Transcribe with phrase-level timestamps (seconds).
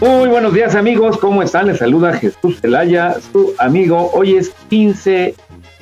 [0.00, 1.68] Muy buenos días amigos, ¿cómo están?
[1.68, 4.10] Les saluda Jesús Zelaya, su amigo.
[4.12, 5.34] Hoy es 15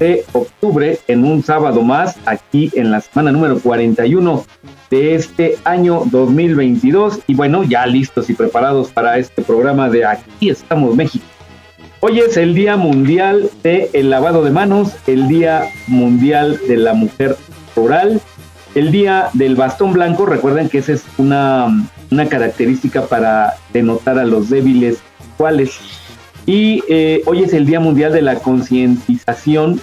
[0.03, 4.45] de octubre, en un sábado más, aquí en la semana número 41
[4.91, 7.21] de este año 2022.
[7.29, 11.25] Y bueno, ya listos y preparados para este programa de Aquí estamos México.
[12.01, 17.37] Hoy es el Día Mundial del Lavado de Manos, el Día Mundial de la Mujer
[17.77, 18.21] Rural,
[18.75, 20.27] el Día del Bastón Blanco.
[20.27, 21.69] Recuerden que esa es una,
[22.11, 24.99] una característica para denotar a los débiles
[25.37, 25.79] cuáles.
[26.45, 29.81] Y eh, hoy es el Día Mundial de la Concientización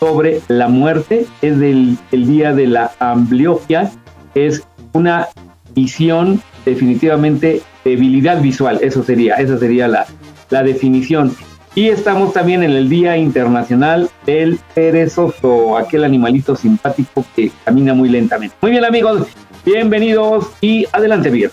[0.00, 3.92] sobre la Muerte, es el, el Día de la Ambliopia,
[4.34, 5.28] es una
[5.74, 10.06] visión definitivamente debilidad visual, eso sería, esa sería la,
[10.48, 11.34] la definición.
[11.74, 18.08] Y estamos también en el Día Internacional del Perezoso, aquel animalito simpático que camina muy
[18.08, 18.56] lentamente.
[18.60, 19.28] Muy bien amigos,
[19.64, 21.50] bienvenidos y adelante bien.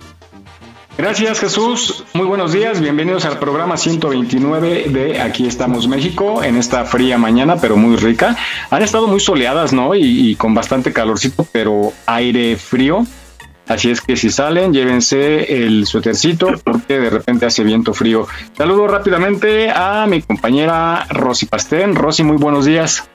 [0.98, 6.86] Gracias Jesús, muy buenos días, bienvenidos al programa 129 de Aquí estamos México en esta
[6.86, 8.36] fría mañana pero muy rica.
[8.72, 9.94] Han estado muy soleadas, ¿no?
[9.94, 13.06] Y, y con bastante calorcito, pero aire frío.
[13.68, 18.26] Así es que si salen, llévense el suétercito porque de repente hace viento frío.
[18.58, 21.94] Saludo rápidamente a mi compañera Rosy Pastén.
[21.94, 23.08] Rosy, muy buenos días.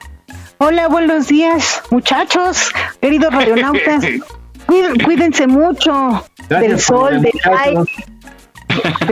[0.58, 2.70] Hola, buenos días, muchachos,
[3.00, 4.04] queridos radionautas.
[4.66, 7.80] Cuí- Cuídense mucho Gracias del sol, el del aire.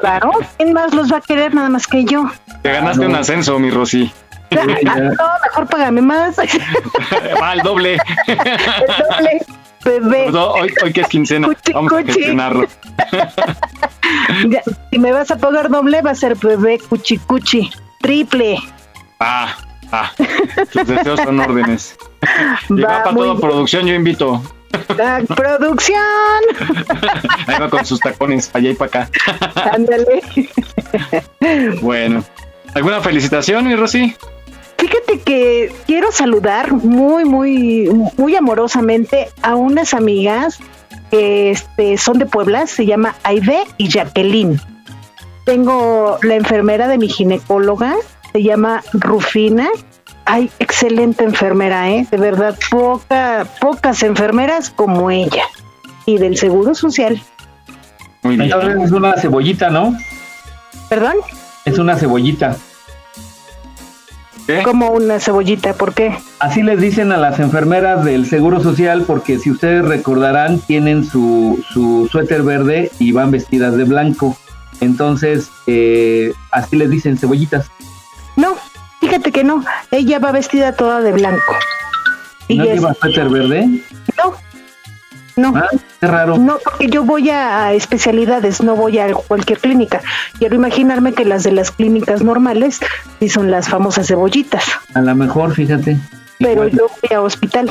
[0.00, 2.30] Claro, ¿quién más los va a querer nada más que yo?
[2.62, 3.10] Te ganaste no.
[3.10, 4.10] un ascenso, mi Rosy.
[4.52, 5.12] Ah, no,
[5.44, 6.36] mejor págame más.
[6.38, 6.48] El
[7.40, 7.98] Va al doble.
[8.26, 9.40] doble,
[9.84, 10.24] bebé.
[10.24, 12.12] Perdón, hoy, hoy que es quincena, Cuchi, vamos a cuchi.
[12.14, 12.66] gestionarlo.
[14.48, 17.70] Ya, si me vas a pagar doble, va a ser bebé cuchi cuchi.
[18.00, 18.56] Triple.
[19.20, 19.54] Ah,
[19.92, 20.10] ah,
[20.72, 21.96] tus deseos son órdenes.
[22.70, 23.40] Y Va va para toda bien.
[23.40, 24.42] producción, yo invito.
[24.96, 26.00] La producción.
[27.46, 29.10] Ahí va con sus tacones, para allá y para acá.
[29.72, 30.22] Ándale.
[31.80, 32.24] Bueno,
[32.74, 34.14] ¿alguna felicitación, mi Rosy?
[34.78, 40.58] Fíjate que quiero saludar muy, muy, muy amorosamente a unas amigas
[41.10, 44.60] que este, son de Puebla, se llama Aide y Jacqueline.
[45.44, 47.94] Tengo la enfermera de mi ginecóloga,
[48.32, 49.68] se llama Rufina.
[50.32, 52.06] Ay, excelente enfermera, ¿eh?
[52.08, 55.42] De verdad, poca, pocas enfermeras como ella.
[56.06, 57.20] Y del Seguro Social.
[58.22, 58.52] Muy bien.
[58.52, 59.92] Entonces es una cebollita, ¿no?
[60.88, 61.16] ¿Perdón?
[61.64, 62.56] Es una cebollita.
[64.46, 64.62] ¿Qué?
[64.62, 66.16] Como una cebollita, ¿por qué?
[66.38, 71.60] Así les dicen a las enfermeras del Seguro Social porque si ustedes recordarán tienen su,
[71.72, 74.36] su suéter verde y van vestidas de blanco.
[74.80, 77.68] Entonces, eh, así les dicen cebollitas.
[78.36, 78.54] No,
[79.10, 79.64] fíjate que no.
[79.90, 81.54] Ella va vestida toda de blanco.
[82.48, 83.68] Y ¿No lleva suéter verde?
[84.16, 84.34] no,
[85.36, 85.66] no, Ah,
[86.00, 86.36] qué raro.
[86.38, 90.00] no, porque yo voy a, a especialidades, no voy a cualquier clínica.
[90.38, 92.80] Quiero imaginarme que las de las clínicas normales
[93.20, 94.64] sí son las famosas cebollitas,
[94.94, 95.96] A lo mejor, fíjate.
[96.38, 96.70] pero Igual.
[96.72, 97.70] yo voy a hospital.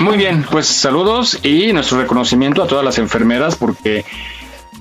[0.00, 4.04] Muy bien, pues saludos y nuestro reconocimiento a todas las enfermeras porque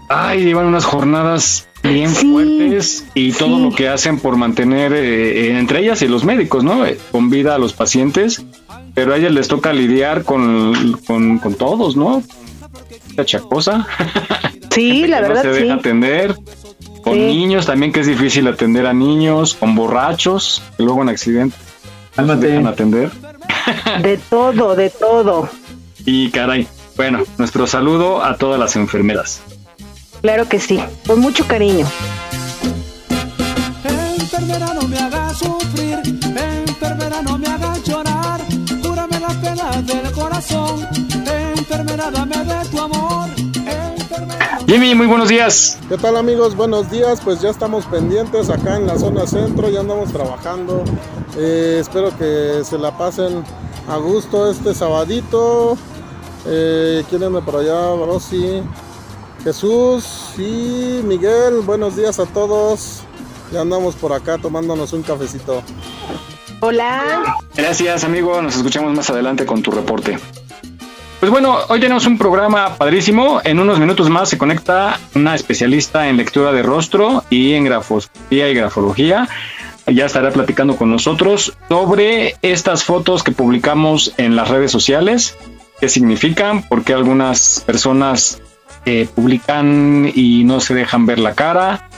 [0.09, 3.61] ay, llevan unas jornadas bien Sí, fuertes y todo sí.
[3.63, 6.85] lo que hacen por mantener eh, eh, entre ellas y los médicos, ¿no?
[6.85, 8.43] Eh, con vida a los pacientes,
[8.93, 12.23] pero a ellas les toca lidiar con, con, con todos, ¿no?
[13.15, 13.87] La chacosa.
[14.69, 15.63] Sí, la que verdad no se sí.
[15.63, 16.35] deja atender.
[17.03, 17.19] Con Sí.
[17.19, 22.11] niños también que es difícil atender a niños, con borrachos, que luego en accidentes no
[22.11, 22.47] se Cálmate.
[22.47, 23.09] dejan atender.
[24.03, 25.49] De todo, de todo.
[26.05, 29.41] Y caray, Bueno, nuestro saludo a todas las enfermeras.
[30.21, 31.85] Claro que sí, con mucho cariño.
[34.19, 35.99] Enfermera no me haga sufrir,
[36.35, 38.41] enfermera no me haga llorar,
[38.81, 40.87] cúrame las penas del corazón,
[41.57, 43.29] enfermera dame de tu amor.
[44.67, 45.77] Jimmy, muy buenos días.
[45.87, 46.55] ¿Qué tal amigos?
[46.55, 50.83] Buenos días, pues ya estamos pendientes acá en la zona centro, ya andamos trabajando.
[51.37, 53.43] Eh, espero que se la pasen
[53.87, 55.77] a gusto este sabadito.
[56.45, 57.95] Eh, ¿Quién anda por allá?
[57.95, 58.61] Rosy,
[59.43, 63.03] Jesús y Miguel, buenos días a todos.
[63.51, 65.63] Ya andamos por acá tomándonos un cafecito.
[66.59, 67.37] Hola.
[67.55, 68.41] Gracias, amigo.
[68.41, 70.17] Nos escuchamos más adelante con tu reporte.
[71.19, 73.41] Pues bueno, hoy tenemos un programa padrísimo.
[73.43, 78.49] En unos minutos más se conecta una especialista en lectura de rostro y en grafoscopía
[78.49, 79.27] y grafología.
[79.87, 85.37] Ya estará platicando con nosotros sobre estas fotos que publicamos en las redes sociales,
[85.79, 88.41] qué significan, por qué algunas personas
[89.13, 91.89] publican y no se dejan ver la cara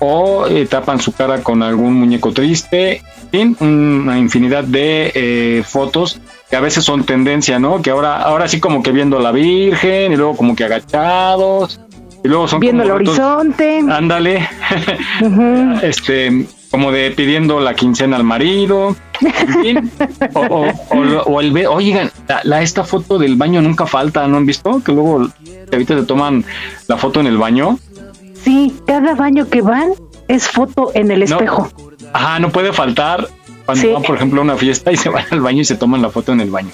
[0.00, 3.02] o eh, tapan su cara con algún muñeco triste
[3.32, 7.82] en fin, una infinidad de eh, fotos que a veces son tendencia, ¿no?
[7.82, 11.78] Que ahora, ahora sí como que viendo a la Virgen y luego como que agachados
[12.24, 13.80] y luego son Viendo el horizonte.
[13.90, 14.48] Ándale,
[15.82, 19.90] este, como de pidiendo la quincena al marido, en fin,
[20.34, 24.36] o, o- o o el oigan, la, la- esta foto del baño nunca falta, ¿no
[24.38, 24.80] han visto?
[24.84, 25.28] Que luego
[25.76, 26.44] ahorita te toman
[26.86, 27.78] la foto en el baño.
[28.42, 29.92] Sí, cada baño que van
[30.28, 31.24] es foto en el No.
[31.26, 31.70] espejo.
[32.12, 33.28] Ajá, no puede faltar
[33.66, 33.92] cuando Sí.
[33.92, 36.10] van, por ejemplo, a una fiesta y se van al baño y se toman la
[36.10, 36.70] foto en el baño.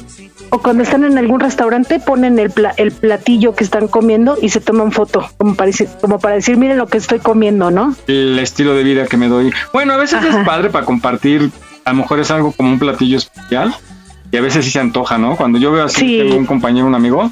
[0.51, 4.51] O cuando están en algún restaurante ponen el, pla- el platillo que están comiendo y
[4.51, 7.97] se toman foto, como para, decir, como para decir, miren lo que estoy comiendo, ¿no?
[8.07, 9.53] El estilo de vida que me doy.
[9.73, 10.41] Bueno, a veces Ajá.
[10.41, 11.51] es padre para compartir,
[11.85, 13.75] a lo mejor es algo como un platillo especial
[14.31, 15.35] y a veces sí se antoja, ¿no?
[15.37, 16.19] Cuando yo veo así, Sí.
[16.19, 17.31] tengo un compañero, un amigo,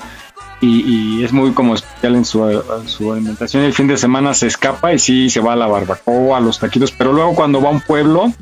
[0.62, 3.64] y, y es muy como especial en su, su alimentación.
[3.64, 6.58] El fin de semana se escapa y sí se va a la barbacoa, a los
[6.58, 8.32] taquitos, pero luego cuando va a un pueblo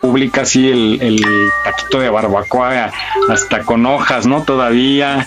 [0.00, 1.20] publica así el, el
[1.64, 2.90] taquito de barbacoa
[3.28, 4.42] hasta con hojas, ¿no?
[4.42, 5.26] Todavía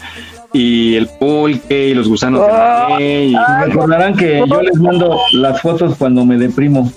[0.53, 3.33] y el pulque y los gusanos de la ley.
[3.35, 6.91] y- Recordarán que yo les mando las fotos cuando me deprimo.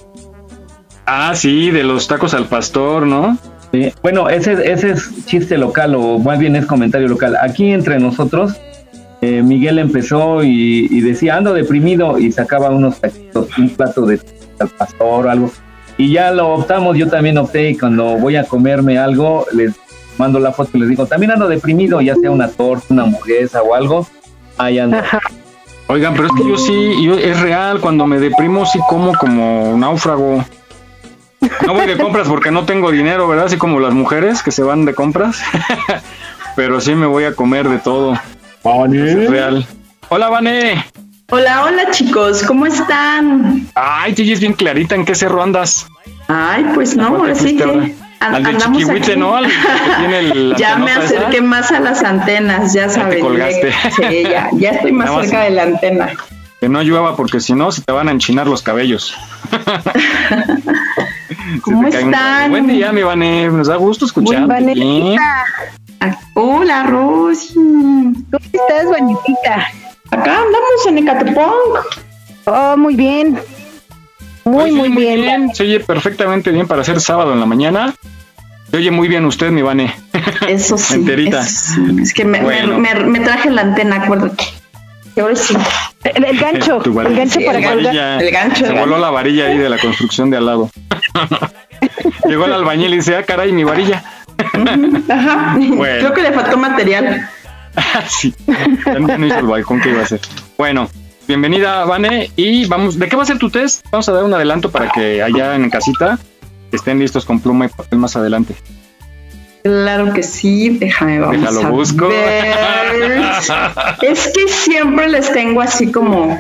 [1.07, 3.37] Ah, sí, de los tacos al pastor, ¿no?
[3.73, 3.93] Sí.
[4.03, 7.37] Bueno, ese, ese es chiste local o más bien es comentario local.
[7.43, 8.55] Aquí entre nosotros,
[9.23, 14.21] eh, Miguel empezó y, y decía, ando deprimido y sacaba unos taquitos, un plato de
[14.59, 15.51] al pastor o algo.
[15.97, 19.75] Y ya lo optamos, yo también opté y cuando voy a comerme algo, les
[20.19, 23.63] mando la foto y les digo, también ando deprimido, ya sea una torta, una hamburguesa
[23.63, 24.07] o algo.
[24.59, 24.97] Ahí ando.
[24.97, 25.21] Ajá.
[25.87, 29.77] Oigan, pero es que yo sí, yo, es real, cuando me deprimo sí como como
[29.79, 30.45] náufrago.
[31.67, 33.47] No voy de compras porque no tengo dinero, ¿verdad?
[33.47, 35.43] Así como las mujeres que se van de compras.
[36.57, 38.15] pero sí me voy a comer de todo.
[38.65, 39.67] Es real.
[40.09, 40.85] Hola, Vané.
[41.31, 43.67] Hola, hola chicos, ¿cómo están?
[43.75, 44.95] Ay, es bien clarita.
[44.95, 45.87] ¿En qué cerro andas?
[46.29, 47.85] Ay, pues no, ¿A cuál te ahora sí que ahora?
[48.21, 49.17] an- Al del andamos chiquihuite.
[49.17, 49.35] ¿no?
[49.35, 49.53] Al que
[49.99, 51.01] tiene el- ya me esa.
[51.01, 53.21] acerqué más a las antenas, ya te sabes.
[53.21, 53.73] colgaste.
[53.97, 56.11] Sí, ya, ya estoy más Nada más- cerca de la antena.
[56.61, 59.17] Que no llueva porque si no se te van a enchinar los cabellos.
[61.63, 62.51] ¿Cómo están?
[62.51, 63.49] Buen día, mi Vané.
[63.49, 64.47] Nos da gusto escuchar.
[64.47, 65.45] Vanelita.
[66.35, 67.55] Hola, Rosy.
[67.55, 69.69] ¿Cómo estás, Vanelita?
[70.11, 71.55] Acá andamos en Ecatepong.
[72.47, 73.39] Oh, muy bien.
[74.45, 75.55] Muy, Oye, muy bien.
[75.55, 77.95] Se oye perfectamente bien para ser sábado en la mañana.
[78.71, 79.95] Se oye muy bien usted, mi Vane.
[80.49, 80.95] Eso sí.
[80.95, 81.41] Enterita.
[81.43, 82.03] eso sí.
[82.03, 82.79] Es que me, me- Bueno.
[82.79, 84.45] me- me traje la antena, acuérdate.
[85.21, 85.55] Ahora sí.
[86.05, 87.85] El, el gancho, el gancho Sí, para el colgar.
[87.85, 88.19] Varilla.
[88.21, 90.71] El gancho, Se voló la varilla ahí de la construcción de al lado.
[92.29, 94.03] Llegó el albañil y dice, ah, caray, mi varilla.
[95.09, 95.57] Ajá.
[95.59, 95.99] Bueno.
[95.99, 97.29] Creo que le faltó material.
[98.09, 100.21] sí, hizo el balcón que iba a hacer.
[100.59, 100.89] Bueno,
[101.27, 102.31] bienvenida, Vane.
[102.37, 103.85] Y vamos, ¿de qué va a ser tu test?
[103.91, 106.19] Vamos a dar un adelanto para que allá en casita
[106.71, 108.55] estén listos con pluma y papel más adelante.
[109.63, 112.09] Claro que sí, déjame vamos Déjalo a busco.
[112.09, 112.53] ver.
[114.03, 116.37] Es que siempre les tengo así como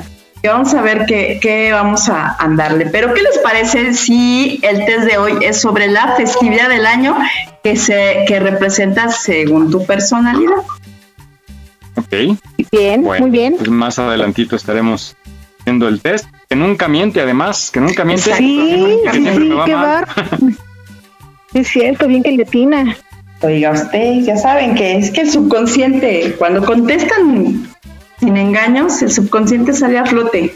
[0.48, 2.86] vamos a ver qué, qué vamos a andarle.
[2.86, 7.16] Pero ¿qué les parece si el test de hoy es sobre la festividad del año
[7.62, 10.62] que se que representa según tu personalidad?
[11.96, 12.38] Ok.
[12.72, 13.54] Bien, Bueno, muy bien.
[13.56, 15.16] Pues más adelantito estaremos
[15.60, 16.26] haciendo el test.
[16.48, 18.34] Que nunca miente, además, que nunca miente.
[18.36, 20.04] Sí, que sí, va qué mal.
[20.04, 20.08] bar.
[21.54, 22.96] Es cierto, bien que le atina.
[23.42, 27.68] Oiga, ustedes ya saben que es que el subconsciente, cuando contestan
[28.22, 30.54] sin engaños, el subconsciente sale a flote.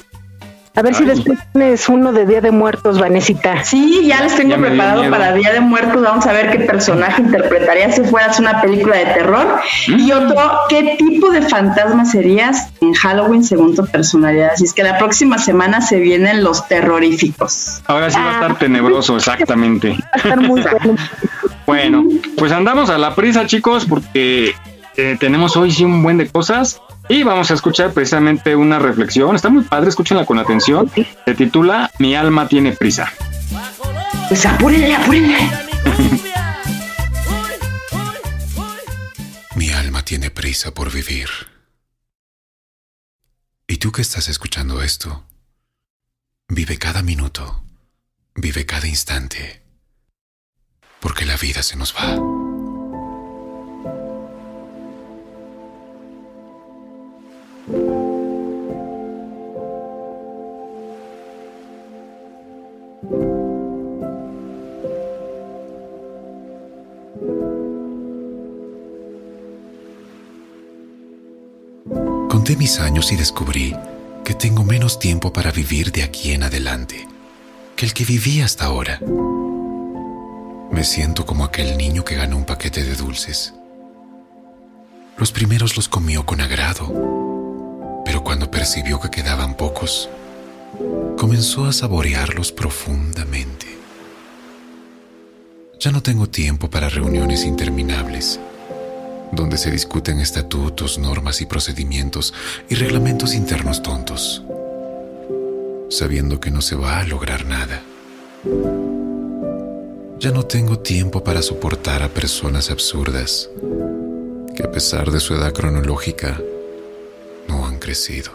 [0.77, 3.65] A ver si después tienes uno de Día de Muertos, Vanesita.
[3.65, 6.01] Sí, ya les tengo preparado para Día de Muertos.
[6.01, 9.59] Vamos a ver qué personaje interpretarías si fueras una película de terror.
[9.89, 10.17] Y mm.
[10.17, 14.51] otro, ¿qué tipo de fantasma serías en Halloween según tu personalidad?
[14.53, 17.83] Así es que la próxima semana se vienen los terroríficos.
[17.87, 18.57] Ahora sí va a estar ah.
[18.61, 19.93] tenebroso, exactamente.
[20.05, 20.97] Va a estar muy bueno.
[21.67, 22.05] bueno,
[22.37, 24.55] pues andamos a la prisa, chicos, porque
[24.97, 26.81] eh, tenemos hoy sí un buen de cosas.
[27.09, 29.37] Y vamos a escuchar precisamente una reflexión.
[29.37, 30.91] Está muy padre, escúchenla con atención.
[31.25, 33.13] Se titula Mi alma tiene prisa.
[34.29, 35.39] Pues apúrenle, apúrenle.
[39.55, 41.29] Mi alma tiene prisa por vivir.
[43.69, 45.25] Y tú que estás escuchando esto,
[46.49, 47.63] vive cada minuto,
[48.35, 49.63] vive cada instante,
[51.01, 52.36] porque la vida se nos va.
[57.67, 57.79] Conté
[72.57, 73.75] mis años y descubrí
[74.25, 77.09] que tengo menos tiempo para vivir de aquí en adelante
[77.75, 79.01] que el que viví hasta ahora.
[80.71, 83.55] Me siento como aquel niño que ganó un paquete de dulces.
[85.19, 87.36] Los primeros los comió con agrado
[88.07, 90.09] pero cuando percibió que quedaban pocos,
[91.19, 93.67] comenzó a saborearlos profundamente.
[95.81, 98.39] Ya no tengo tiempo para reuniones interminables,
[99.33, 102.33] donde se discuten estatutos, normas y procedimientos
[102.71, 104.45] y reglamentos internos tontos,
[105.91, 107.83] sabiendo que no se va a lograr nada.
[110.21, 113.51] Ya no tengo tiempo para soportar a personas absurdas
[114.55, 116.41] que a pesar de su edad cronológica
[117.87, 118.33] crecido.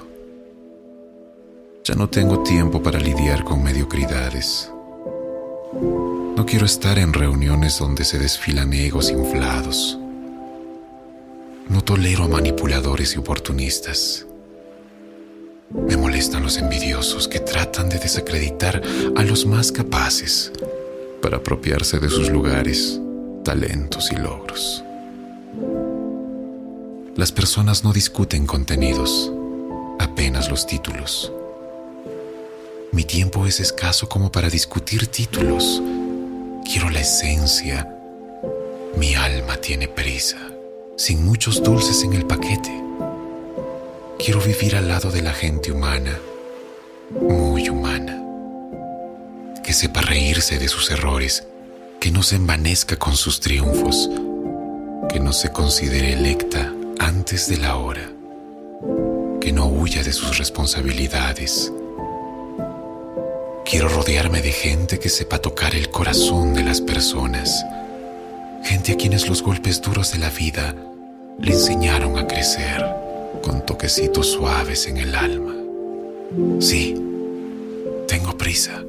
[1.84, 4.72] Ya no tengo tiempo para lidiar con mediocridades.
[5.74, 10.00] No quiero estar en reuniones donde se desfilan egos inflados.
[11.68, 14.26] No tolero a manipuladores y oportunistas.
[15.70, 18.82] Me molestan los envidiosos que tratan de desacreditar
[19.18, 20.54] a los más capaces
[21.22, 23.02] para apropiarse de sus lugares,
[23.44, 24.82] talentos y logros.
[27.18, 29.32] Las personas no discuten contenidos,
[30.02, 31.32] apenas los títulos.
[32.92, 35.82] Mi tiempo es escaso como para discutir títulos.
[36.66, 37.88] Quiero la esencia.
[38.98, 40.38] Mi alma tiene prisa,
[40.98, 42.72] sin muchos dulces en el paquete.
[44.20, 46.20] Quiero vivir al lado de la gente humana,
[47.10, 48.22] muy humana,
[49.64, 51.48] que sepa reírse de sus errores,
[52.00, 54.10] que no se envanezca con sus triunfos,
[55.10, 58.12] que no se considere electa antes de la hora,
[59.42, 61.74] que no huya de sus responsabilidades.
[63.66, 67.66] Quiero rodearme de gente que sepa tocar el corazón de las personas,
[68.64, 70.76] gente a quienes los golpes duros de la vida
[71.40, 72.86] le enseñaron a crecer
[73.42, 75.56] con toquecitos suaves en el alma.
[76.60, 76.96] Sí,
[78.08, 78.84] tengo prisa.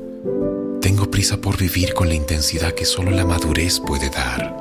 [0.83, 4.55] Tengo prisa por vivir con la intensidad que solo la madurez puede dar.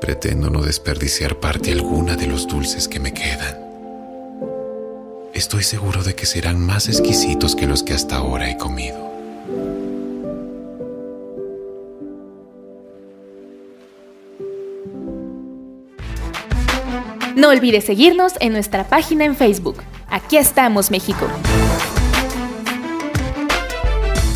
[0.00, 3.67] Pretendo no desperdiciar parte alguna de los dulces que me quedan.
[5.34, 9.08] Estoy seguro de que serán más exquisitos que los que hasta ahora he comido.
[17.36, 19.76] No olvides seguirnos en nuestra página en Facebook.
[20.08, 21.28] Aquí estamos, México.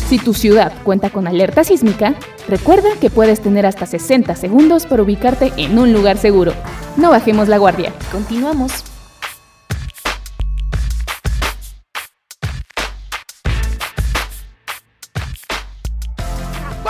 [0.07, 2.15] Si tu ciudad cuenta con alerta sísmica,
[2.47, 6.53] recuerda que puedes tener hasta 60 segundos para ubicarte en un lugar seguro.
[6.95, 7.91] No bajemos la guardia.
[8.11, 8.92] Continuamos.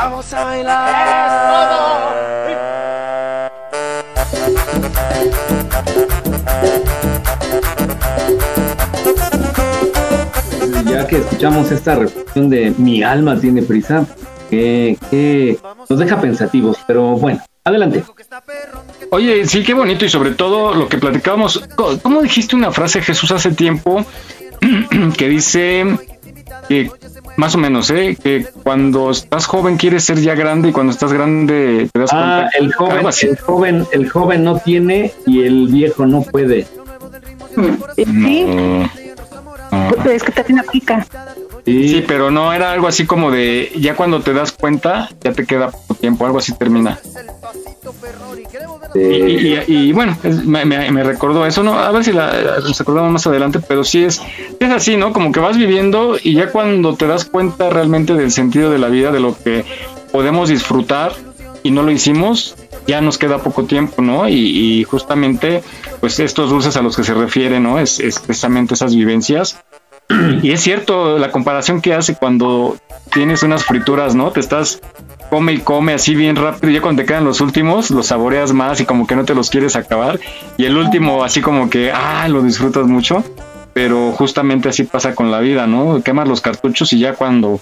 [0.03, 0.93] Vamos a bailar.
[10.83, 14.05] ya que escuchamos esta reflexión de mi alma tiene prisa,
[14.49, 15.57] que,
[15.89, 18.03] nos deja pensativos, pero bueno, adelante.
[19.09, 21.63] Oye, sí, qué bonito y sobre todo lo que platicábamos,
[22.01, 24.05] ¿cómo dijiste una frase Jesús hace tiempo
[25.17, 25.97] que dice
[26.67, 26.91] que
[27.37, 28.17] más o menos, ¿eh?
[28.21, 32.49] Que cuando estás joven quieres ser ya grande y cuando estás grande te das ah,
[32.59, 36.67] El joven, el joven, el joven no tiene y el viejo no puede.
[37.95, 38.45] Sí.
[40.05, 41.05] Es que te aplica.
[41.65, 45.45] Sí, pero no era algo así como de ya cuando te das cuenta, ya te
[45.45, 46.99] queda poco tiempo, algo así termina.
[48.95, 51.73] Y, bueno, me, recordó eso, ¿no?
[51.79, 54.21] A ver si la, nos acordamos más adelante, pero sí es,
[54.59, 55.13] es así, ¿no?
[55.13, 58.89] Como que vas viviendo y ya cuando te das cuenta realmente del sentido de la
[58.89, 59.65] vida, de lo que
[60.11, 61.13] podemos disfrutar
[61.63, 62.55] y no lo hicimos,
[62.85, 64.27] ya nos queda poco tiempo, ¿no?
[64.27, 65.63] Y, justamente,
[65.99, 67.79] pues estos dulces a los que se refiere, ¿no?
[67.79, 69.63] Es, es precisamente esas vivencias.
[70.41, 72.77] Y es cierto la comparación que hace cuando
[73.11, 74.31] tienes unas frituras, ¿no?
[74.31, 74.81] Te estás
[75.29, 78.53] come y come así bien rápido y ya cuando te quedan los últimos los saboreas
[78.53, 80.19] más y como que no te los quieres acabar.
[80.57, 83.23] Y el último así como que ah lo disfrutas mucho
[83.73, 87.59] pero justamente así pasa con la vida no quemas los cartuchos y ya cuando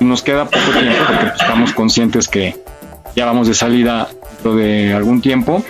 [0.00, 2.56] nos queda poco tiempo porque pues, estamos conscientes que
[3.16, 5.64] ya vamos de salida dentro de algún tiempo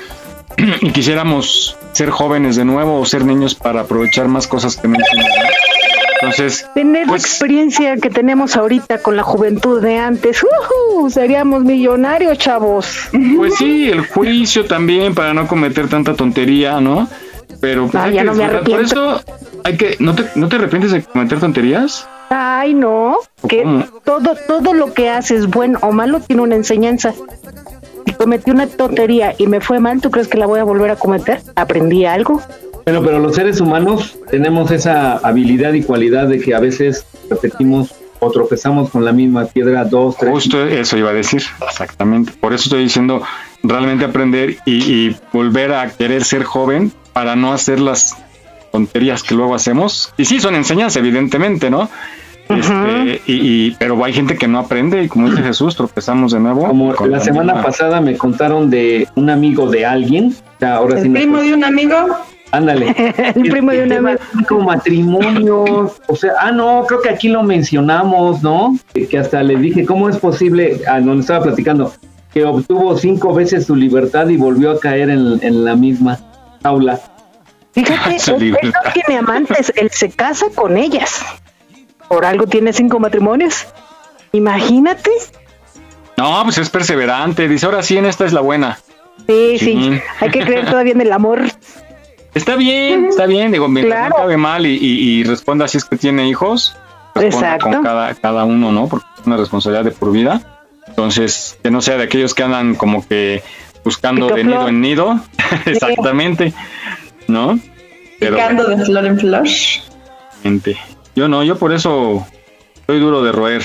[0.80, 4.96] y quisiéramos ser jóvenes de nuevo o ser niños para aprovechar más cosas que no
[6.24, 10.44] entonces, tener la pues, experiencia que tenemos ahorita con la juventud de antes,
[11.10, 13.08] seríamos millonarios, chavos.
[13.36, 17.08] Pues sí, el juicio también para no cometer tanta tontería, ¿no?
[17.60, 18.72] Pero pues, ya no me arrepiento.
[18.72, 19.22] Por eso
[19.64, 22.08] hay que ¿no te, no te arrepientes de cometer tonterías?
[22.30, 23.64] Ay, no, que
[24.04, 27.14] todo todo lo que haces, bueno o malo, tiene una enseñanza.
[28.06, 30.90] Si cometí una tontería y me fue mal, ¿tú crees que la voy a volver
[30.90, 31.40] a cometer?
[31.54, 32.42] ¿Aprendí algo?
[32.84, 37.94] Bueno, pero los seres humanos tenemos esa habilidad y cualidad de que a veces repetimos
[38.20, 40.30] o tropezamos con la misma piedra dos, tres.
[40.30, 42.32] Justo eso iba a decir, exactamente.
[42.38, 43.22] Por eso estoy diciendo
[43.62, 48.16] realmente aprender y, volver a querer ser joven para no hacer las
[48.70, 50.12] tonterías que luego hacemos.
[50.18, 51.88] Y sí, son enseñanzas, evidentemente, ¿no?
[52.50, 56.66] Este, y, pero hay gente que no aprende y como dice Jesús, tropezamos de nuevo.
[56.66, 60.34] Como la semana pasada me contaron de un amigo de alguien.
[60.60, 61.96] ahora ¿El primo de un amigo?
[62.54, 62.94] Ándale.
[63.34, 64.20] el primo de una vez.
[64.64, 65.92] matrimonio.
[66.06, 68.78] O sea, ah, no, creo que aquí lo mencionamos, ¿no?
[68.92, 70.80] Que hasta le dije, ¿cómo es posible?
[70.87, 71.92] Ah, no, estaba platicando,
[72.32, 76.20] que obtuvo cinco veces su libertad y volvió a caer en, la misma
[76.62, 77.00] aula.
[77.73, 81.25] Fíjate, él, no tiene amantes, él se casa con ellas.
[82.08, 83.66] Por algo tiene cinco matrimonios.
[84.30, 85.11] Imagínate.
[86.16, 87.49] No, pues es perseverante.
[87.49, 88.78] Dice, ahora sí, en esta es la buena.
[89.26, 90.00] Sí, sí.
[90.20, 91.42] Hay que creer todavía en el amor.
[92.34, 96.28] Está bien, está bien, digo, mientras no cabe mal y, responda si es que tiene
[96.28, 96.76] hijos,
[97.14, 97.70] Exacto.
[97.70, 98.88] con cada, cada uno, ¿no?
[98.88, 100.42] Porque es una responsabilidad de por vida.
[100.88, 103.42] Entonces, que no sea de aquellos que andan como que
[103.85, 105.20] buscando de nido en nido,
[105.66, 106.52] exactamente,
[107.28, 107.59] ¿no?
[108.18, 109.44] Picando de flor en flor.
[111.14, 112.26] Yo no, yo por eso
[112.87, 113.62] soy duro de roer.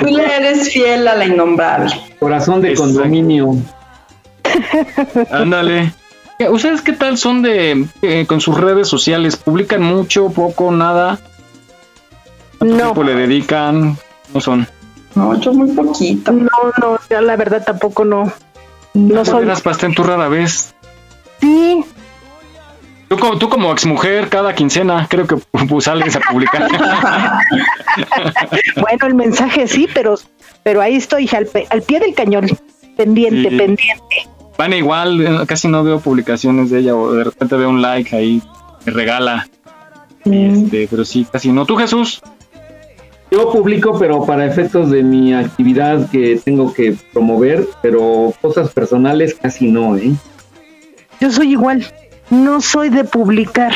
[0.00, 1.90] Tú le eres fiel a la innombrable.
[2.18, 3.56] Corazón de condominio.
[5.30, 5.92] Ándale.
[6.50, 9.36] ¿Ustedes qué tal son de eh, con sus redes sociales?
[9.36, 11.18] ¿Publican mucho, poco, nada?
[12.58, 12.82] ¿Cuánto no.
[12.82, 13.96] tiempo le dedican?
[14.32, 14.66] ¿No son?
[15.14, 16.32] No, yo muy poquito.
[16.32, 16.48] No,
[16.80, 18.32] no, ya la verdad tampoco no.
[18.94, 19.46] No soy.
[19.62, 20.74] pastel en tu rara vez?
[21.40, 21.84] Sí.
[23.08, 25.36] Tú como, tú como exmujer, cada quincena creo que
[25.68, 26.68] pues, sales a publicar.
[28.76, 30.16] bueno, el mensaje sí, pero,
[30.62, 31.46] pero ahí estoy al,
[31.82, 32.46] pie del cañón,
[32.96, 34.33] pendiente, pendiente.
[34.56, 38.14] Van igual, eh, casi no veo publicaciones de ella o de repente veo un like
[38.14, 38.42] ahí,
[38.84, 39.48] me regala.
[40.24, 40.32] Mm.
[40.32, 41.66] Este, pero sí, casi no.
[41.66, 42.22] ¿Tú, Jesús?
[43.30, 49.34] Yo publico, pero para efectos de mi actividad que tengo que promover, pero cosas personales
[49.34, 50.12] casi no, ¿eh?
[51.20, 51.84] Yo soy igual,
[52.30, 53.74] no soy de publicar.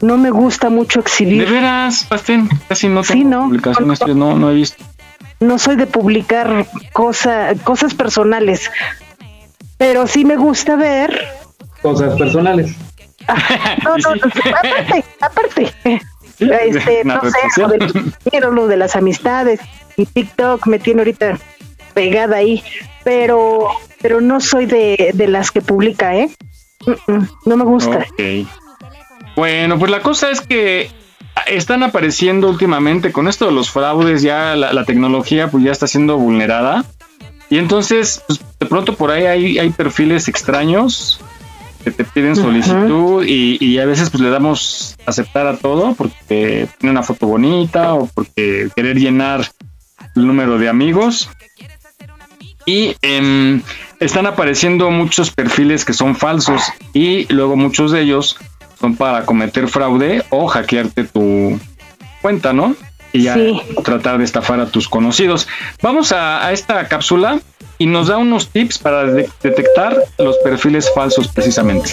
[0.00, 1.44] No me gusta mucho exhibir.
[1.44, 2.48] ¿De veras, Pastén?
[2.66, 4.82] Casi no tengo no, publicaciones, no, no he visto.
[5.38, 8.68] No soy de publicar cosa, cosas personales
[9.82, 11.26] pero sí me gusta ver
[11.82, 12.72] cosas personales.
[13.84, 15.72] no, no, aparte, aparte,
[16.38, 19.58] este, no sé, lo, lo de las amistades
[19.96, 21.36] y TikTok me tiene ahorita
[21.94, 22.62] pegada ahí,
[23.02, 26.30] pero, pero no soy de, de las que publica, ¿eh?
[27.44, 28.06] no me gusta.
[29.34, 30.92] Bueno, pues la cosa es que
[31.48, 35.88] están apareciendo últimamente con esto de los fraudes, ya la, la tecnología pues ya está
[35.88, 36.84] siendo vulnerada
[37.52, 41.20] y entonces, pues, de pronto por ahí hay, hay perfiles extraños
[41.84, 46.92] que te piden solicitud y, a veces pues le damos aceptar a todo porque tiene
[46.92, 49.52] una foto bonita o porque querer llenar
[50.16, 51.28] el número de amigos.
[52.64, 53.60] Y em,
[54.00, 56.62] están apareciendo muchos perfiles que son falsos
[56.94, 58.38] y luego muchos de ellos
[58.80, 61.60] son para cometer fraude o hackearte tu
[62.22, 62.74] cuenta, ¿no?
[63.12, 63.36] Y ya
[63.84, 65.48] tratar de estafar a tus conocidos.
[65.82, 67.40] Vamos a, esta cápsula
[67.78, 71.90] y nos da unos tips para detectar los perfiles falsos precisamente.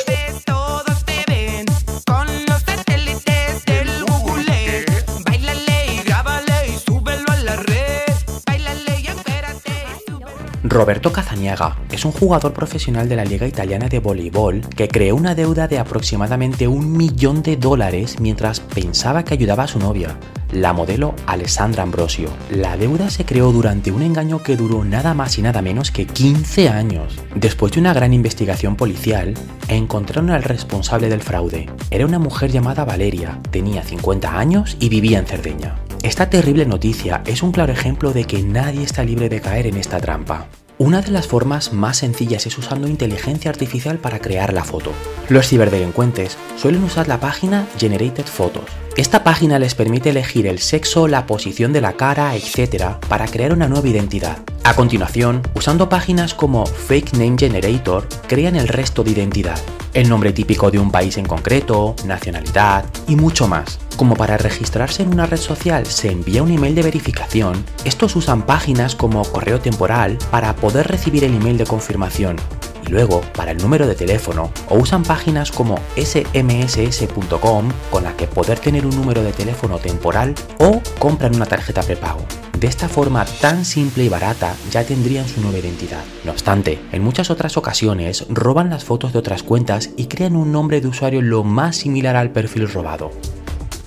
[10.70, 15.34] Roberto Cazaniaga es un jugador profesional de la Liga Italiana de Voleibol que creó una
[15.34, 20.20] deuda de aproximadamente un millón de dólares mientras pensaba que ayudaba a su novia,
[20.52, 22.30] la modelo Alessandra Ambrosio.
[22.52, 26.06] La deuda se creó durante un engaño que duró nada más y nada menos que
[26.06, 27.18] 15 años.
[27.34, 29.34] Después de una gran investigación policial,
[29.70, 31.68] encontraron al responsable del fraude.
[31.90, 35.78] Era una mujer llamada Valeria, tenía 50 años y vivía en Cerdeña.
[36.02, 39.76] Esta terrible noticia es un claro ejemplo de que nadie está libre de caer en
[39.76, 40.48] esta trampa.
[40.78, 44.94] Una de las formas más sencillas es usando inteligencia artificial para crear la foto.
[45.28, 48.64] Los ciberdelincuentes suelen usar la página Generated Photos.
[48.96, 52.96] Esta página les permite elegir el sexo, la posición de la cara, etc.
[53.10, 54.38] para crear una nueva identidad.
[54.64, 59.60] A continuación, usando páginas como Fake Name Generator, crean el resto de identidad
[59.94, 63.80] el nombre típico de un país en concreto, nacionalidad y mucho más.
[63.98, 68.46] Como para registrarse en una red social se envía un email de verificación, estos usan
[68.46, 72.38] páginas como correo temporal para poder recibir el email de confirmación
[72.86, 78.28] y luego para el número de teléfono o usan páginas como smss.com con la que
[78.28, 82.26] poder tener un número de teléfono temporal o compran una tarjeta prepago.
[82.60, 86.04] De esta forma tan simple y barata ya tendrían su nueva identidad.
[86.26, 90.52] No obstante, en muchas otras ocasiones roban las fotos de otras cuentas y crean un
[90.52, 93.12] nombre de usuario lo más similar al perfil robado.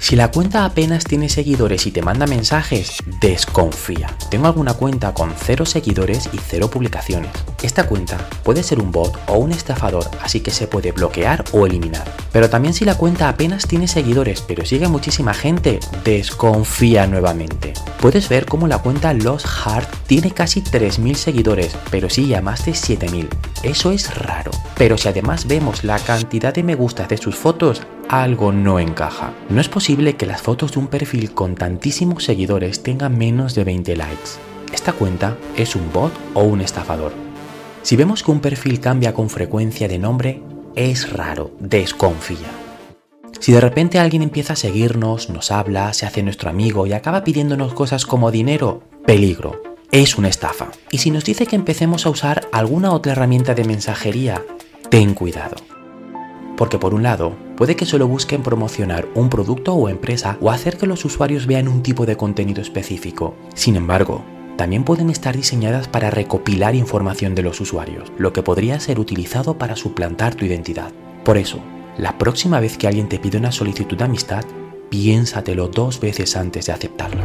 [0.02, 4.08] Si la cuenta apenas tiene seguidores y te manda mensajes, desconfía.
[4.30, 7.30] Tengo alguna cuenta con cero seguidores y cero publicaciones.
[7.62, 11.66] Esta cuenta puede ser un bot o un estafador, así que se puede bloquear o
[11.66, 12.04] eliminar.
[12.32, 17.72] Pero también si la cuenta apenas tiene seguidores pero sigue muchísima gente, desconfía nuevamente.
[18.00, 22.66] Puedes ver cómo la cuenta Lost Heart tiene casi 3.000 seguidores, pero sigue a más
[22.66, 23.28] de 7.000.
[23.62, 24.50] Eso es raro.
[24.76, 29.32] Pero si además vemos la cantidad de me gustas de sus fotos, algo no encaja.
[29.48, 33.64] No es posible que las fotos de un perfil con tantísimos seguidores tengan menos de
[33.64, 34.30] 20 likes.
[34.72, 37.12] Esta cuenta es un bot o un estafador.
[37.82, 40.42] Si vemos que un perfil cambia con frecuencia de nombre,
[40.76, 42.48] es raro, desconfía.
[43.40, 47.24] Si de repente alguien empieza a seguirnos, nos habla, se hace nuestro amigo y acaba
[47.24, 50.70] pidiéndonos cosas como dinero, peligro, es una estafa.
[50.90, 54.42] Y si nos dice que empecemos a usar alguna otra herramienta de mensajería,
[54.90, 55.56] ten cuidado.
[56.62, 60.76] Porque por un lado, puede que solo busquen promocionar un producto o empresa o hacer
[60.76, 63.34] que los usuarios vean un tipo de contenido específico.
[63.52, 64.22] Sin embargo,
[64.56, 69.58] también pueden estar diseñadas para recopilar información de los usuarios, lo que podría ser utilizado
[69.58, 70.92] para suplantar tu identidad.
[71.24, 71.58] Por eso,
[71.98, 74.44] la próxima vez que alguien te pide una solicitud de amistad,
[74.88, 77.22] piénsatelo dos veces antes de aceptarlo.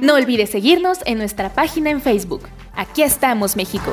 [0.00, 2.42] No olvides seguirnos en nuestra página en Facebook.
[2.76, 3.92] Aquí estamos, México.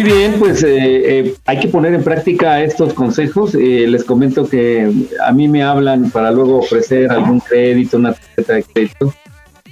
[0.00, 3.54] Muy bien, pues eh, eh, hay que poner en práctica estos consejos.
[3.54, 4.90] Eh, les comento que
[5.22, 9.12] a mí me hablan para luego ofrecer algún crédito, una tarjeta de crédito,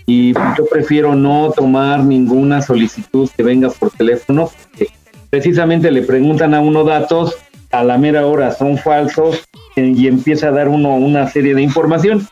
[0.04, 4.50] y yo prefiero no tomar ninguna solicitud que venga por teléfono.
[5.30, 7.34] precisamente le preguntan a uno datos,
[7.70, 12.28] a la mera hora son falsos y empieza a dar uno una serie de información.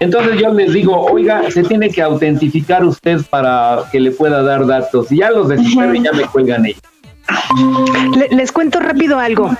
[0.00, 4.66] Entonces yo les digo, oiga, se tiene que autentificar usted para que le pueda dar
[4.66, 5.12] datos.
[5.12, 6.82] Y ya los desespero y ya me cuelgan ellos
[8.30, 9.50] les cuento rápido algo.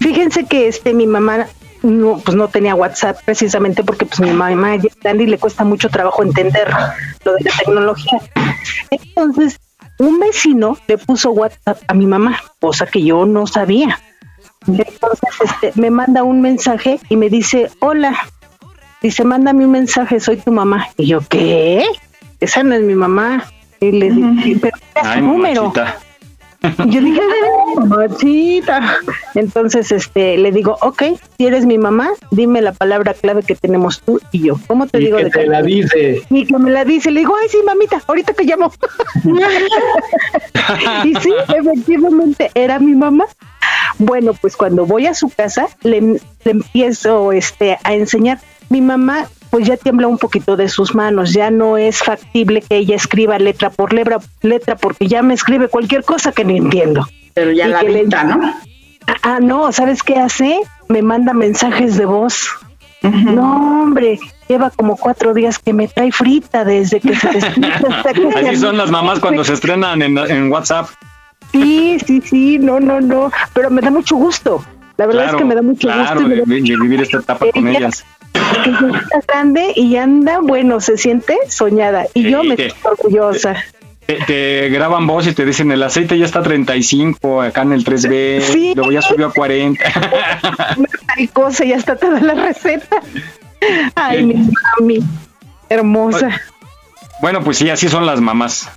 [0.00, 1.46] Fíjense que este mi mamá
[1.82, 5.88] no, pues no tenía WhatsApp precisamente porque pues mi mamá a Andy le cuesta mucho
[5.88, 6.68] trabajo entender
[7.24, 8.20] lo de la tecnología.
[8.90, 9.58] Entonces,
[9.98, 13.98] un vecino le puso WhatsApp a mi mamá, cosa que yo no sabía.
[14.66, 18.16] Entonces, este, me manda un mensaje y me dice, hola,
[19.00, 20.88] dice, mándame un mensaje, soy tu mamá.
[20.96, 21.84] Y yo, ¿qué?
[22.40, 23.44] Esa no es mi mamá.
[23.80, 25.72] Y le dije, pero ¿qué es número?
[26.62, 27.20] Yo dije,
[27.76, 28.98] mamachita.
[29.34, 31.02] Entonces, este, le digo, ok,
[31.36, 34.56] si eres mi mamá, dime la palabra clave que tenemos tú y yo.
[34.66, 35.18] ¿Cómo te digo?
[35.18, 36.22] Que te la dice.
[36.30, 37.10] Y que me la dice.
[37.10, 38.72] Le digo, ay, sí, mamita, ahorita te llamo.
[41.04, 43.26] y sí, efectivamente, era mi mamá.
[43.98, 48.38] Bueno, pues cuando voy a su casa, le, le empiezo este, a enseñar.
[48.68, 52.76] Mi mamá pues ya tiembla un poquito de sus manos, ya no es factible que
[52.76, 57.06] ella escriba letra por letra, letra porque ya me escribe cualquier cosa que no entiendo.
[57.32, 58.54] Pero ya la venta, ¿no?
[59.22, 60.60] Ah, no, ¿sabes qué hace?
[60.90, 62.50] Me manda mensajes de voz.
[63.00, 68.28] No, hombre, lleva como cuatro días que me trae frita desde que se hasta que
[68.28, 70.90] Así son las mamás cuando se estrenan en, en WhatsApp.
[71.52, 74.62] Sí, sí, sí, no, no, no, pero me da mucho gusto.
[74.98, 76.44] La verdad es que me da mucho gusto.
[76.44, 78.04] vivir esta etapa con ellas.
[78.36, 82.06] Está grande y anda, bueno, se siente soñada.
[82.14, 83.56] Y yo me siento orgullosa.
[84.06, 87.84] Te, graban voz y te dicen el aceite ya está a 35, acá en el
[87.84, 88.72] 3B, sí.
[88.76, 89.82] luego ya subió a 40.
[89.82, 93.02] Tal cosa, ya está toda la receta.
[93.96, 94.34] Ay, mi
[94.78, 94.98] mami,
[95.68, 96.40] hermosa.
[97.20, 98.68] Bueno, pues sí, así son las mamás.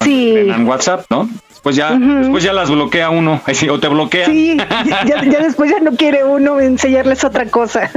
[0.00, 0.34] Sí.
[0.36, 1.28] En WhatsApp, ¿no?
[1.68, 4.26] Después ya, después ya las bloquea uno, o te bloquea.
[4.26, 4.56] Sí,
[5.06, 7.90] ya, después ya no quiere uno enseñarles otra cosa.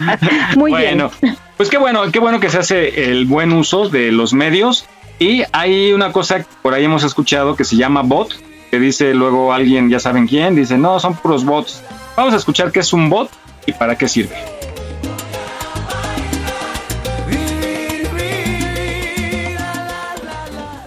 [0.56, 1.10] Muy bueno,
[1.56, 4.86] Pues qué bueno, qué bueno que se hace el buen uso de los medios.
[5.18, 8.32] Y hay una cosa que por ahí hemos escuchado que se llama bot,
[8.70, 11.82] que dice luego alguien, ya saben quién, dice, no, son puros bots.
[12.16, 13.30] Vamos a escuchar qué es un bot
[13.66, 14.36] y para qué sirve.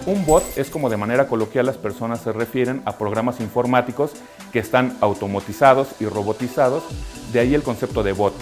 [0.10, 4.14] Un bot es como de manera coloquial las personas se refieren a programas informáticos
[4.52, 6.84] que están automatizados y robotizados,
[7.32, 8.34] de ahí el concepto de bot,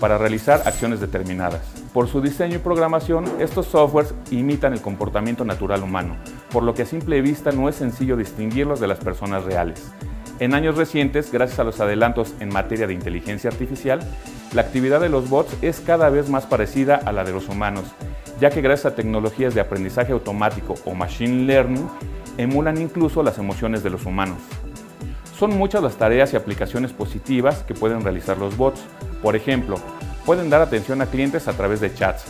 [0.00, 1.60] para realizar acciones determinadas.
[1.92, 6.16] Por su diseño y programación, estos softwares imitan el comportamiento natural humano,
[6.50, 9.92] por lo que a simple vista no es sencillo distinguirlos de las personas reales.
[10.40, 14.00] En años recientes, gracias a los adelantos en materia de inteligencia artificial,
[14.52, 17.84] la actividad de los bots es cada vez más parecida a la de los humanos
[18.40, 21.86] ya que gracias a tecnologías de aprendizaje automático o machine learning,
[22.38, 24.38] emulan incluso las emociones de los humanos.
[25.38, 28.80] Son muchas las tareas y aplicaciones positivas que pueden realizar los bots.
[29.22, 29.76] Por ejemplo,
[30.24, 32.24] pueden dar atención a clientes a través de chats,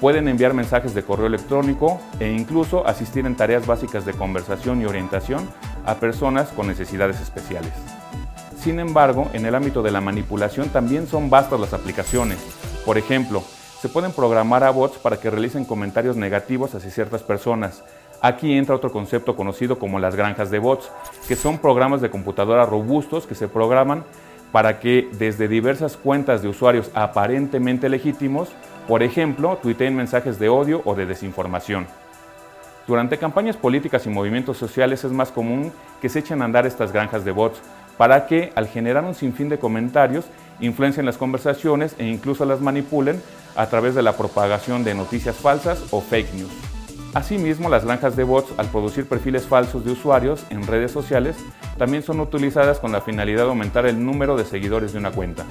[0.00, 4.86] pueden enviar mensajes de correo electrónico e incluso asistir en tareas básicas de conversación y
[4.86, 5.48] orientación
[5.86, 7.72] a personas con necesidades especiales.
[8.56, 12.38] Sin embargo, en el ámbito de la manipulación también son vastas las aplicaciones.
[12.84, 13.42] Por ejemplo,
[13.80, 17.82] se pueden programar a bots para que realicen comentarios negativos hacia ciertas personas.
[18.20, 20.92] Aquí entra otro concepto conocido como las granjas de bots,
[21.26, 24.04] que son programas de computadora robustos que se programan
[24.52, 28.50] para que desde diversas cuentas de usuarios aparentemente legítimos,
[28.86, 31.86] por ejemplo, tuiteen mensajes de odio o de desinformación.
[32.86, 36.92] Durante campañas políticas y movimientos sociales es más común que se echen a andar estas
[36.92, 37.60] granjas de bots
[37.96, 40.24] para que, al generar un sinfín de comentarios,
[40.60, 43.22] influencien las conversaciones e incluso las manipulen
[43.54, 46.52] a través de la propagación de noticias falsas o fake news.
[47.14, 51.36] Asimismo, las granjas de bots, al producir perfiles falsos de usuarios en redes sociales,
[51.76, 55.44] también son utilizadas con la finalidad de aumentar el número de seguidores de una cuenta.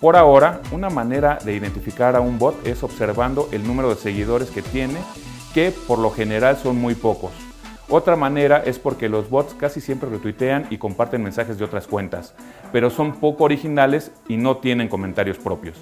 [0.00, 4.50] Por ahora, una manera de identificar a un bot es observando el número de seguidores
[4.50, 4.98] que tiene,
[5.54, 7.30] que por lo general son muy pocos.
[7.88, 12.34] Otra manera es porque los bots casi siempre retuitean y comparten mensajes de otras cuentas,
[12.72, 15.76] pero son poco originales y no tienen comentarios propios.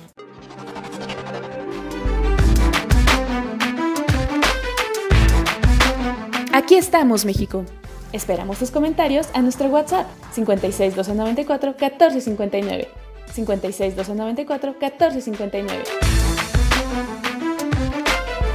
[6.52, 7.64] Aquí estamos, México.
[8.12, 12.88] Esperamos tus comentarios a nuestro WhatsApp 56 294 1459.
[13.32, 16.21] 56 294 1459.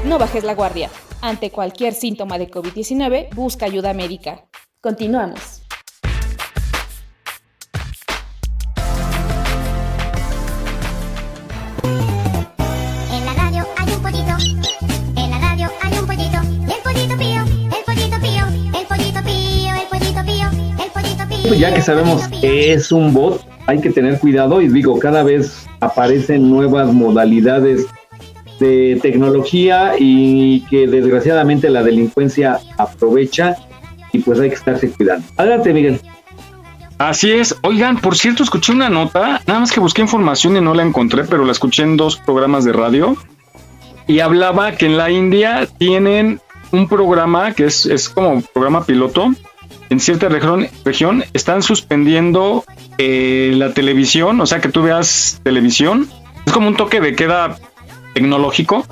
[0.08, 0.90] No bajes la guardia.
[1.22, 4.46] Ante cualquier síntoma de COVID-19, busca ayuda médica.
[4.80, 5.62] Continuamos.
[21.58, 25.66] ya que sabemos que es un bot, hay que tener cuidado y digo, cada vez
[25.80, 27.88] aparecen nuevas modalidades
[28.60, 33.56] de tecnología y que desgraciadamente la delincuencia aprovecha
[34.12, 35.26] y pues hay que estarse cuidando.
[35.38, 36.02] Adelante, Miguel.
[36.98, 37.56] Así es.
[37.62, 41.24] Oigan, por cierto, escuché una nota, nada más que busqué información y no la encontré,
[41.24, 43.16] pero la escuché en dos programas de radio
[44.08, 46.42] y hablaba que en la India tienen
[46.72, 49.32] un programa que es, es como programa piloto
[49.90, 52.66] en cierta región, región están suspendiendo
[52.98, 56.10] eh, la televisión, o sea que tú veas televisión.
[56.46, 57.58] Es como un toque de queda
[58.18, 58.84] tecnológico,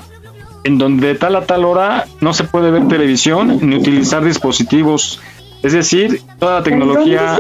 [0.64, 5.20] en donde de tal a tal hora no se puede ver televisión ni utilizar dispositivos.
[5.64, 7.40] Es decir, toda la tecnología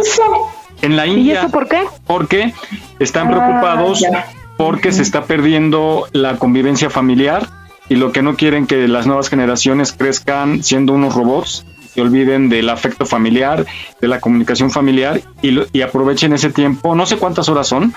[0.82, 1.34] en la India.
[1.34, 1.84] ¿Y eso por qué?
[2.08, 2.54] Porque
[2.98, 4.26] están preocupados ah,
[4.58, 7.48] porque se está perdiendo la convivencia familiar
[7.88, 12.50] y lo que no quieren que las nuevas generaciones crezcan siendo unos robots se olviden
[12.50, 13.66] del afecto familiar,
[14.02, 17.94] de la comunicación familiar y, y aprovechen ese tiempo, no sé cuántas horas son,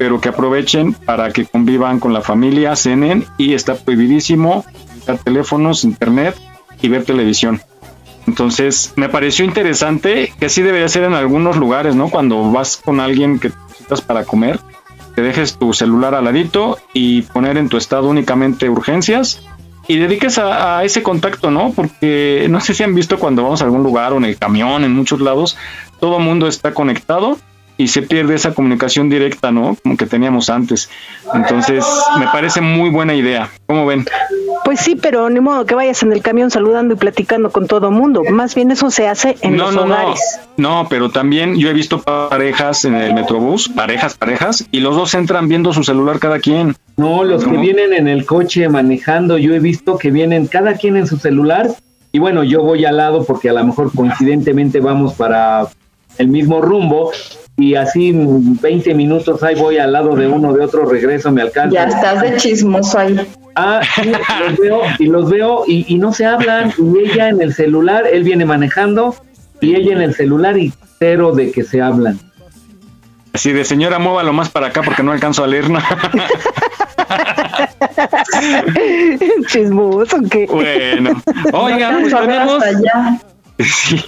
[0.00, 4.64] pero que aprovechen para que convivan con la familia, cenen y está prohibidísimo
[4.98, 6.34] usar teléfonos, internet
[6.80, 7.60] y ver televisión.
[8.26, 12.08] Entonces, me pareció interesante que así debería ser en algunos lugares, ¿no?
[12.08, 14.58] Cuando vas con alguien que necesitas para comer,
[15.14, 19.42] que dejes tu celular al ladito y poner en tu estado únicamente urgencias
[19.86, 21.74] y dediques a, a, ese contacto, ¿no?
[21.76, 24.82] Porque no sé si han visto cuando vamos a algún lugar o en el camión,
[24.82, 25.58] en muchos lados,
[26.00, 27.36] todo el mundo está conectado
[27.80, 29.74] y se pierde esa comunicación directa, ¿no?
[29.82, 30.90] Como que teníamos antes.
[31.32, 31.82] Entonces,
[32.18, 33.48] me parece muy buena idea.
[33.66, 34.04] ¿Cómo ven?
[34.66, 37.90] Pues sí, pero ni modo que vayas en el camión saludando y platicando con todo
[37.90, 38.22] mundo.
[38.30, 40.20] Más bien eso se hace en no, los no, hogares.
[40.58, 44.94] No, no, pero también yo he visto parejas en el metrobús, parejas, parejas, y los
[44.94, 46.76] dos entran viendo su celular cada quien.
[46.98, 50.98] No, los que vienen en el coche manejando, yo he visto que vienen cada quien
[50.98, 51.70] en su celular.
[52.12, 55.66] Y bueno, yo voy al lado porque a lo mejor coincidentemente vamos para
[56.18, 57.12] el mismo rumbo
[57.60, 61.74] y así 20 minutos ahí voy al lado de uno, de otro, regreso, me alcanza.
[61.74, 63.20] Ya estás de chismoso ahí.
[63.54, 67.42] Ah, sí, los veo y los veo y, y, no se hablan y ella en
[67.42, 69.14] el celular, él viene manejando
[69.60, 72.18] y ella en el celular y cero de que se hablan.
[73.32, 75.86] Así de señora, muévalo más para acá porque no alcanzo a leer nada.
[79.46, 80.46] Chismoso, ¿qué?
[80.46, 82.64] Bueno, oigan, pues tenemos...
[83.62, 84.02] Sí.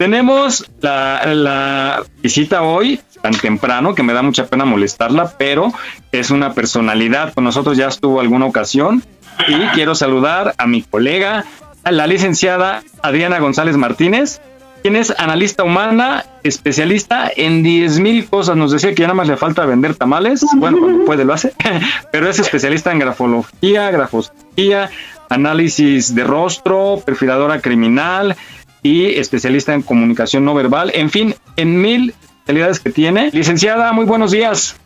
[0.00, 5.74] Tenemos la, la, visita hoy tan temprano que me da mucha pena molestarla, pero
[6.10, 7.34] es una personalidad.
[7.34, 9.02] Con nosotros ya estuvo alguna ocasión
[9.46, 11.44] y quiero saludar a mi colega,
[11.84, 14.40] a la licenciada Adriana González Martínez,
[14.80, 18.56] quien es analista humana, especialista en 10 mil cosas.
[18.56, 20.46] Nos decía que ya nada más le falta vender tamales.
[20.56, 21.52] Bueno, cuando puede lo hace,
[22.10, 24.88] pero es especialista en grafología, grafoscopía,
[25.28, 28.34] análisis de rostro, perfiladora criminal
[28.82, 33.30] y especialista en comunicación no verbal, en fin, en mil especialidades que tiene.
[33.32, 34.76] Licenciada, muy buenos días.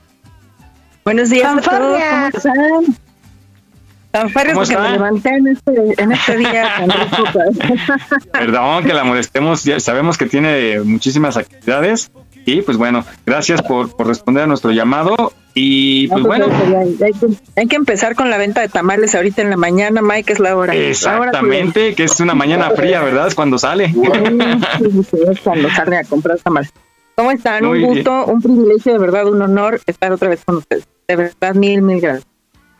[1.04, 2.96] Buenos días a todos, ¿cómo están?
[4.12, 7.24] Fanfarrias porque me levanté en este, en este día tan rico.
[8.32, 12.12] Perdón que la molestemos, ya sabemos que tiene muchísimas actividades
[12.46, 16.46] y pues bueno, gracias por, por responder a nuestro llamado y pues, bueno.
[16.46, 20.32] Hay que, hay que, empezar con la venta de tamales ahorita en la mañana, Mike,
[20.32, 20.74] es la hora.
[20.74, 23.28] Exactamente, la hora que es una mañana fría, ¿verdad?
[23.28, 23.92] Es cuando sale.
[23.92, 26.72] Sí, sí, es cuando sale a comprar tamales.
[27.14, 27.64] ¿Cómo están?
[27.64, 28.34] Muy un gusto, bien.
[28.34, 30.88] un privilegio, de verdad, un honor estar otra vez con ustedes.
[31.06, 32.26] De verdad, mil, mil gracias.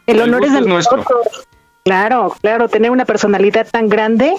[0.06, 0.96] El honor es es nuestro.
[0.96, 1.46] nosotros.
[1.84, 4.34] Claro, claro, tener una personalidad tan grande.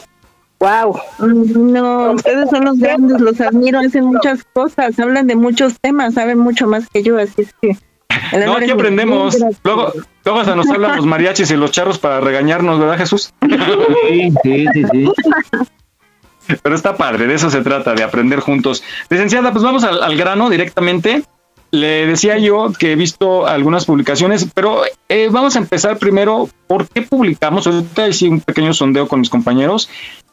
[0.59, 0.99] Wow.
[1.19, 6.39] No, ustedes son los grandes, los admiro, hacen muchas cosas, hablan de muchos temas, saben
[6.39, 7.77] mucho más que yo, así es que...
[8.33, 9.37] No, aquí aprendemos.
[9.63, 13.33] Luego, luego hasta nos hablan los mariachis y los charros para regañarnos, ¿verdad, Jesús?
[14.09, 15.09] Sí, sí, sí, sí.
[16.61, 18.83] Pero está padre, de eso se trata, de aprender juntos.
[19.09, 21.23] Licenciada, pues vamos al, al grano directamente.
[21.71, 26.47] Le decía yo que he visto algunas publicaciones, pero eh, vamos a empezar primero.
[26.67, 27.67] ¿Por qué publicamos?
[27.67, 29.89] Ahorita hice un pequeño sondeo con mis compañeros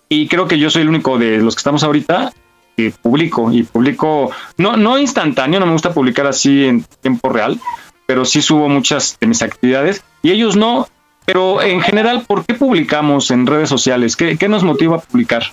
[0.09, 2.33] y creo que yo soy el único de los que estamos ahorita
[2.77, 7.61] que publico y publico, no, no instantáneo, no me gusta publicar así en tiempo real,
[8.07, 10.89] pero sí subo muchas de mis actividades y ellos no.
[11.25, 14.17] Pero en general, ¿por qué publicamos en redes sociales?
[14.17, 15.45] ¿Qué, qué nos motiva a publicar?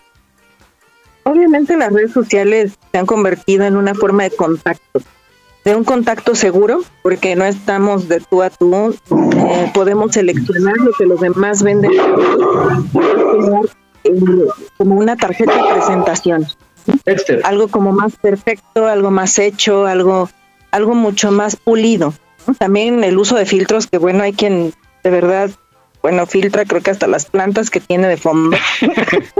[1.23, 5.01] Obviamente las redes sociales se han convertido en una forma de contacto,
[5.63, 8.95] de un contacto seguro, porque no estamos de tú a tú,
[9.35, 11.91] eh, podemos seleccionar lo que los demás venden
[14.03, 14.11] eh,
[14.77, 16.47] como una tarjeta de presentación,
[17.05, 20.29] Dexter, algo como más perfecto, algo más hecho, algo,
[20.71, 22.13] algo mucho más pulido.
[22.47, 22.53] ¿no?
[22.55, 24.73] También el uso de filtros, que bueno, hay quien
[25.03, 25.49] de verdad,
[26.01, 28.57] bueno, filtra creo que hasta las plantas que tiene de fondo.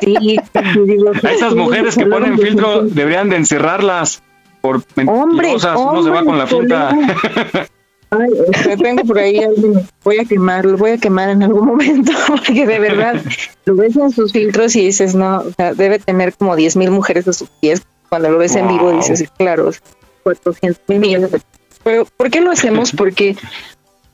[0.00, 0.36] Sí,
[0.84, 4.22] digo, A esas mujeres que ponen filtro deberían de encerrarlas
[4.60, 5.78] por Hombre, mentirosas.
[5.78, 6.96] Uno se va con la finta.
[8.12, 12.12] Ay, tengo por ahí alguien, voy a quemar, lo voy a quemar en algún momento,
[12.26, 13.22] porque de verdad
[13.64, 16.90] lo ves en sus filtros y dices, no, o sea, debe tener como 10 mil
[16.90, 17.82] mujeres a sus pies.
[18.10, 19.70] Cuando lo ves en vivo dices, claro,
[20.24, 21.40] 400 mil millones de
[21.82, 22.92] Pero, ¿por qué lo hacemos?
[22.96, 23.34] Porque,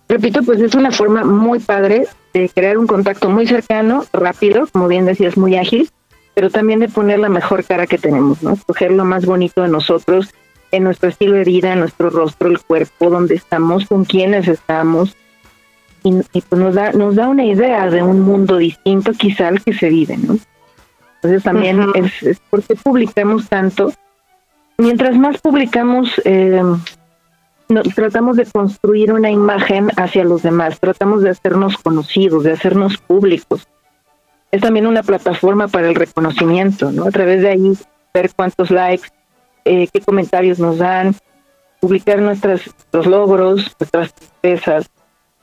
[0.09, 4.87] repito, pues es una forma muy padre de crear un contacto muy cercano, rápido, como
[4.87, 5.91] bien decías, muy ágil,
[6.35, 8.57] pero también de poner la mejor cara que tenemos, ¿no?
[8.65, 10.31] Coger lo más bonito de nosotros,
[10.71, 15.17] en nuestro estilo de vida, en nuestro rostro, el cuerpo, donde estamos, con quiénes estamos.
[16.05, 19.63] Y, y, pues nos da, nos da una idea de un mundo distinto quizá al
[19.63, 20.39] que se vive, ¿no?
[21.17, 23.93] Entonces también es, es porque publicamos tanto.
[24.79, 26.63] Mientras más publicamos, eh,
[27.69, 32.97] no- tratamos de construir una imagen hacia los demás, tratamos de hacernos conocidos, de hacernos
[32.99, 33.67] públicos.
[34.53, 37.07] Es también una plataforma para el reconocimiento, ¿no?
[37.07, 37.73] A través de ahí
[38.15, 39.09] ver cuántos likes,
[39.69, 41.15] eh, qué comentarios nos dan,
[41.81, 44.91] publicar nuestras, nuestros logros, nuestras tristezas,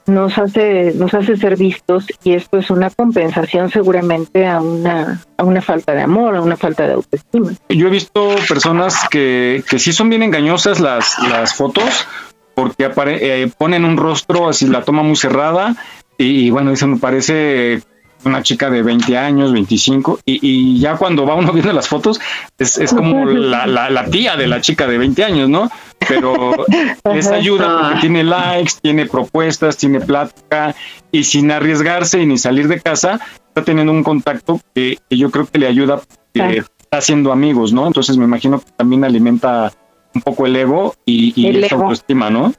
[0.07, 5.43] nos hace, nos hace ser vistos y esto es una compensación seguramente a una, a
[5.43, 7.53] una falta de amor, a una falta de autoestima.
[7.69, 12.07] Yo he visto personas que, que sí son bien engañosas las, las fotos
[12.53, 15.75] porque eh, ponen un rostro así, la toma muy cerrada
[16.17, 17.81] y, bueno, eso me parece
[18.25, 22.19] una chica de 20 años, 25, y, y ya cuando va uno viendo las fotos,
[22.57, 25.69] es, es como la, la, la, tía de la chica de 20 años, ¿no?
[26.07, 26.55] Pero
[27.13, 30.75] les ayuda porque tiene likes, tiene propuestas, tiene plática,
[31.11, 35.45] y sin arriesgarse y ni salir de casa, está teniendo un contacto que, yo creo
[35.45, 36.01] que le ayuda,
[36.33, 37.87] que está haciendo amigos, ¿no?
[37.87, 39.71] Entonces me imagino que también alimenta
[40.13, 42.53] un poco el ego y, y esa autoestima, ¿no?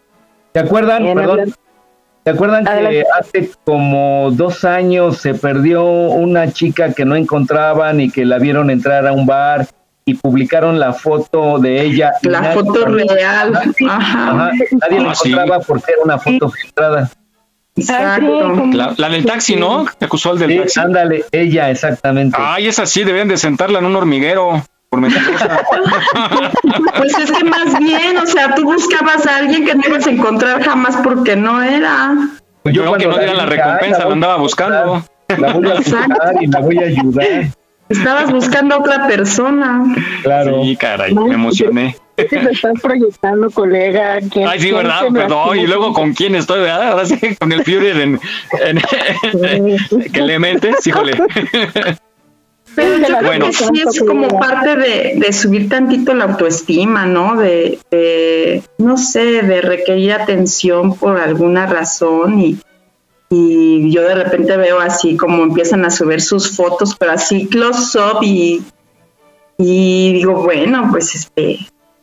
[0.53, 1.05] ¿Se acuerdan?
[1.14, 1.55] Perdón.
[2.27, 8.11] ¿Se acuerdan que hace como dos años se perdió una chica que no encontraban y
[8.11, 9.68] que la vieron entrar a un bar
[10.05, 12.14] y publicaron la foto de ella?
[12.22, 13.57] La foto real.
[13.89, 14.51] Ajá.
[14.72, 17.09] Nadie la ah, encontraba porque era una foto filtrada.
[17.77, 18.72] Exacto.
[18.72, 19.87] La, del taxi, ¿no?
[19.97, 20.81] Que acusó al del taxi.
[20.81, 22.37] Ándale, ella, exactamente.
[22.41, 24.64] Ay, es así, deben de sentarla en un hormiguero.
[26.97, 30.11] pues es que más bien, o sea, tú buscabas a alguien que no ibas a
[30.11, 32.14] encontrar jamás porque no era.
[32.62, 35.05] Pues yo, que no diera la recompensa, la andaba buscando.
[35.39, 36.09] La voy a buscar
[36.41, 37.47] y la voy a ayudar.
[37.89, 39.84] Estabas buscando a otra persona.
[40.22, 40.64] Claro.
[40.64, 41.97] Sí, caray, me emocioné.
[42.16, 44.18] te estás proyectando, colega.
[44.49, 45.03] Ay, sí, ¿verdad?
[45.12, 45.59] Perdón.
[45.59, 46.61] Y luego, ¿con quién estoy?
[46.61, 46.93] ¿verdad?
[46.93, 48.18] Ahora sí, con el Führer en,
[50.12, 51.16] que le mentes, híjole.
[52.77, 57.35] Pero yo creo que sí es como parte de, subir tantito la autoestima, ¿no?
[57.37, 62.59] De, no sé, de requerir atención por alguna razón y,
[63.31, 67.99] y yo de repente veo así como empiezan a subir sus fotos, pero así close
[67.99, 68.62] up y,
[69.57, 71.59] y digo, bueno, pues este,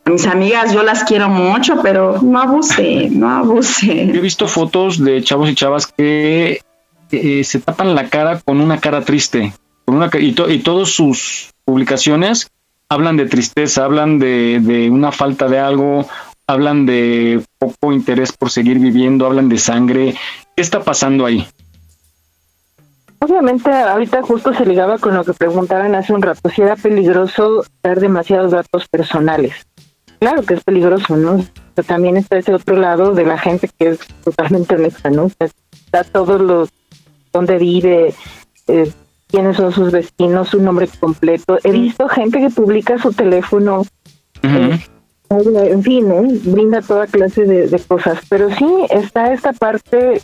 [0.05, 4.07] a mis amigas yo las quiero mucho, pero no abuse, no abuse.
[4.07, 6.61] Yo he visto fotos de chavos y chavas que
[7.11, 9.53] eh, se tapan la cara con una cara triste
[9.87, 12.49] y, y todas sus publicaciones
[12.93, 16.07] hablan de tristeza, hablan de, una falta de algo,
[16.47, 20.15] hablan de poco interés por seguir viviendo, hablan de sangre.
[20.55, 21.45] ¿Qué está pasando ahí?
[23.19, 27.63] Obviamente, ahorita justo se ligaba con lo que preguntaban hace un rato, si era peligroso
[27.81, 29.53] dar demasiados datos personales.
[30.19, 31.43] Claro que es peligroso, ¿no?
[31.73, 35.31] Pero también está ese otro lado de la gente que es totalmente honesta, ¿no?
[35.37, 36.69] está todos los,
[37.31, 38.13] dónde vive,
[38.67, 38.91] eh,
[39.33, 41.57] quiénes son sus vecinos, su nombre completo.
[41.63, 43.81] He visto gente que publica su teléfono,
[44.43, 44.79] eh,
[45.31, 46.39] en fin, ¿eh?
[46.43, 50.21] brinda toda clase de, cosas, pero sí está esta parte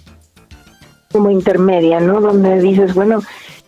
[1.12, 2.22] como intermedia, ¿no?
[2.22, 3.24] Donde dices, bueno,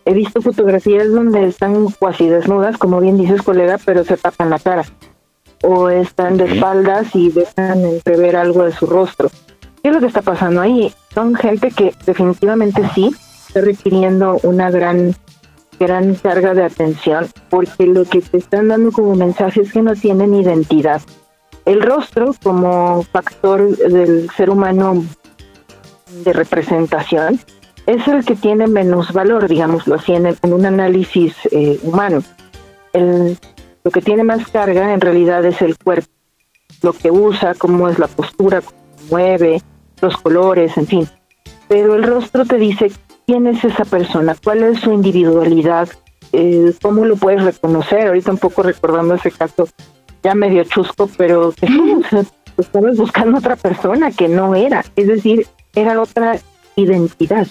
[0.05, 4.59] he visto fotografías donde están cuasi desnudas, como bien dices, colega, pero se tapan la
[4.59, 4.85] cara.
[5.63, 9.31] O están de espaldas y dejan entrever algo de su rostro.
[9.81, 10.93] ¿Qué es lo que está pasando ahí?
[11.15, 13.09] Son gente que definitivamente sí
[13.47, 15.15] está requiriendo una gran
[15.81, 19.95] gran carga de atención porque lo que te están dando como mensaje es que no
[19.95, 21.01] tienen identidad.
[21.65, 25.03] El rostro como factor del ser humano
[26.23, 27.39] de representación
[27.87, 32.21] es el que tiene menos valor, digámoslo así, en, un análisis eh, humano.
[32.93, 33.37] El,
[33.83, 36.11] lo que tiene más carga en realidad es el cuerpo,
[36.83, 38.77] lo que usa, cómo es la postura, cómo
[39.09, 39.63] mueve,
[39.99, 41.09] los colores, en fin.
[41.67, 42.91] Pero el rostro te dice
[43.31, 45.87] quién es esa persona, cuál es su individualidad,
[46.33, 48.07] eh, cómo lo puedes reconocer.
[48.07, 49.69] Ahorita un poco recordando ese caso
[50.21, 51.65] ya medio chusco, pero que
[52.57, 56.39] estabas buscando otra persona que no era, es decir, era otra
[56.75, 57.47] identidad.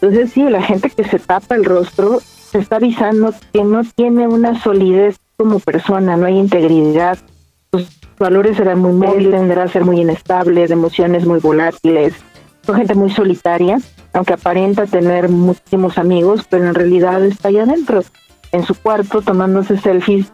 [0.00, 4.26] Entonces sí, la gente que se tapa el rostro se está avisando que no tiene
[4.26, 7.16] una solidez como persona, no hay integridad,
[7.72, 12.14] sus valores serán muy móviles, tendrá a ser muy inestable, de emociones muy volátiles,
[12.66, 13.78] son gente muy solitaria
[14.14, 18.02] aunque aparenta tener muchísimos amigos, pero en realidad está ahí adentro,
[18.52, 20.32] en su cuarto, tomándose selfies,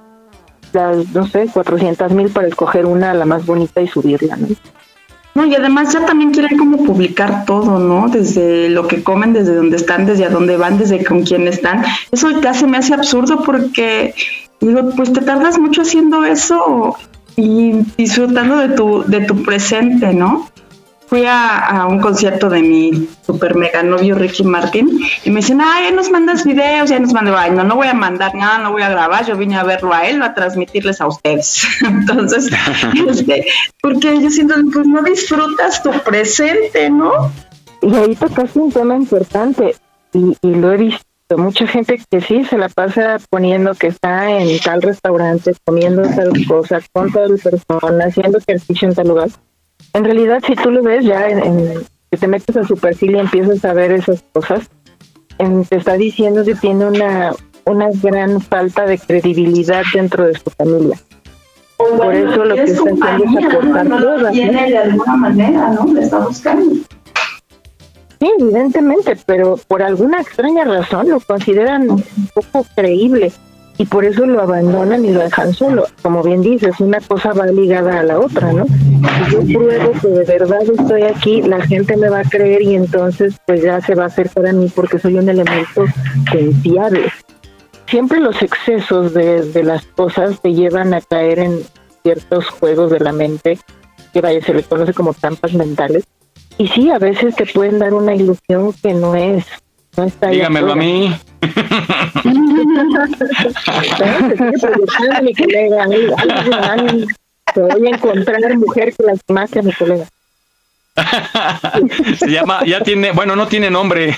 [0.72, 4.48] las, no sé, 400 mil para escoger una, la más bonita y subirla, ¿no?
[5.34, 8.08] No, y además ya también quieren como publicar todo, ¿no?
[8.08, 11.84] Desde lo que comen, desde dónde están, desde a dónde van, desde con quién están.
[12.10, 14.12] Eso ya se me hace absurdo porque
[14.60, 16.96] digo, pues te tardas mucho haciendo eso
[17.36, 20.48] y disfrutando de tu, de tu presente, ¿no?
[21.10, 24.88] Fui a, un concierto de mi super mega novio Ricky Martin
[25.24, 27.88] y me dicen, ay, ya nos mandas videos, ya nos mandas, ay, no, no voy
[27.88, 31.00] a mandar nada, no voy a grabar, yo vine a verlo a él, a transmitirles
[31.00, 31.66] a ustedes.
[31.82, 32.48] Entonces,
[33.08, 33.44] este,
[33.82, 37.32] porque yo siento, pues no disfrutas tu presente, ¿no?
[37.82, 39.74] Y ahí tocaste un tema importante
[40.12, 41.04] y, y lo he visto
[41.36, 46.30] mucha gente que sí se la pasa poniendo que está en tal restaurante, comiendo tal
[46.46, 49.30] cosa, con tal persona, haciendo ejercicio en tal lugar
[49.92, 53.18] en realidad, si tú lo ves ya, en, que te metes a su perfil y
[53.18, 54.70] empiezas a ver esas cosas,
[55.68, 57.32] te está diciendo que tiene una,
[57.64, 60.98] una gran falta de credibilidad dentro de su familia.
[61.76, 65.92] Por eso lo que está haciendo es aportar no tiene de alguna manera, ¿no?
[65.92, 66.74] Le está buscando.
[68.20, 73.32] Sí, evidentemente, pero por alguna extraña razón lo consideran un poco creíble
[73.80, 75.86] y por eso lo abandonan y lo dejan solo.
[76.02, 78.66] Como bien dices, una cosa va ligada a la otra, ¿no?
[78.66, 82.74] Si yo pruebo que de verdad estoy aquí, la gente me va a creer y
[82.74, 85.86] entonces pues ya se va a hacer para mí porque soy un elemento
[86.30, 87.10] confiable.
[87.86, 91.60] Siempre los excesos de, de las cosas te llevan a caer en
[92.02, 93.58] ciertos juegos de la mente,
[94.12, 96.04] que vaya, se le conoce como trampas mentales.
[96.58, 99.46] Y sí, a veces te pueden dar una ilusión que no es,
[99.96, 101.16] no está Dígamelo a mí.
[105.22, 105.86] Mi colega,
[107.54, 110.06] te voy a encontrar mujer que lastimaste a mi colega.
[112.18, 114.16] Se llama, ya tiene, bueno, no tiene nombre.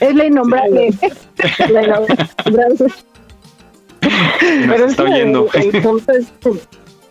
[0.00, 0.92] Es la innombrable.
[1.70, 2.16] la innombrable.
[4.40, 5.48] Pero está oyendo.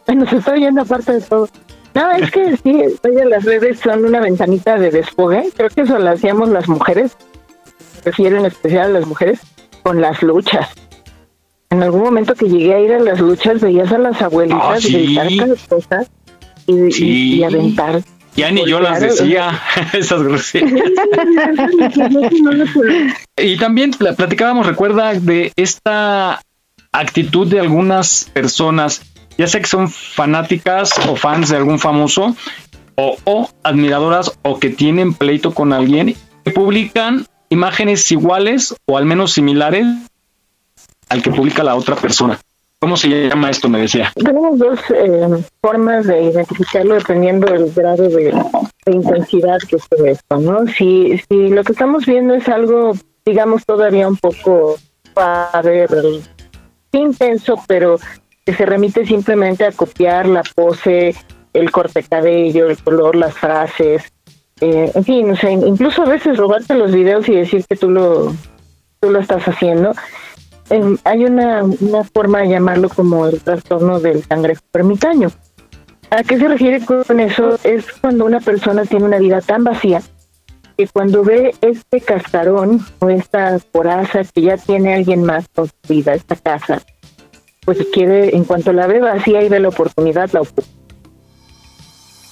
[0.08, 1.48] Nos está oyendo aparte de todo.
[1.94, 5.50] No, es que sí, oye, las redes son una ventanita de desfogue.
[5.56, 7.16] Creo que eso lo hacíamos las mujeres
[8.04, 9.40] refiero en especial a las mujeres,
[9.84, 10.70] con las luchas.
[11.72, 14.76] En algún momento que llegué a ir a las luchas, veías a las abuelitas Ah,
[14.80, 14.94] sí.
[15.16, 16.06] gritar cada cosa
[16.68, 17.06] y, Sí.
[17.06, 18.02] y- y aventar.
[18.36, 19.60] Ya ni yo las decía,
[19.94, 20.74] esas groserías.
[23.38, 26.42] Y también pla- platicábamos, recuerda, de esta
[26.92, 29.02] actitud de algunas personas,
[29.38, 32.36] ya sea que son fanáticas o fans de algún famoso,
[32.96, 36.16] o, o admiradoras, o que tienen pleito con alguien,
[36.46, 39.86] que publican imágenes iguales o al menos similares
[41.12, 42.40] al que publica la otra persona.
[42.80, 43.70] ¿Cómo se llama esto?
[43.70, 44.12] Me decía.
[44.16, 48.34] Tenemos dos eh, formas de identificarlo dependiendo del grado de,
[48.88, 50.66] intensidad que se esto, ¿no?
[50.68, 52.94] Si, si lo que estamos viendo es algo,
[53.26, 54.78] digamos, todavía un poco
[55.14, 58.00] padre, sí intenso, pero
[58.46, 61.14] que se remite simplemente a copiar la pose,
[61.54, 64.12] el corte cabello, el color, las frases,
[64.62, 67.90] eh, en fin, o sea, incluso a veces robarte los videos y decir que tú
[67.90, 68.34] lo,
[69.00, 69.94] tú lo estás haciendo.
[70.72, 75.30] Eh, hay una, una forma de llamarlo como el trastorno del cangrejo ermitaño.
[76.10, 77.58] ¿A qué se refiere con eso?
[77.64, 80.02] Es cuando una persona tiene una vida tan vacía
[80.78, 86.36] que cuando ve este cascarón o esta coraza que ya tiene alguien más construida, esta
[86.38, 86.82] casa,
[87.66, 90.64] pues quiere, en cuanto la ve vacía y ve la oportunidad, la ocupa.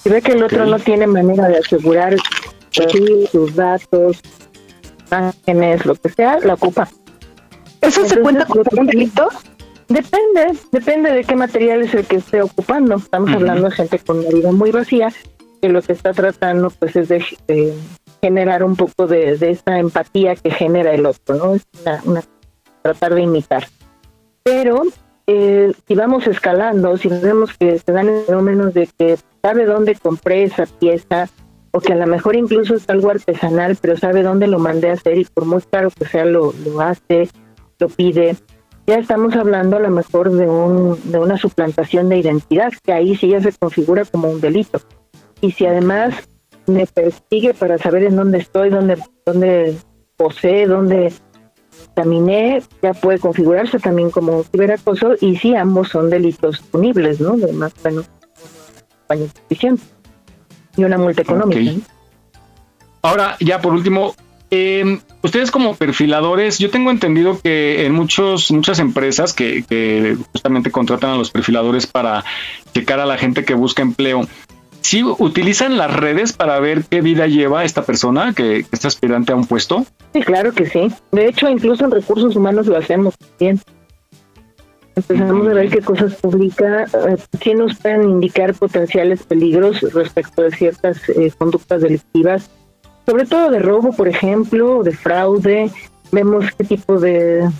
[0.02, 2.16] Si ve que el otro no tiene manera de asegurar
[3.30, 4.20] sus datos,
[5.10, 6.88] imágenes, lo que sea, la ocupa.
[7.80, 9.28] ¿Eso se cuenta como un delito?
[9.88, 12.96] Depende, depende de qué material es el que esté ocupando.
[12.96, 15.12] Estamos hablando de gente con una vida muy vacía,
[15.60, 17.24] que lo que está tratando pues es de
[18.22, 21.54] generar un poco de, de esa empatía que genera el otro, ¿no?
[21.54, 22.24] Es una, una-
[22.82, 23.66] tratar de imitar.
[24.42, 24.82] Pero
[25.26, 30.44] eh, si vamos escalando, si vemos que se dan fenómenos de que sabe dónde compré
[30.44, 31.28] esa pieza,
[31.72, 34.94] o que a lo mejor incluso es algo artesanal, pero sabe dónde lo mandé a
[34.94, 37.28] hacer y por muy caro que sea lo, lo hace,
[37.80, 38.36] lo pide,
[38.86, 43.16] ya estamos hablando a lo mejor de, un, de una suplantación de identidad, que ahí
[43.16, 44.80] sí ya se configura como un delito.
[45.40, 46.14] Y si además
[46.66, 49.76] me persigue para saber en dónde estoy, dónde, dónde
[50.16, 51.12] posee, dónde
[51.94, 57.36] caminé, ya puede configurarse también como un ciberacoso y sí, ambos son delitos punibles, ¿no?
[57.36, 58.10] De más o menos
[59.08, 59.78] años de prisión
[60.76, 61.60] y una multa económica.
[61.60, 61.80] ¿no?
[63.02, 64.14] Ahora, ya por último,
[64.50, 70.70] eh, ustedes como perfiladores, yo tengo entendido que en muchos, muchas empresas que, que justamente
[70.70, 72.24] contratan a los perfiladores para
[72.74, 74.22] checar a la gente que busca empleo,
[74.80, 79.32] ¿sí utilizan las redes para ver qué vida lleva esta persona que, que es aspirante
[79.32, 79.86] a un puesto?
[80.12, 80.88] Sí, claro que sí.
[81.12, 83.60] De hecho, incluso en recursos humanos lo hacemos bien.
[84.96, 90.50] Empezamos a ver qué cosas publica, eh, sí nos pueden indicar potenciales peligros respecto de
[90.50, 92.50] ciertas eh, conductas delictivas,
[93.10, 95.72] sobre todo de robo, por ejemplo, de fraude.
[96.12, 97.50] Vemos qué tipo de,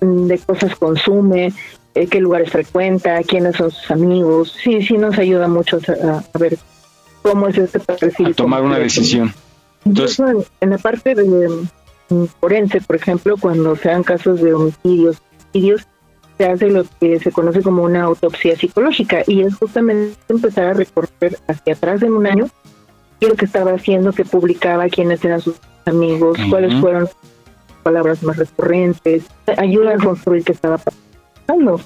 [0.00, 1.52] de cosas consume,
[1.96, 4.56] eh, qué lugares frecuenta, quiénes son sus amigos.
[4.62, 6.56] Sí, sí nos ayuda mucho a, a ver
[7.22, 8.28] cómo es este perfil.
[8.28, 9.34] A tomar una decisión.
[9.84, 11.48] Incluso en, en la parte de
[12.10, 15.20] mm, forense, por ejemplo, cuando se dan casos de homicidios,
[15.52, 15.88] homicidios,
[16.38, 20.74] se hace lo que se conoce como una autopsia psicológica y es justamente empezar a
[20.74, 22.48] recorrer hacia atrás en un año
[23.28, 27.16] lo que estaba haciendo, qué publicaba, quiénes eran sus amigos, cuáles fueron sus
[27.82, 29.24] palabras más recurrentes,
[29.58, 31.80] ayuda a construir qué estaba pasando.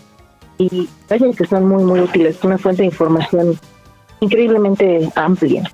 [0.59, 3.59] Y vaya que son muy, muy útiles, es una fuente de información
[4.20, 5.70] increíblemente amplia.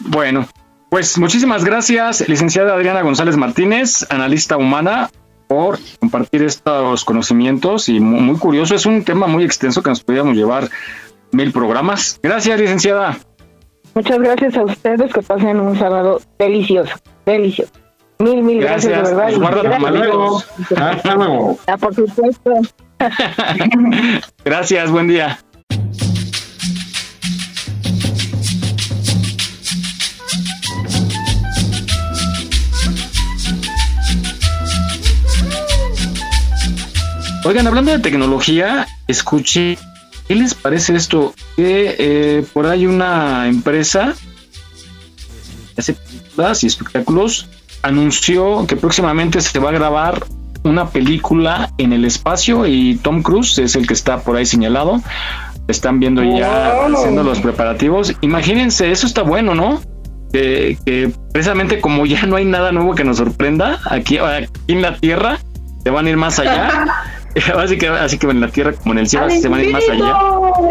[0.00, 0.46] Bueno,
[0.88, 5.10] pues muchísimas gracias, licenciada Adriana González Martínez, analista humana.
[5.50, 8.76] por compartir estos conocimientos y muy, muy curioso.
[8.76, 10.70] Es un tema muy extenso que nos podríamos llevar
[11.32, 12.20] mil programas.
[12.22, 13.18] Gracias, licenciada.
[13.94, 16.94] Muchas gracias a ustedes, que pasen un sábado delicioso,
[17.26, 17.72] delicioso.
[18.18, 19.38] Mil, mil gracias, de verdad.
[19.38, 20.78] Guarda Gracias.
[20.78, 21.58] Hasta luego.
[21.66, 22.52] Ah, por supuesto.
[24.44, 25.38] Gracias, buen día.
[37.42, 39.78] Oigan, hablando de tecnología, escuché,
[40.30, 41.34] ¿qué les parece esto?
[41.56, 44.14] Que eh, por ahí una empresa
[45.74, 47.48] que hace películas y espectáculos
[47.82, 50.24] anunció que próximamente se va a grabar
[50.62, 55.02] una película en el espacio y Tom Cruise es el que está por ahí señalado.
[55.66, 56.96] Están viendo ya Wow.
[56.96, 58.14] haciendo los preparativos.
[58.20, 59.80] Imagínense, eso está bueno, ¿no?
[60.32, 64.82] Que, que precisamente como ya no hay nada nuevo que nos sorprenda aquí, aquí en
[64.82, 65.40] la Tierra,
[65.82, 66.86] se van a ir más allá.
[67.56, 69.72] así, que, así que en la Tierra como en el cielo se van a ir
[69.72, 70.16] más allá.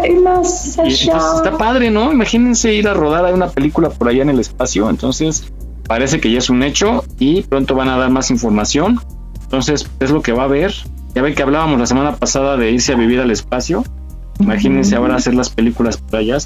[0.08, 0.92] Y más Y allá.
[1.04, 2.12] entonces está padre, ¿no?
[2.12, 4.88] Imagínense ir a rodar a una película por allá en el espacio.
[4.90, 5.50] Entonces,
[5.86, 9.00] parece que ya es un hecho y pronto van a dar más información.
[9.42, 10.72] Entonces, es lo que va a haber.
[11.14, 13.82] Ya ven que hablábamos la semana pasada de irse a vivir al espacio.
[14.38, 16.38] Imagínense ahora hacer las películas por allá.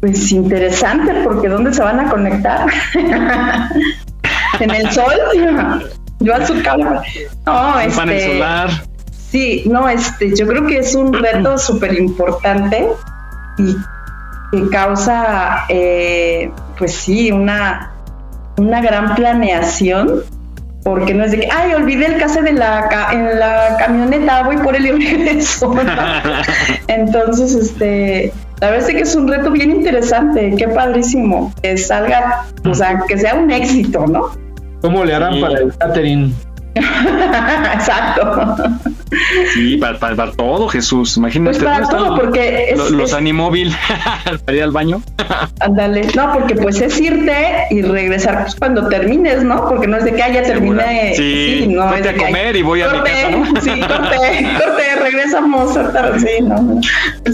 [0.00, 2.66] Pues interesante, porque ¿dónde se van a conectar?
[4.60, 5.12] ¿En el sol?
[6.22, 6.84] Yo al sur cable.
[7.46, 8.32] No, Un panel este.
[8.32, 8.70] solar.
[9.30, 12.86] Sí, no, este, yo creo que es un reto súper importante
[13.58, 13.76] y
[14.52, 17.92] que causa, eh, pues sí, una,
[18.58, 20.20] una gran planeación,
[20.84, 24.42] porque no es de que, ay, olvidé el cassette en la, ca- en la camioneta,
[24.42, 25.74] voy por él y regreso.
[26.88, 32.44] Entonces, este, la verdad es que es un reto bien interesante, qué padrísimo, que salga,
[32.68, 34.30] o sea, que sea un éxito, ¿no?
[34.82, 36.34] ¿Cómo le harán para el catering?
[36.74, 38.56] Exacto.
[39.54, 41.16] Sí, para, para- para todo, Jesús.
[41.18, 41.58] Imagínate.
[41.58, 43.74] Pues para ¿dónde están todo, porque es- lo- los es- animóvil
[44.46, 45.02] para ir al baño.
[45.60, 47.34] Ándale, no, porque pues es irte
[47.70, 49.68] y regresar pues, cuando termines, ¿no?
[49.68, 51.12] Porque no es de que ah, ya terminé.
[51.14, 53.60] Sí, no vete es de a que, comer y voy a mi corte, casa, ¿no?
[53.60, 55.74] Sí, corte, corte, regresamos.
[56.20, 56.80] Sí, no.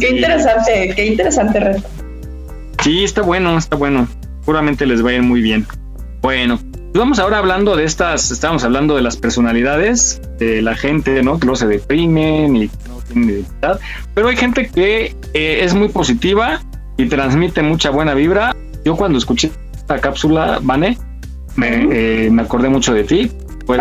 [0.01, 1.83] Qué interesante, qué interesante reto.
[2.83, 4.09] Sí, está bueno, está bueno.
[4.41, 5.67] Seguramente les va a ir muy bien.
[6.23, 6.59] Bueno,
[6.95, 11.39] vamos ahora hablando de estas, estamos hablando de las personalidades, de la gente, ¿no?
[11.39, 13.81] Que luego se deprimen y que no tienen identidad.
[14.15, 16.61] Pero hay gente que eh, es muy positiva
[16.97, 18.55] y transmite mucha buena vibra.
[18.85, 20.99] Yo cuando escuché esta cápsula, Vane,
[21.57, 23.31] me, eh, me acordé mucho de ti.
[23.67, 23.81] Pues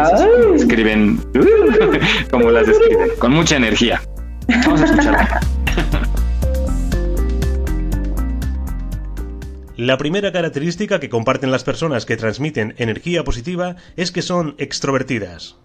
[0.55, 1.21] escriben
[2.31, 4.01] como las describen, con mucha energía.
[4.65, 5.39] Vamos a escucharla.
[9.77, 15.57] La primera característica que comparten las personas que transmiten energía positiva es que son extrovertidas.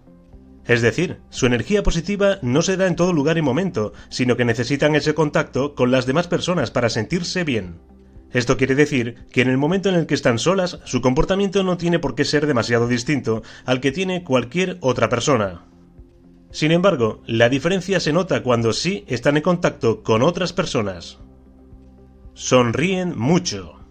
[0.67, 4.45] Es decir, su energía positiva no se da en todo lugar y momento, sino que
[4.45, 7.79] necesitan ese contacto con las demás personas para sentirse bien.
[8.31, 11.77] Esto quiere decir que en el momento en el que están solas, su comportamiento no
[11.77, 15.65] tiene por qué ser demasiado distinto al que tiene cualquier otra persona.
[16.51, 21.17] Sin embargo, la diferencia se nota cuando sí están en contacto con otras personas.
[22.35, 23.82] Sonríen mucho.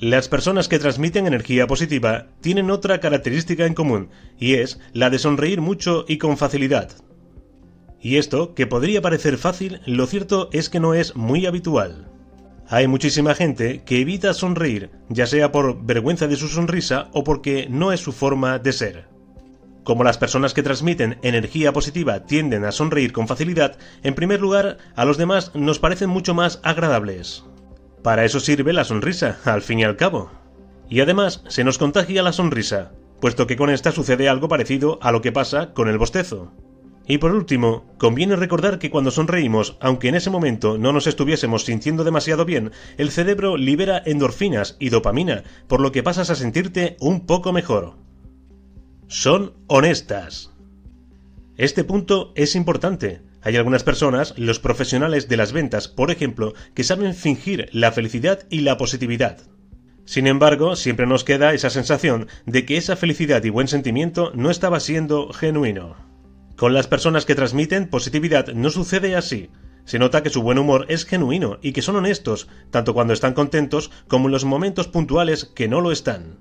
[0.00, 5.20] Las personas que transmiten energía positiva tienen otra característica en común, y es la de
[5.20, 6.90] sonreír mucho y con facilidad.
[8.00, 12.10] Y esto, que podría parecer fácil, lo cierto es que no es muy habitual.
[12.68, 17.68] Hay muchísima gente que evita sonreír, ya sea por vergüenza de su sonrisa o porque
[17.70, 19.08] no es su forma de ser.
[19.84, 24.78] Como las personas que transmiten energía positiva tienden a sonreír con facilidad, en primer lugar,
[24.96, 27.44] a los demás nos parecen mucho más agradables.
[28.04, 30.30] Para eso sirve la sonrisa, al fin y al cabo.
[30.90, 35.10] Y además se nos contagia la sonrisa, puesto que con esta sucede algo parecido a
[35.10, 36.52] lo que pasa con el bostezo.
[37.06, 41.64] Y por último, conviene recordar que cuando sonreímos, aunque en ese momento no nos estuviésemos
[41.64, 46.98] sintiendo demasiado bien, el cerebro libera endorfinas y dopamina, por lo que pasas a sentirte
[47.00, 47.94] un poco mejor.
[49.06, 50.52] Son honestas.
[51.56, 53.22] Este punto es importante.
[53.44, 58.46] Hay algunas personas, los profesionales de las ventas, por ejemplo, que saben fingir la felicidad
[58.48, 59.36] y la positividad.
[60.06, 64.50] Sin embargo, siempre nos queda esa sensación de que esa felicidad y buen sentimiento no
[64.50, 65.94] estaba siendo genuino.
[66.56, 69.50] Con las personas que transmiten positividad no sucede así.
[69.84, 73.34] Se nota que su buen humor es genuino y que son honestos, tanto cuando están
[73.34, 76.38] contentos como en los momentos puntuales que no lo están.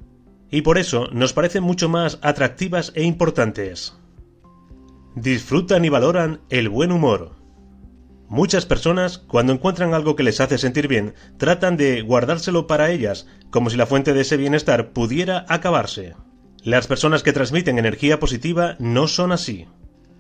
[0.50, 3.94] Y por eso nos parecen mucho más atractivas e importantes.
[5.16, 7.36] Disfrutan y valoran el buen humor.
[8.30, 13.28] Muchas personas, cuando encuentran algo que les hace sentir bien, tratan de guardárselo para ellas,
[13.52, 16.16] como si la fuente de ese bienestar pudiera acabarse.
[16.64, 19.68] Las personas que transmiten energía positiva no son así.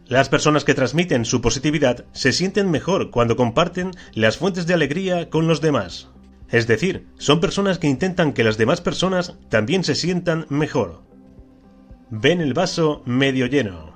[0.05, 5.31] Las personas que transmiten su positividad se sienten mejor cuando comparten las fuentes de alegría
[5.31, 6.09] con los demás.
[6.49, 11.01] Es decir, son personas que intentan que las demás personas también se sientan mejor.
[12.11, 13.92] Ven el vaso medio lleno.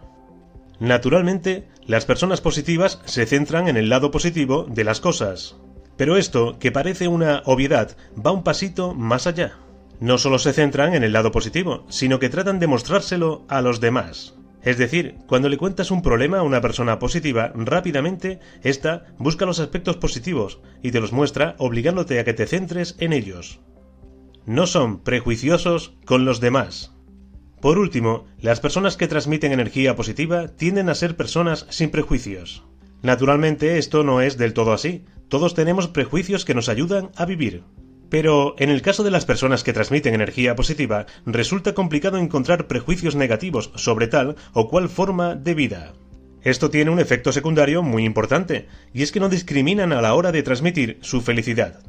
[0.79, 5.55] Naturalmente, las personas positivas se centran en el lado positivo de las cosas.
[5.97, 9.57] Pero esto, que parece una obviedad, va un pasito más allá.
[9.99, 13.79] No solo se centran en el lado positivo, sino que tratan de mostrárselo a los
[13.79, 14.35] demás.
[14.61, 19.59] Es decir, cuando le cuentas un problema a una persona positiva, rápidamente ésta busca los
[19.59, 23.59] aspectos positivos y te los muestra obligándote a que te centres en ellos.
[24.45, 26.96] No son prejuiciosos con los demás.
[27.67, 32.63] Por último, las personas que transmiten energía positiva tienden a ser personas sin prejuicios.
[33.01, 37.63] Naturalmente esto no es del todo así, todos tenemos prejuicios que nos ayudan a vivir.
[38.09, 43.17] Pero en el caso de las personas que transmiten energía positiva, resulta complicado encontrar prejuicios
[43.17, 45.93] negativos sobre tal o cual forma de vida.
[46.43, 50.31] Esto tiene un efecto secundario muy importante, y es que no discriminan a la hora
[50.31, 51.81] de transmitir su felicidad.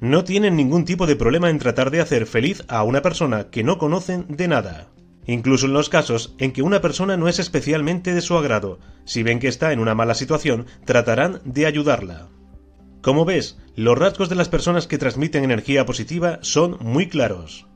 [0.00, 3.62] No tienen ningún tipo de problema en tratar de hacer feliz a una persona que
[3.62, 4.88] no conocen de nada.
[5.26, 9.22] Incluso en los casos en que una persona no es especialmente de su agrado, si
[9.22, 12.28] ven que está en una mala situación, tratarán de ayudarla.
[13.02, 17.66] Como ves, los rasgos de las personas que transmiten energía positiva son muy claros.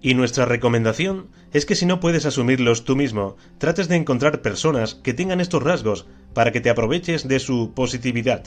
[0.00, 4.94] Y nuestra recomendación es que si no puedes asumirlos tú mismo, trates de encontrar personas
[4.94, 8.44] que tengan estos rasgos para que te aproveches de su positividad.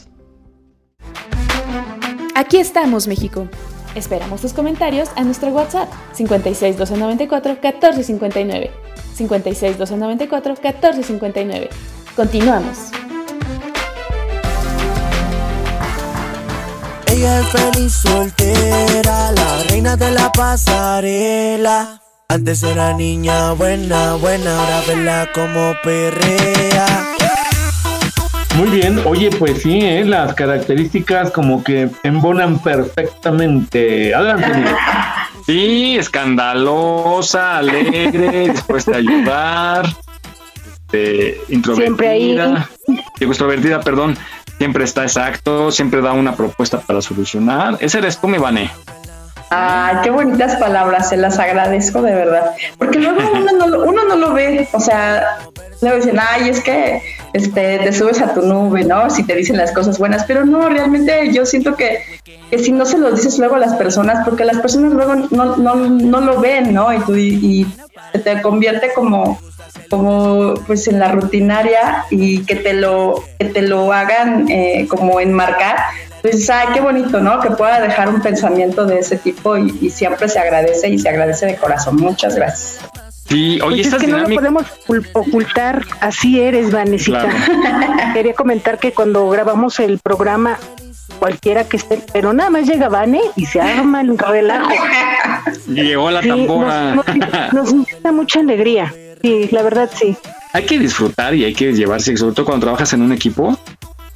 [2.35, 3.49] Aquí estamos, México.
[3.95, 8.71] Esperamos tus comentarios a nuestro WhatsApp 56 294 1459.
[9.15, 11.69] 56 294 1459.
[12.15, 12.77] Continuamos.
[17.07, 22.01] Ella es feliz soltera, la reina de la pasarela.
[22.29, 27.10] Antes era niña buena, buena, ahora verla como perrea.
[28.61, 30.05] Muy bien, oye, pues sí, ¿eh?
[30.05, 34.13] las características como que embonan perfectamente.
[34.13, 34.69] Adelante.
[35.47, 39.87] Sí, escandalosa, alegre, dispuesta a ayudar,
[40.85, 42.37] este, introvertida, Siempre ahí.
[43.19, 44.15] extrovertida, perdón,
[44.59, 47.79] siempre está exacto, siempre da una propuesta para solucionar.
[47.79, 48.69] Ese eres tú, mi Vane.
[49.53, 52.51] Ay, qué bonitas palabras, se las agradezco de verdad.
[52.77, 55.39] Porque luego uno no, lo- uno no lo ve, o sea,
[55.81, 57.01] luego dicen, ay, es que
[57.33, 59.09] este, te subes a tu nube, ¿no?
[59.09, 61.99] Si te dicen las cosas buenas, pero no, realmente yo siento que,
[62.49, 65.57] que si no se lo dices luego a las personas, porque las personas luego no,
[65.57, 66.93] no, no lo ven, ¿no?
[66.93, 67.67] Y, tú, y, y
[68.13, 69.37] se te convierte como
[69.89, 75.19] como pues en la rutinaria y que te lo que te lo hagan eh, como
[75.19, 75.77] enmarcar
[76.21, 79.89] pues ay qué bonito no que pueda dejar un pensamiento de ese tipo y, y
[79.89, 82.79] siempre se agradece y se agradece de corazón muchas gracias
[83.27, 87.29] Sí, oye, Pues es que no lo podemos ocul- ocultar, así eres, Vanesita.
[88.13, 90.57] Quería comentar que cuando grabamos el programa,
[91.17, 94.69] cualquiera que esté, pero nada más llega Vane y se arma el relajo.
[95.67, 96.95] Llegó la Sí, tambora.
[96.95, 97.05] nos,
[97.53, 98.93] nos- nos da mucha alegría.
[99.21, 100.17] Sí, la verdad sí.
[100.51, 103.57] hay que disfrutar y hay que llevarse, sobre todo cuando trabajas en un equipo,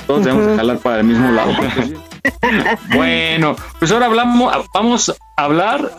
[0.06, 1.54] todos debemos de jalar para el mismo lado.
[2.96, 5.92] bueno, pues ahora hablamos, vamos a hablar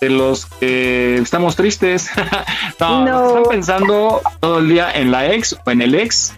[0.00, 2.10] de los que estamos tristes.
[2.80, 6.32] no, están pensando todo el día en la ex o en el ex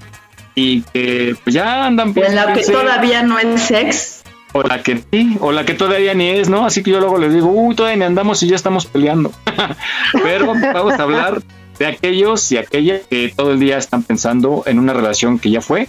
[0.55, 4.23] y que pues ya andan en la que todavía no es sex
[4.53, 6.65] o la que sí, o la que todavía ni es, ¿no?
[6.65, 9.33] Así que yo luego les digo, uy, todavía ni andamos y ya estamos peleando.
[10.23, 11.43] Pero vamos a hablar
[11.79, 15.61] de aquellos y aquellas que todo el día están pensando en una relación que ya
[15.61, 15.89] fue,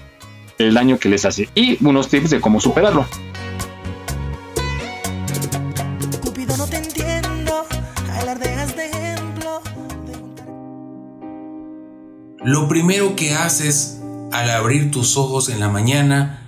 [0.58, 3.06] el daño que les hace y unos tips de cómo superarlo.
[12.44, 14.02] Lo primero que haces
[14.32, 16.42] al abrir tus ojos en la mañana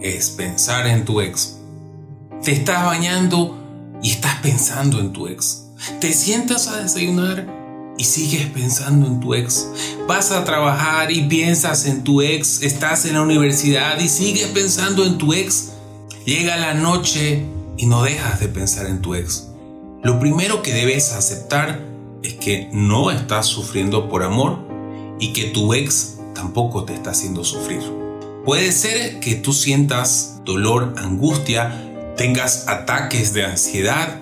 [0.00, 1.58] es pensar en tu ex.
[2.42, 3.58] Te estás bañando
[4.02, 5.66] y estás pensando en tu ex.
[6.00, 7.46] Te sientas a desayunar
[7.98, 9.66] y sigues pensando en tu ex.
[10.06, 12.62] Vas a trabajar y piensas en tu ex.
[12.62, 15.72] Estás en la universidad y sigues pensando en tu ex.
[16.24, 17.44] Llega la noche
[17.76, 19.48] y no dejas de pensar en tu ex.
[20.02, 21.80] Lo primero que debes aceptar
[22.22, 24.58] es que no estás sufriendo por amor
[25.18, 27.80] y que tu ex tampoco te está haciendo sufrir.
[28.44, 34.20] Puede ser que tú sientas dolor, angustia, tengas ataques de ansiedad,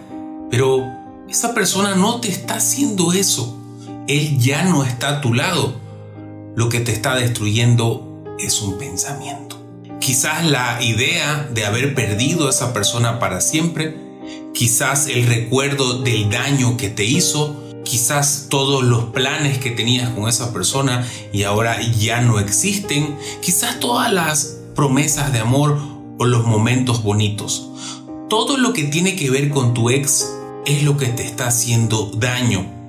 [0.51, 0.83] pero
[1.29, 3.61] esa persona no te está haciendo eso.
[4.07, 5.81] Él ya no está a tu lado.
[6.57, 9.59] Lo que te está destruyendo es un pensamiento.
[9.99, 13.97] Quizás la idea de haber perdido a esa persona para siempre,
[14.53, 20.29] quizás el recuerdo del daño que te hizo, quizás todos los planes que tenías con
[20.29, 25.79] esa persona y ahora ya no existen, quizás todas las promesas de amor
[26.19, 27.71] o los momentos bonitos.
[28.29, 30.31] Todo lo que tiene que ver con tu ex
[30.67, 32.84] es lo que te está haciendo daño.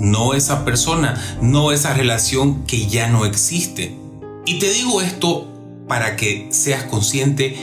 [0.00, 3.96] No esa persona, no esa relación que ya no existe.
[4.44, 5.48] Y te digo esto
[5.88, 7.56] para que seas consciente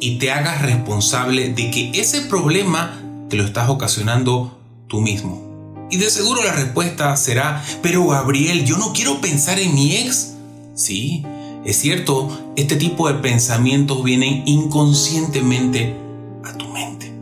[0.00, 5.50] y te hagas responsable de que ese problema te lo estás ocasionando tú mismo.
[5.90, 10.34] Y de seguro la respuesta será, pero Gabriel, yo no quiero pensar en mi ex.
[10.74, 11.24] Sí,
[11.64, 15.96] es cierto, este tipo de pensamientos vienen inconscientemente
[16.44, 17.12] a tu mente.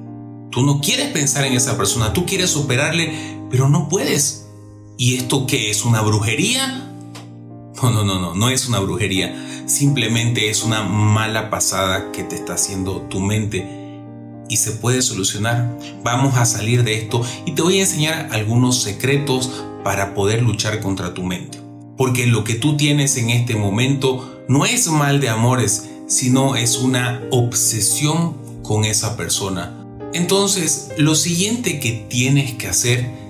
[0.51, 4.48] Tú no quieres pensar en esa persona, tú quieres superarle, pero no puedes.
[5.01, 5.85] ¿Y esto qué es?
[5.85, 6.91] ¿Una brujería?
[7.81, 9.33] No, no, no, no, no es una brujería.
[9.67, 13.65] Simplemente es una mala pasada que te está haciendo tu mente
[14.49, 15.79] y se puede solucionar.
[16.03, 19.49] Vamos a salir de esto y te voy a enseñar algunos secretos
[19.85, 21.61] para poder luchar contra tu mente.
[21.97, 26.77] Porque lo que tú tienes en este momento no es mal de amores, sino es
[26.77, 29.77] una obsesión con esa persona.
[30.13, 33.28] Entonces, lo siguiente que tienes que hacer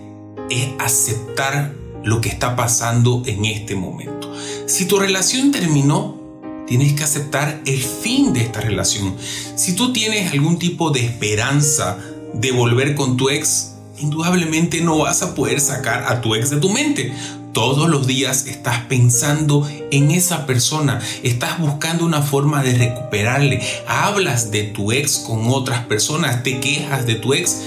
[0.50, 1.72] es aceptar
[2.04, 4.32] lo que está pasando en este momento.
[4.66, 6.18] Si tu relación terminó,
[6.66, 9.14] tienes que aceptar el fin de esta relación.
[9.56, 11.98] Si tú tienes algún tipo de esperanza
[12.34, 16.58] de volver con tu ex, indudablemente no vas a poder sacar a tu ex de
[16.58, 17.12] tu mente.
[17.52, 24.50] Todos los días estás pensando en esa persona, estás buscando una forma de recuperarle, hablas
[24.50, 27.62] de tu ex con otras personas, te quejas de tu ex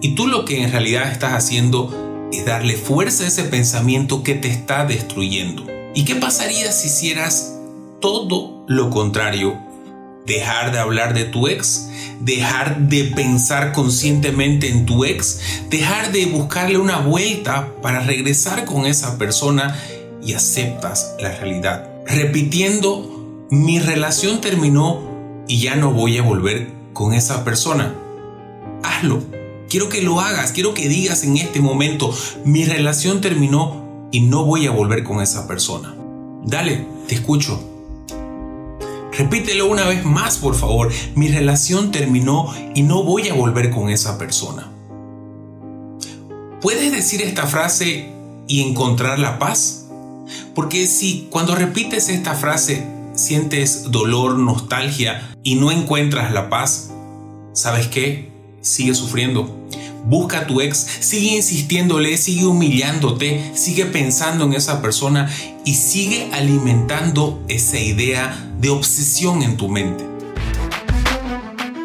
[0.00, 4.34] y tú lo que en realidad estás haciendo es darle fuerza a ese pensamiento que
[4.34, 5.66] te está destruyendo.
[5.94, 7.56] ¿Y qué pasaría si hicieras
[8.00, 9.58] todo lo contrario.
[10.26, 11.88] Dejar de hablar de tu ex,
[12.20, 15.40] dejar de pensar conscientemente en tu ex,
[15.70, 19.78] dejar de buscarle una vuelta para regresar con esa persona
[20.22, 21.88] y aceptas la realidad.
[22.06, 25.00] Repitiendo, mi relación terminó
[25.48, 27.94] y ya no voy a volver con esa persona.
[28.82, 29.39] Hazlo.
[29.70, 32.12] Quiero que lo hagas, quiero que digas en este momento,
[32.44, 35.94] mi relación terminó y no voy a volver con esa persona.
[36.44, 37.62] Dale, te escucho.
[39.16, 40.90] Repítelo una vez más, por favor.
[41.14, 44.68] Mi relación terminó y no voy a volver con esa persona.
[46.60, 48.08] ¿Puedes decir esta frase
[48.48, 49.86] y encontrar la paz?
[50.52, 56.90] Porque si cuando repites esta frase sientes dolor, nostalgia y no encuentras la paz,
[57.52, 58.29] ¿sabes qué?
[58.60, 59.60] Sigue sufriendo
[60.04, 65.30] Busca a tu ex, sigue insistiéndole, sigue humillándote, sigue pensando en esa persona
[65.64, 70.04] y sigue alimentando esa idea de obsesión en tu mente.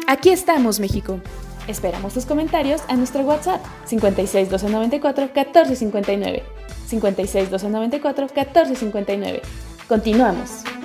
[0.06, 1.20] Aquí estamos, México.
[1.68, 6.42] Esperamos tus comentarios a nuestro WhatsApp 56 294 1459.
[6.88, 9.42] 56 294 1459.
[9.88, 10.75] Continuamos.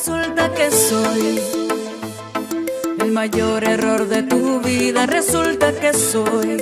[0.00, 1.38] Resulta que soy
[3.00, 5.04] el mayor error de tu vida.
[5.04, 6.56] Resulta que soy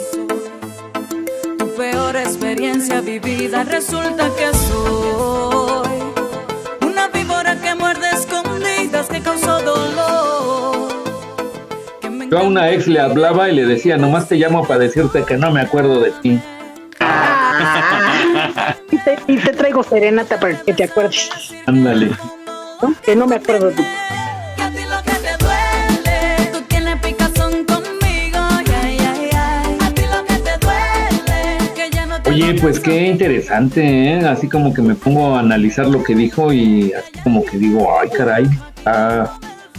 [1.57, 3.63] tu peor experiencia vivida.
[3.63, 6.01] Resulta que soy
[6.85, 10.89] una víbora que muerde escondidas que causó dolor
[12.31, 15.39] yo a una ex le hablaba y le decía nomás te llamo para decirte que
[15.39, 16.41] no me acuerdo de ti
[19.29, 21.31] y, te, traigo serenata para que te acuerdes.
[21.67, 22.11] Ándale
[23.05, 23.83] que no me acuerdo de ti
[32.27, 34.19] Oye, pues qué interesante, ¿eh?
[34.27, 37.89] Así como que me pongo a analizar lo que dijo y así como que digo,
[37.99, 39.33] ay, caray, está,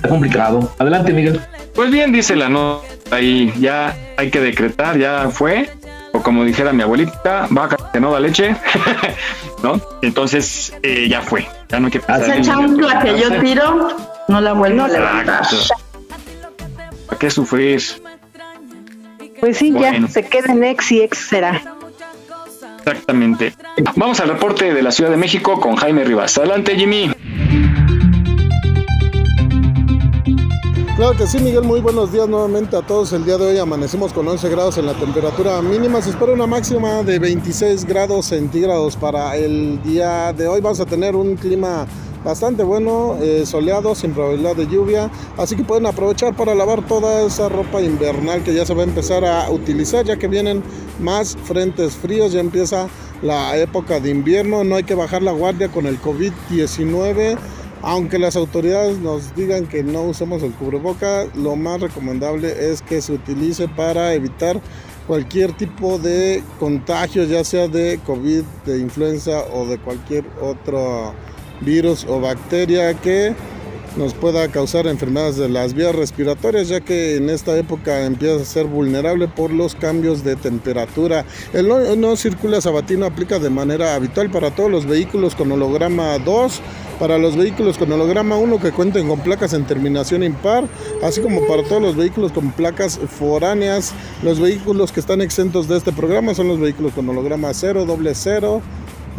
[0.09, 0.73] complicado.
[0.79, 1.39] Adelante, Miguel.
[1.75, 5.69] Pues bien, dice la nota ahí, ya hay que decretar, ya fue,
[6.13, 8.55] o como dijera mi abuelita, vaca que no da leche,
[9.63, 9.79] ¿no?
[10.01, 12.41] Entonces, eh, ya fue, ya no hay que pensar.
[12.41, 13.97] Chancla que yo tiro,
[14.27, 15.45] no la vuelvo a levantar.
[17.07, 17.81] ¿Para qué sufrir?
[19.39, 21.61] Pues sí, ya se queda en ex y ex será.
[22.79, 23.53] Exactamente.
[23.95, 26.37] Vamos al reporte de la Ciudad de México con Jaime Rivas.
[26.37, 27.11] Adelante, Jimmy.
[30.99, 33.13] Claro que sí, Miguel, muy buenos días nuevamente a todos.
[33.13, 36.01] El día de hoy amanecimos con 11 grados en la temperatura mínima.
[36.01, 40.59] Se espera una máxima de 26 grados centígrados para el día de hoy.
[40.59, 41.87] Vamos a tener un clima
[42.25, 47.21] bastante bueno, eh, soleado, sin probabilidad de lluvia, así que pueden aprovechar para lavar toda
[47.21, 50.61] esa ropa invernal que ya se va a empezar a utilizar, ya que vienen
[50.99, 52.89] más frentes fríos, ya empieza
[53.21, 57.37] la época de invierno, no hay que bajar la guardia con el COVID-19.
[57.81, 63.01] Aunque las autoridades nos digan que no usemos el cubreboca, lo más recomendable es que
[63.01, 64.59] se utilice para evitar
[65.07, 71.13] cualquier tipo de contagio, ya sea de COVID, de influenza o de cualquier otro
[71.61, 73.33] virus o bacteria que
[73.97, 78.45] nos pueda causar enfermedades de las vías respiratorias, ya que en esta época empieza a
[78.45, 81.25] ser vulnerable por los cambios de temperatura.
[81.53, 86.17] El no, no circula sabatino aplica de manera habitual para todos los vehículos con holograma
[86.19, 86.61] 2,
[86.99, 90.65] para los vehículos con holograma 1 que cuenten con placas en terminación impar,
[91.01, 93.93] así como para todos los vehículos con placas foráneas.
[94.21, 98.13] Los vehículos que están exentos de este programa son los vehículos con holograma 0, doble
[98.13, 98.61] 0,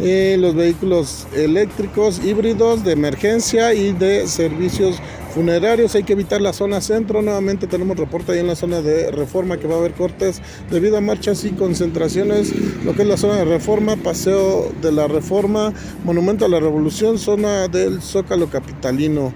[0.03, 4.97] eh, los vehículos eléctricos híbridos de emergencia y de servicios
[5.35, 5.93] funerarios.
[5.93, 7.21] Hay que evitar la zona centro.
[7.21, 10.41] Nuevamente tenemos reporte ahí en la zona de reforma que va a haber cortes
[10.71, 12.51] debido a marchas y concentraciones.
[12.83, 15.71] Lo que es la zona de reforma, paseo de la reforma,
[16.03, 19.31] monumento a la revolución, zona del zócalo capitalino.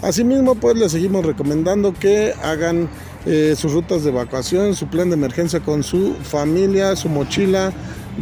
[0.00, 2.88] Asimismo, pues les seguimos recomendando que hagan
[3.26, 7.72] eh, sus rutas de evacuación, su plan de emergencia con su familia, su mochila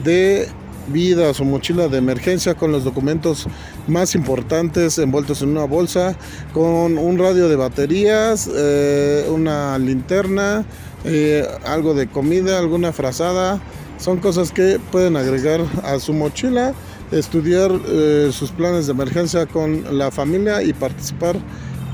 [0.03, 0.49] de
[0.89, 3.47] vida, su mochila de emergencia con los documentos
[3.87, 6.17] más importantes envueltos en una bolsa,
[6.53, 10.65] con un radio de baterías, eh, una linterna,
[11.05, 13.61] eh, algo de comida, alguna frazada.
[13.99, 16.75] Son cosas que pueden agregar a su mochila,
[17.13, 21.37] estudiar eh, sus planes de emergencia con la familia y participar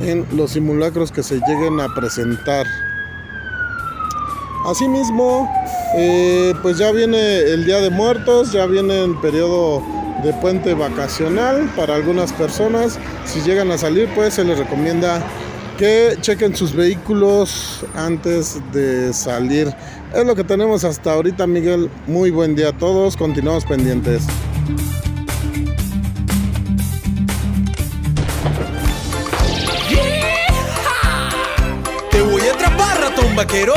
[0.01, 2.67] en los simulacros que se lleguen a presentar.
[4.65, 5.51] Asimismo,
[5.97, 9.83] eh, pues ya viene el Día de Muertos, ya viene el periodo
[10.23, 12.99] de puente vacacional para algunas personas.
[13.25, 15.21] Si llegan a salir, pues se les recomienda
[15.79, 19.75] que chequen sus vehículos antes de salir.
[20.15, 21.91] Es lo que tenemos hasta ahorita, Miguel.
[22.07, 23.17] Muy buen día a todos.
[23.17, 24.23] Continuamos pendientes.
[32.11, 33.75] Te voy a atrapar, ratón vaquero.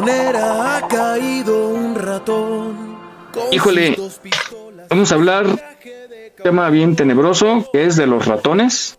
[0.00, 2.96] Ratonera ha caído un ratón.
[3.52, 3.96] Híjole,
[4.90, 5.58] vamos a hablar un
[6.42, 8.98] tema bien tenebroso que es de los ratones.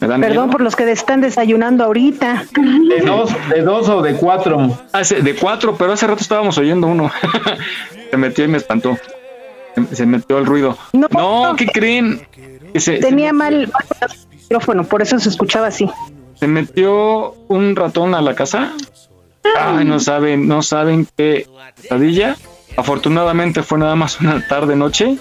[0.00, 0.52] Me dan Perdón miedo.
[0.52, 2.44] por los que están desayunando ahorita.
[2.54, 4.78] De dos, de dos o de cuatro.
[4.92, 7.10] Hace- de cuatro, pero hace rato estábamos oyendo uno.
[8.10, 8.96] se metió y me espantó.
[9.74, 10.76] Se- Se metió el ruido.
[10.92, 12.26] No, ¿qué creen?
[12.72, 13.72] Que se, Tenía mal el
[14.30, 15.90] micrófono, por eso se escuchaba así.
[16.36, 18.72] se metió un ratón a la casa.
[19.58, 22.36] Ay, no saben, no saben qué pesadilla.
[22.76, 25.18] Afortunadamente fue nada más una tarde noche,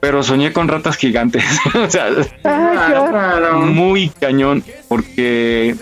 [0.00, 1.44] pero soñé con ratas gigantes.
[1.74, 2.10] o sea,
[3.54, 5.74] muy cañón, porque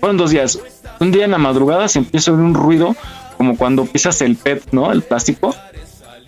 [0.00, 0.58] fueron dos días.
[0.98, 2.96] Un día en la madrugada se empieza a oír un ruido
[3.36, 4.92] como cuando pisas el PET, ¿no?
[4.92, 5.54] El plástico.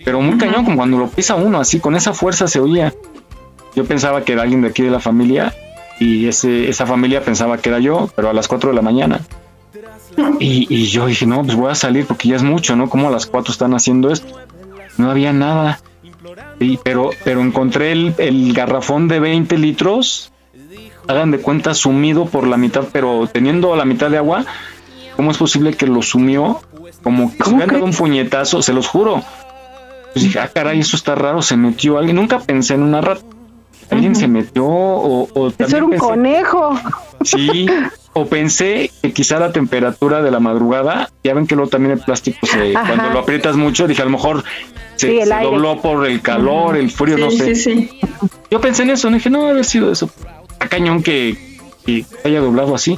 [0.05, 2.93] Pero muy cañón, como cuando lo pisa uno, así con esa fuerza se oía.
[3.75, 5.53] Yo pensaba que era alguien de aquí de la familia
[5.99, 9.21] y ese, esa familia pensaba que era yo, pero a las 4 de la mañana.
[10.39, 12.89] Y, y yo dije, no, pues voy a salir porque ya es mucho, ¿no?
[12.89, 14.39] ¿Cómo a las 4 están haciendo esto?
[14.97, 15.79] No había nada.
[16.59, 20.31] Sí, pero, pero encontré el, el garrafón de 20 litros,
[21.07, 24.45] hagan de cuenta sumido por la mitad, pero teniendo la mitad de agua,
[25.15, 26.61] ¿cómo es posible que lo sumió?
[27.03, 29.23] Como que se dado un puñetazo, se los juro.
[30.13, 32.15] Pues dije, ah, caray, eso está raro, se metió alguien.
[32.15, 33.21] Nunca pensé en una rata.
[33.91, 36.79] Alguien se metió o, o Eso era un pensé- conejo.
[37.23, 37.65] Sí,
[38.13, 41.99] o pensé que quizá la temperatura de la madrugada, ya ven que luego también el
[41.99, 42.87] plástico se, Ajá.
[42.95, 44.43] cuando lo aprietas mucho, dije a lo mejor
[44.95, 47.55] se, Sí, dobló por el calor, el frío, no sé.
[47.55, 47.99] sí, sí.
[48.51, 50.09] Yo pensé en eso, no dije, no debe haber sido eso.
[50.51, 52.97] Está cañón que, que haya doblado así.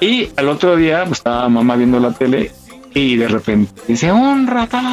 [0.00, 2.52] Y al otro día, pues estaba mamá viendo la tele
[2.94, 4.84] y de repente dice, un ratón.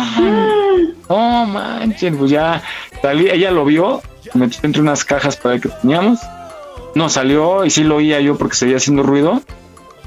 [1.09, 2.61] No manchen, pues ya
[3.01, 4.01] salí, ella lo vio,
[4.33, 6.19] metió entre unas cajas para que teníamos.
[6.95, 9.41] No salió y sí lo oía yo porque seguía haciendo ruido.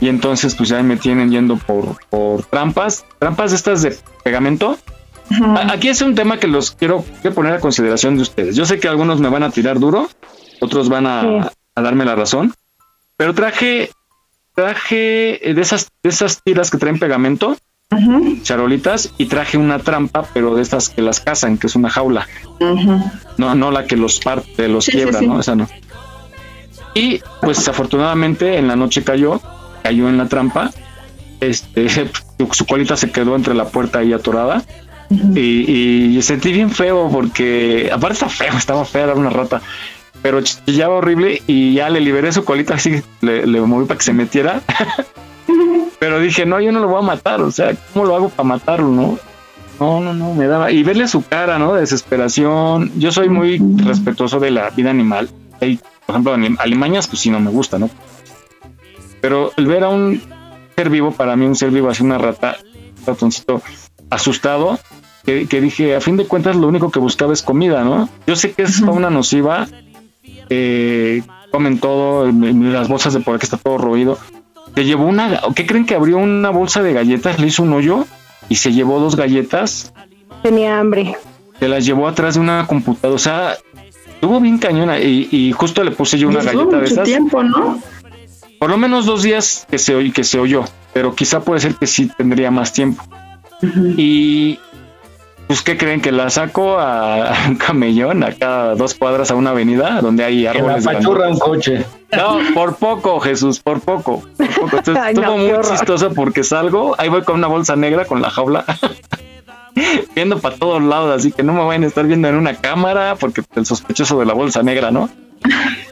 [0.00, 4.78] Y entonces, pues ya me tienen yendo por, por trampas, trampas estas de pegamento.
[5.70, 8.56] Aquí es un tema que los quiero, quiero poner a consideración de ustedes.
[8.56, 10.08] Yo sé que algunos me van a tirar duro,
[10.60, 11.48] otros van a, Sí.
[11.74, 12.54] a darme la razón,
[13.18, 13.90] pero traje,
[14.54, 17.56] traje de esas, de esas tiras que traen pegamento,
[18.42, 22.26] charolitas, y traje una trampa, pero de estas que las cazan, que es una jaula.
[23.38, 25.26] No, no la que los parte, los Sí, quiebra, sí.
[25.26, 25.40] ¿no?
[25.40, 25.68] Esa no.
[26.94, 29.40] Y pues afortunadamente en la noche cayó,
[29.82, 30.70] cayó en la trampa.
[31.40, 31.88] Este,
[32.50, 34.62] su, colita se quedó entre la puerta ahí atorada.
[35.10, 39.62] Y, y sentí bien feo porque, aparte está feo, estaba fea, era una rata.
[40.20, 44.04] Pero chillaba horrible y ya le liberé su colita así, le, le moví para que
[44.04, 44.60] se metiera.
[45.98, 48.48] pero dije, no, yo no lo voy a matar, o sea, ¿cómo lo hago para
[48.48, 49.18] matarlo, no?
[49.80, 50.72] No, no, no, me daba.
[50.72, 51.74] Y verle su cara, ¿no?
[51.74, 52.90] De desesperación.
[52.98, 55.30] Yo soy muy respetuoso de la vida animal.
[55.60, 57.88] Hay, por ejemplo, alimañas, pues sí, no me gusta, ¿no?
[59.20, 60.20] Pero el ver a un
[60.76, 62.56] ser vivo, para mí un ser vivo, así una rata,
[63.00, 63.62] un ratoncito
[64.10, 64.78] asustado,
[65.24, 68.08] que, dije, a fin de cuentas lo único que buscaba es comida, ¿no?
[68.26, 69.68] Yo sé que es una nociva,
[70.48, 74.18] eh, comen todo, las bolsas de por que está todo roído.
[74.78, 78.06] Se llevó una, ¿qué creen que abrió una bolsa de galletas, le hizo un hoyo
[78.48, 79.92] y se llevó dos galletas?
[80.44, 81.16] Tenía hambre.
[81.58, 83.56] Se las llevó atrás de una computadora, o sea,
[84.06, 87.02] estuvo bien cañona y, justo le puse yo una galleta de esas.
[87.02, 87.82] tiempo, ¿no?
[88.60, 91.88] Por lo menos dos días que se, que se oyó, pero quizá puede ser que
[91.88, 93.02] sí tendría más tiempo.
[93.96, 94.60] Y
[95.48, 96.02] pues, ¿qué creen?
[96.02, 100.86] Que la saco a, un camellón, acá dos cuadras a una avenida donde hay árboles.
[100.86, 101.86] Que la pachurra un coche.
[102.14, 104.22] No, por poco, Jesús, por poco.
[104.38, 108.64] estuvo muy chistoso porque salgo, ahí voy con una bolsa negra con la jaula.
[110.14, 113.16] viendo para todos lados, así que no me vayan a estar viendo en una cámara
[113.18, 115.08] porque el sospechoso de la bolsa negra, ¿no?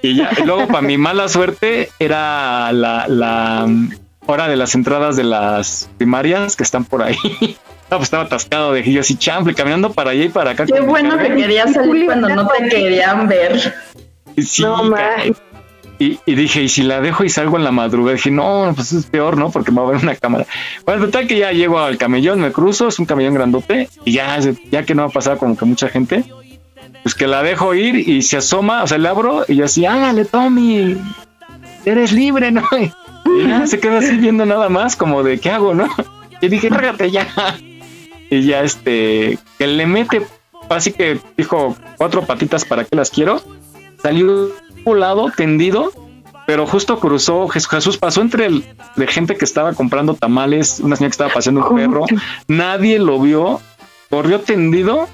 [0.03, 3.67] Y ya, luego para mi mala suerte era la, la
[4.27, 7.17] hora de las entradas de las primarias que están por ahí.
[7.89, 10.67] Pues estaba atascado de yo así chample, caminando para allá y para acá.
[10.67, 13.75] Qué bueno que querías salir cuando no te querían ver.
[14.61, 14.95] no,
[15.99, 18.93] y, y, dije, y si la dejo y salgo en la madrugada, dije, no, pues
[18.93, 19.51] es peor, ¿no?
[19.51, 20.47] Porque me va a ver una cámara.
[20.85, 24.39] Bueno, total que ya llego al camellón, me cruzo, es un camellón grandote, y ya,
[24.71, 26.25] ya que no ha pasado como que mucha gente,
[27.03, 29.87] pues que la dejo ir y se asoma, o sea, le abro y yo así,
[29.87, 30.99] hágale, Tommy,
[31.85, 32.63] eres libre, ¿no?
[33.27, 35.89] Y ya se queda así viendo nada más, como de, ¿qué hago, no?
[36.41, 37.27] Y dije, trágate ya.
[38.31, 40.27] Y ya este, que le mete,
[40.69, 43.41] así que dijo, cuatro patitas para que las quiero.
[44.03, 44.51] Salió
[44.85, 45.93] un lado tendido,
[46.47, 48.65] pero justo cruzó, Jesús pasó entre el
[48.95, 52.05] de gente que estaba comprando tamales, una señora que estaba paseando un perro,
[52.47, 53.61] nadie lo vio,
[54.09, 55.09] corrió tendido,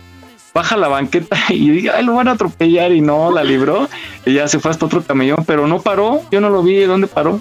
[0.53, 3.89] baja la banqueta y ay, lo van a atropellar y no, la libró,
[4.27, 7.07] y ya se fue hasta otro camellón, pero no paró, yo no lo vi, ¿dónde
[7.07, 7.41] paró?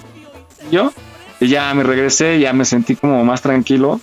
[0.70, 0.90] Yo,
[1.38, 4.00] y ya me regresé, ya me sentí como más tranquilo,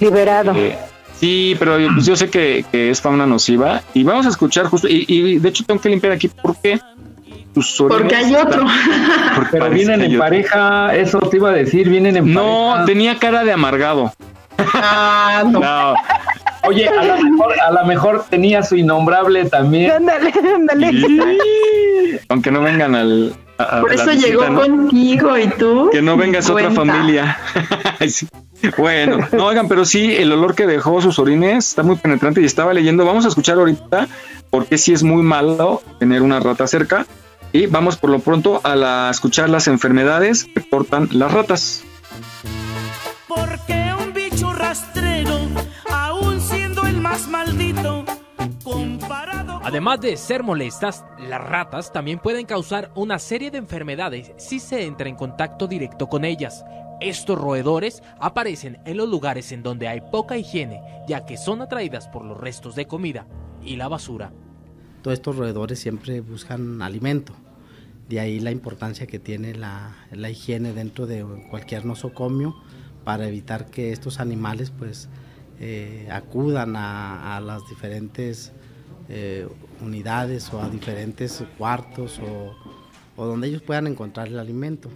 [0.00, 0.54] Liberado.
[0.54, 0.76] Eh,
[1.18, 5.38] sí, pero pues yo sé que, es fauna nociva y vamos a escuchar justo, y,
[5.38, 6.80] de hecho tengo que limpiar aquí porque
[7.88, 8.66] porque hay otro.
[9.50, 13.52] pero vienen en pareja, eso te iba a decir, vienen en no, tenía cara de
[13.52, 14.12] amargado.
[14.58, 15.94] Ah, no.
[16.68, 19.90] Oye, a lo, mejor, a lo mejor tenía su innombrable también.
[19.92, 21.38] Ándale, ándale.
[22.28, 23.34] Aunque no vengan al,
[23.80, 25.90] Por eso llegó contigo y tú.
[25.92, 27.38] Que no vengas otra familia.
[28.78, 32.44] Bueno, no oigan, pero sí, el olor que dejó sus orines está muy penetrante y
[32.44, 33.04] estaba leyendo.
[33.04, 34.08] Vamos a escuchar ahorita
[34.50, 37.06] porque sí es muy malo tener una rata cerca.
[37.52, 41.84] Y vamos por lo pronto a la, escuchar las enfermedades que portan las ratas.
[43.28, 45.38] Porque un bicho rastrero,
[45.90, 48.04] aún siendo el más maldito,
[48.62, 49.60] comparado.
[49.64, 54.84] Además de ser molestas, las ratas también pueden causar una serie de enfermedades si se
[54.84, 56.64] entra en contacto directo con ellas.
[57.00, 62.08] Estos roedores aparecen en los lugares en donde hay poca higiene, ya que son atraídas
[62.08, 63.26] por los restos de comida
[63.62, 64.32] y la basura.
[65.02, 67.34] Todos estos roedores siempre buscan alimento.
[68.08, 69.94] De ahí la importancia que tiene la,
[70.30, 72.56] higiene dentro de cualquier nosocomio
[73.04, 75.08] para evitar que estos animales pues
[75.60, 78.52] eh, acudan a, las diferentes
[79.10, 79.46] eh,
[79.82, 82.20] unidades o a diferentes cuartos
[83.16, 84.88] o donde ellos puedan encontrar el alimento.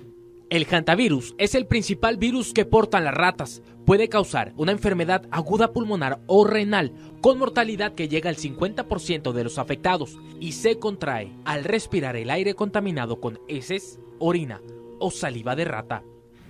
[0.50, 3.62] El hantavirus es el principal virus que portan las ratas.
[3.86, 9.44] Puede causar una enfermedad aguda pulmonar o renal con mortalidad que llega al 50% de
[9.44, 14.60] los afectados y se contrae al respirar el aire contaminado con heces, orina
[14.98, 16.02] o saliva de rata.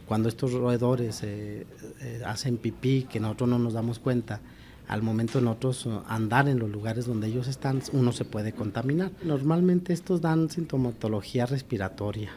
[0.06, 1.66] Cuando estos roedores eh,
[2.00, 4.40] eh, hacen pipí, que nosotros no nos damos cuenta,
[4.88, 9.12] al momento de nosotros andar en los lugares donde ellos están, uno se puede contaminar.
[9.22, 12.32] Normalmente estos dan sintomatología respiratoria,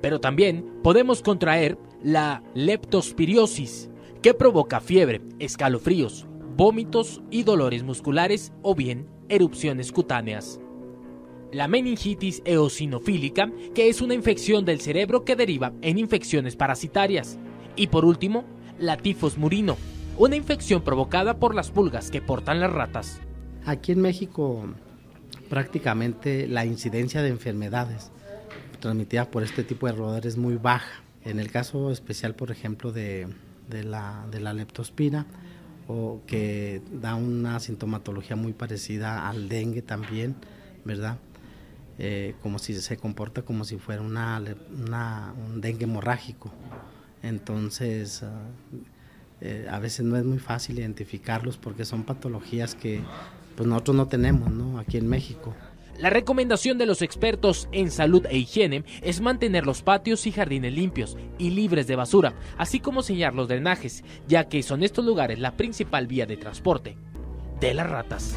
[0.00, 3.90] pero también podemos contraer la leptospiriosis,
[4.22, 10.60] que provoca fiebre, escalofríos, vómitos y dolores musculares o bien erupciones cutáneas.
[11.52, 17.38] La meningitis eosinofílica, que es una infección del cerebro que deriva en infecciones parasitarias.
[17.76, 18.44] Y por último,
[18.78, 19.76] la tifos murino,
[20.18, 23.20] una infección provocada por las pulgas que portan las ratas.
[23.64, 24.64] Aquí en México
[25.48, 28.10] prácticamente la incidencia de enfermedades
[28.78, 31.02] transmitida por este tipo de roedores es muy baja.
[31.24, 33.28] En el caso especial, por ejemplo, de,
[33.70, 35.26] la, de la leptospira,
[35.88, 40.36] o que da una sintomatología muy parecida al dengue también,
[40.84, 41.18] ¿verdad?
[41.98, 46.52] Eh, como si se comporta como si fuera una, un dengue hemorrágico.
[47.22, 48.42] Entonces, ah,
[49.40, 53.00] eh, a veces no es muy fácil identificarlos porque son patologías que
[53.56, 54.78] pues nosotros no tenemos ¿no?
[54.78, 55.54] aquí en México.
[55.98, 60.72] La recomendación de los expertos en salud e higiene es mantener los patios y jardines
[60.72, 65.40] limpios y libres de basura, así como sellar los drenajes, ya que son estos lugares
[65.40, 66.96] la principal vía de transporte
[67.58, 68.36] de las ratas.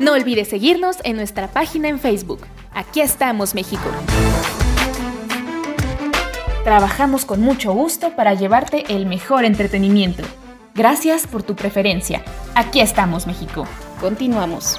[0.00, 2.46] No olvides seguirnos en nuestra página en Facebook.
[2.72, 3.90] Aquí estamos, México.
[6.64, 10.22] Trabajamos con mucho gusto para llevarte el mejor entretenimiento.
[10.76, 12.22] Gracias por tu preferencia.
[12.54, 13.66] Aquí estamos, México.
[13.98, 14.78] Continuamos.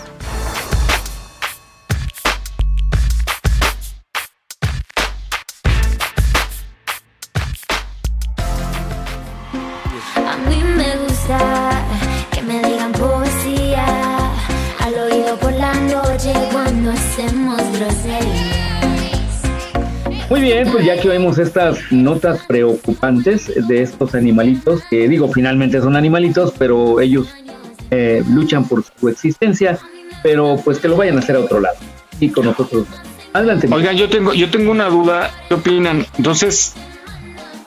[20.38, 25.82] Muy bien, pues ya que oímos estas notas preocupantes de estos animalitos, que digo, finalmente
[25.82, 27.34] son animalitos, pero ellos
[27.90, 29.80] eh, luchan por su existencia,
[30.22, 31.78] pero pues que lo vayan a hacer a otro lado.
[32.20, 32.86] Y con nosotros.
[33.34, 33.68] Adelante.
[33.72, 35.32] Oigan, yo tengo, yo tengo una duda.
[35.48, 36.06] ¿Qué opinan?
[36.20, 36.76] Entonces,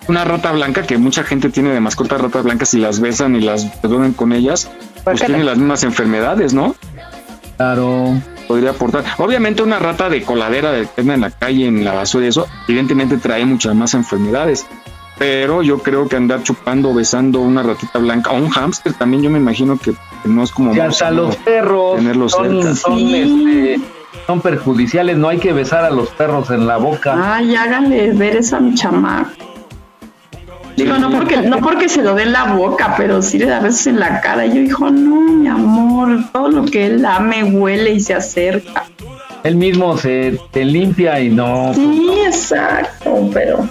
[0.06, 3.40] una rata blanca, que mucha gente tiene de mascota ratas blancas y las besan y
[3.40, 4.70] las duermen con ellas,
[5.02, 6.76] pues tiene las mismas enfermedades, ¿no?
[7.56, 8.14] Claro.
[8.50, 9.04] Podría aportar.
[9.18, 12.30] Obviamente una rata de coladera de que anda en la calle, en la basura y
[12.30, 14.66] eso, evidentemente trae muchas más enfermedades.
[15.18, 19.30] Pero yo creo que andar chupando, besando una ratita blanca o un hámster también yo
[19.30, 19.92] me imagino que
[20.24, 20.74] no es como...
[20.74, 22.74] Y hasta los perros tenerlos son, cerca.
[22.74, 23.80] son, este,
[24.26, 27.36] son perjudiciales, no hay que besar a los perros en la boca.
[27.36, 29.49] Ay, háganle ver eso a mi chamaco.
[30.84, 33.60] Digo, no porque, no porque se lo dé en la boca, pero sí le da
[33.60, 34.46] veces en la cara.
[34.46, 38.84] Y yo dijo, no, mi amor, todo lo que él lame huele y se acerca.
[39.42, 41.72] Él mismo se te limpia y no...
[41.74, 43.68] Sí, exacto, pero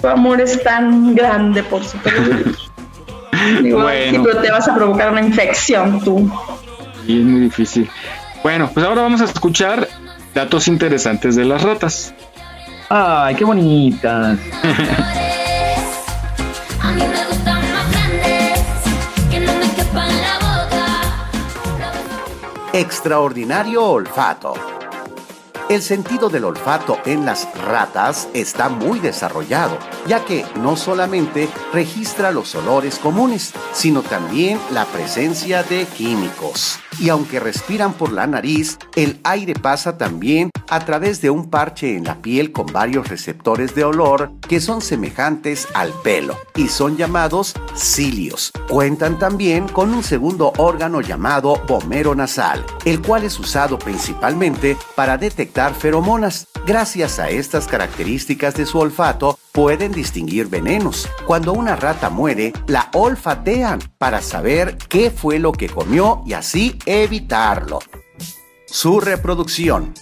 [0.00, 1.96] tu amor es tan grande por su
[3.62, 4.10] Digo, Bueno.
[4.10, 6.30] sí, pero te vas a provocar una infección tú.
[7.06, 7.88] Y es muy difícil.
[8.42, 9.88] Bueno, pues ahora vamos a escuchar
[10.34, 12.14] datos interesantes de las ratas.
[12.90, 14.38] Ay, qué bonitas.
[22.74, 24.52] Extraordinario olfato.
[25.68, 29.78] El sentido del olfato en las ratas está muy desarrollado,
[30.08, 36.80] ya que no solamente registra los olores comunes, sino también la presencia de químicos.
[36.98, 41.96] Y aunque respiran por la nariz, el aire pasa también a través de un parche
[41.96, 46.96] en la piel con varios receptores de olor que son semejantes al pelo y son
[46.96, 48.52] llamados cilios.
[48.68, 55.18] Cuentan también con un segundo órgano llamado bomero nasal, el cual es usado principalmente para
[55.18, 56.46] detectar feromonas.
[56.66, 61.08] Gracias a estas características de su olfato, pueden distinguir venenos.
[61.26, 66.76] Cuando una rata muere, la olfatean para saber qué fue lo que comió y así
[66.86, 67.78] evitarlo.
[68.66, 69.94] Su reproducción.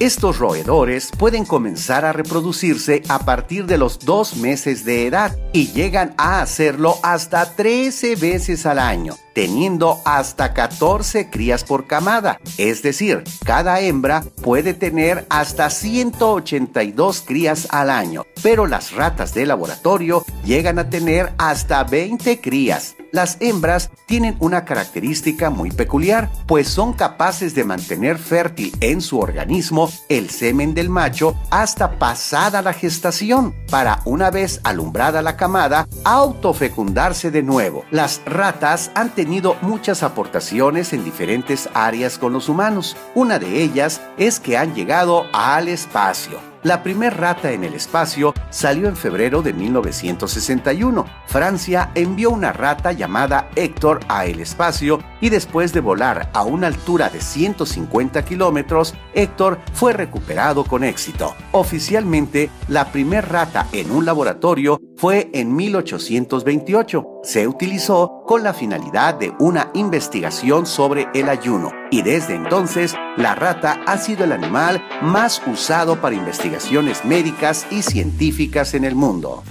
[0.00, 5.72] Estos roedores pueden comenzar a reproducirse a partir de los dos meses de edad y
[5.72, 12.38] llegan a hacerlo hasta 13 veces al año, teniendo hasta 14 crías por camada.
[12.58, 19.46] Es decir, cada hembra puede tener hasta 182 crías al año, pero las ratas de
[19.46, 22.94] laboratorio llegan a tener hasta 20 crías.
[23.10, 29.18] Las hembras tienen una característica muy peculiar, pues son capaces de mantener fértil en su
[29.18, 35.88] organismo el semen del macho hasta pasada la gestación, para una vez alumbrada la camada,
[36.04, 37.84] autofecundarse de nuevo.
[37.90, 42.96] Las ratas han tenido muchas aportaciones en diferentes áreas con los humanos.
[43.14, 46.38] Una de ellas es que han llegado al espacio.
[46.64, 51.04] La primer rata en el espacio salió en febrero de 1961.
[51.26, 56.66] Francia envió una rata llamada Héctor a el espacio y después de volar a una
[56.66, 61.34] altura de 150 kilómetros, Héctor fue recuperado con éxito.
[61.52, 67.06] Oficialmente, la primer rata en un laboratorio fue en 1828.
[67.22, 73.34] Se utilizó con la finalidad de una investigación sobre el ayuno y desde entonces la
[73.34, 79.42] rata ha sido el animal más usado para investigaciones médicas y científicas en el mundo.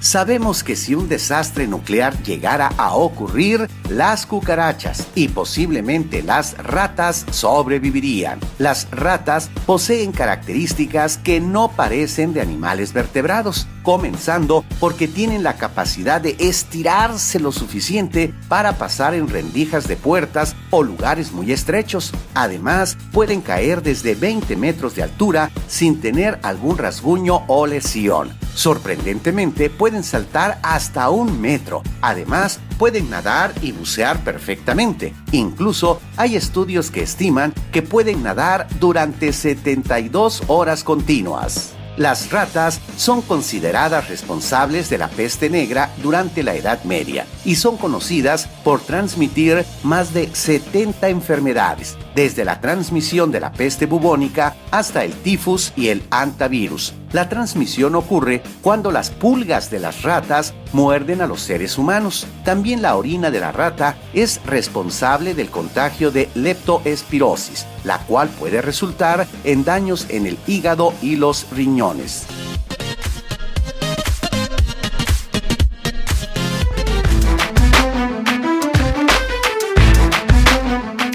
[0.00, 7.24] Sabemos que si un desastre nuclear llegara a ocurrir, las cucarachas y posiblemente las ratas
[7.30, 8.40] sobrevivirían.
[8.58, 13.68] Las ratas poseen características que no parecen de animales vertebrados.
[13.84, 20.56] Comenzando porque tienen la capacidad de estirarse lo suficiente para pasar en rendijas de puertas
[20.70, 22.10] o lugares muy estrechos.
[22.34, 28.36] Además, pueden caer desde 20 metros de altura sin tener algún rasguño o lesión.
[28.54, 31.82] Sorprendentemente, pueden saltar hasta un metro.
[32.00, 35.14] Además, pueden nadar y bucear perfectamente.
[35.32, 41.74] Incluso hay estudios que estiman que pueden nadar durante 72 horas continuas.
[41.96, 47.76] Las ratas son consideradas responsables de la peste negra durante la Edad Media y son
[47.76, 55.04] conocidas por transmitir más de 70 enfermedades, desde la transmisión de la peste bubónica hasta
[55.04, 56.94] el tifus y el antivirus.
[57.14, 62.26] La transmisión ocurre cuando las pulgas de las ratas muerden a los seres humanos.
[62.44, 68.60] También la orina de la rata es responsable del contagio de leptoespirosis, la cual puede
[68.62, 72.26] resultar en daños en el hígado y los riñones.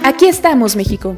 [0.06, 1.18] Aquí estamos, México.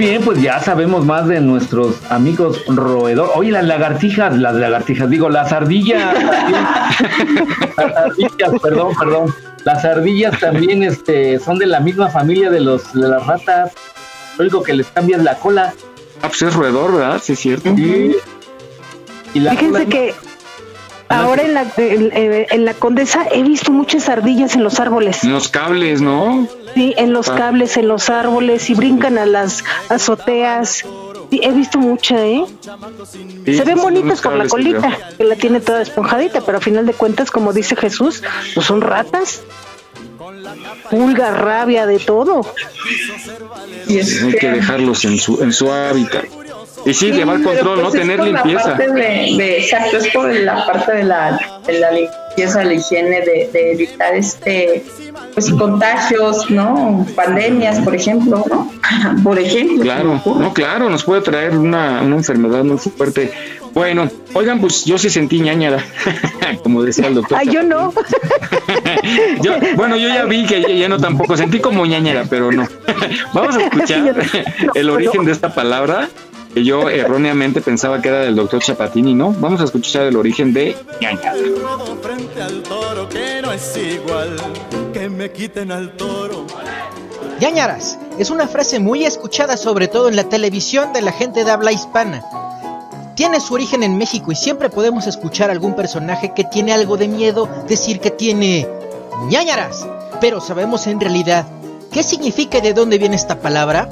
[0.00, 3.30] Bien, pues ya sabemos más de nuestros amigos roedor.
[3.36, 6.14] Oye, las lagartijas, las lagartijas, digo, las ardillas.
[7.76, 9.34] las ardillas, perdón, perdón.
[9.64, 13.72] Las ardillas también este, son de la misma familia de, los, de las ratas.
[14.38, 15.74] Lo único que les cambia es la cola.
[16.22, 17.20] Ah, pues es roedor, ¿verdad?
[17.22, 17.68] Sí, es cierto.
[17.70, 18.16] Y,
[19.34, 20.14] y la Fíjense cola- que
[21.10, 25.22] ahora en la, en, eh, en la Condesa he visto muchas ardillas en los árboles.
[25.24, 26.46] En los cables, ¿no?
[26.74, 27.34] Sí, en los Ah.
[27.36, 30.84] cables, en los árboles y brincan a las azoteas.
[31.30, 32.44] Sí, he visto mucha, ¿eh?
[33.44, 36.86] Sí, Se ven bonitas por la colita, que la tiene toda esponjadita, pero a final
[36.86, 38.22] de cuentas, como dice Jesús,
[38.54, 39.42] pues son ratas.
[40.90, 42.40] Pulga, rabia, de todo.
[43.88, 46.24] Hay que dejarlos en su, en su hábitat.
[46.86, 47.82] Y sí, llevar pero control, ¿no?
[47.90, 48.64] pues es Tener limpieza.
[48.76, 49.00] parte de,
[49.36, 53.72] de- exacto, es por la parte de la, de la limpieza, la higiene, de, de
[53.72, 54.84] evitar este
[55.34, 57.06] pues contagios, ¿no?
[57.14, 58.72] Pandemias, por ejemplo, ¿no?
[59.22, 59.82] por ejemplo.
[59.82, 63.30] Claro, no, claro, nos puede traer una, una enfermedad muy fuerte.
[63.72, 65.84] Bueno, oigan, pues yo sí sentí ñañara,
[66.64, 67.38] como decía el doctor.
[67.38, 67.92] Ay, yo no.
[69.42, 72.66] Yo- bueno, yo ya vi que ya, ya no tampoco sentí como ñañera, pero no.
[73.32, 74.14] Vamos a escuchar
[74.74, 76.08] el origen de esta palabra
[76.52, 79.32] que yo erróneamente pensaba que era del doctor Chapatini, ¿no?
[79.32, 81.34] Vamos a escuchar el origen de ñañara.
[81.34, 84.36] ruedo frente al toro que no es igual
[84.92, 86.46] que me quiten al toro.
[87.40, 91.50] Ñañaras es una frase muy escuchada sobre todo en la televisión de la gente de
[91.50, 92.22] habla hispana.
[93.14, 96.96] Tiene su origen en México y siempre podemos escuchar a algún personaje que tiene algo
[96.96, 98.66] de miedo decir que tiene
[99.28, 99.86] ñañaras.
[100.20, 101.46] Pero sabemos en realidad
[101.92, 103.88] qué significa y de dónde viene esta palabra.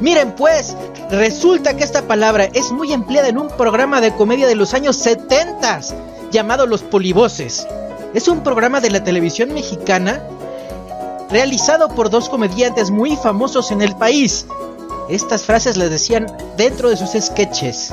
[0.00, 0.76] Miren pues,
[1.10, 4.96] resulta que esta palabra es muy empleada en un programa de comedia de los años
[4.96, 5.80] 70
[6.30, 7.66] llamado Los Polivoces.
[8.14, 10.22] Es un programa de la televisión mexicana
[11.30, 14.46] realizado por dos comediantes muy famosos en el país.
[15.08, 16.26] Estas frases las decían
[16.56, 17.92] dentro de sus sketches,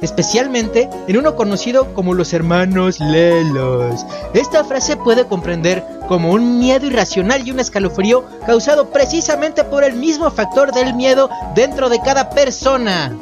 [0.00, 4.06] especialmente en uno conocido como los hermanos Lelos.
[4.34, 9.94] Esta frase puede comprender como un miedo irracional y un escalofrío causado precisamente por el
[9.94, 13.16] mismo factor del miedo dentro de cada persona.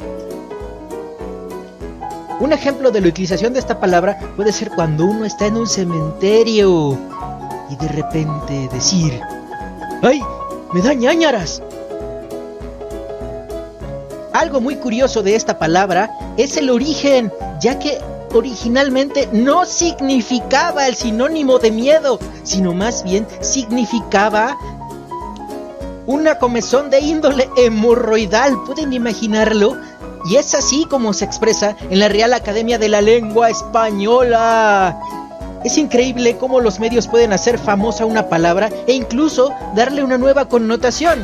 [2.39, 5.67] Un ejemplo de la utilización de esta palabra puede ser cuando uno está en un
[5.67, 6.97] cementerio
[7.69, 9.19] y de repente decir,
[10.01, 10.21] ¡ay!
[10.73, 11.61] ¡Me da ñañaras!
[14.33, 17.97] Algo muy curioso de esta palabra es el origen, ya que
[18.33, 24.55] originalmente no significaba el sinónimo de miedo, sino más bien significaba
[26.05, 29.77] una comezón de índole hemorroidal, ¿pueden imaginarlo?
[30.29, 34.99] Y es así como se expresa en la Real Academia de la Lengua Española.
[35.63, 40.45] Es increíble cómo los medios pueden hacer famosa una palabra e incluso darle una nueva
[40.45, 41.23] connotación.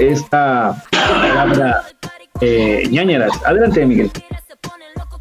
[0.00, 1.82] Esta palabra
[2.40, 3.32] eh, ñañaras.
[3.44, 4.10] Adelante, Miguel.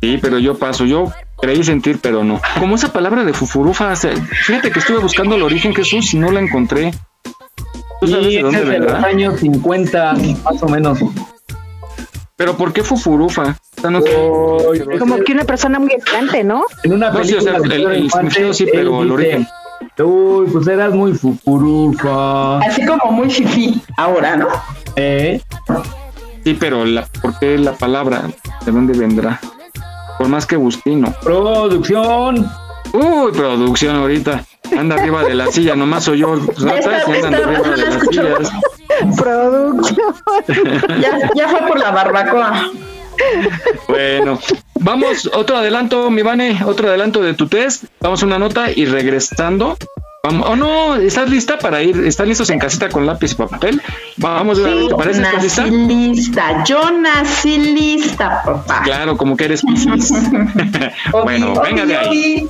[0.01, 0.85] Sí, pero yo paso.
[0.85, 2.41] Yo creí sentir, pero no.
[2.59, 6.39] Como esa palabra de fufurufa, fíjate que estuve buscando el origen Jesús y no la
[6.41, 6.93] encontré.
[8.01, 10.13] ¿Tú sabes Y de dónde es de los años 50,
[10.43, 10.99] más o menos.
[12.35, 13.55] Pero ¿por qué fufurufa?
[13.83, 14.01] No-
[14.99, 16.65] Como que una persona muy elegante, ¿no?
[16.83, 19.47] En una No, sí, o sea, el- el pero el dice, origen.
[20.03, 22.59] Uy, pues eras muy fufurufa.
[22.59, 24.47] Así como muy fifí ahora, ¿no?
[24.95, 25.41] ¿Eh?
[26.43, 28.23] Sí, pero la, ¿por qué la palabra?
[28.65, 29.39] ¿De dónde vendrá?
[30.17, 31.11] Por más que busqué, no.
[31.21, 32.49] Producción.
[32.93, 34.43] Uy, producción ahorita.
[34.77, 36.35] Anda arriba de la silla, nomás soy yo.
[36.57, 38.51] ratas y andan arriba de las sillas.
[39.17, 40.13] Producción.
[41.01, 42.69] Ya, ya fue por la barbacoa.
[43.87, 44.39] Bueno,
[44.79, 47.85] vamos, otro adelanto, mi Vane, otro adelanto de tu test.
[47.99, 49.77] Vamos a una nota y regresando.
[50.25, 51.97] Vamos, oh no, ¿estás lista para ir?
[52.05, 53.81] ¿Están listos en casita con lápiz y papel?
[54.15, 55.45] Vamos de una vez, ¿te parece?
[55.45, 56.63] ¿Estás lista?
[56.63, 58.83] Yo nací lista, papá.
[58.83, 60.13] Claro, como que eres Piscis.
[61.11, 62.49] bueno, venga de ahí.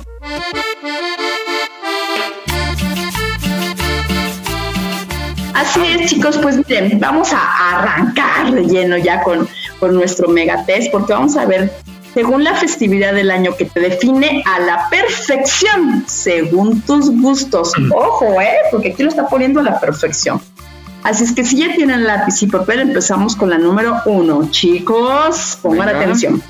[5.54, 9.48] Así es, chicos, pues miren, vamos a arrancar de lleno ya con,
[9.80, 11.72] con nuestro megatest, porque vamos a ver,
[12.14, 17.72] según la festividad del año que te define a la perfección, según tus gustos.
[17.94, 18.54] Ojo, ¿eh?
[18.70, 20.40] Porque aquí lo está poniendo a la perfección.
[21.02, 24.48] Así es que si ya tienen lápiz y papel, empezamos con la número uno.
[24.50, 26.00] Chicos, pongan Venga.
[26.00, 26.42] atención.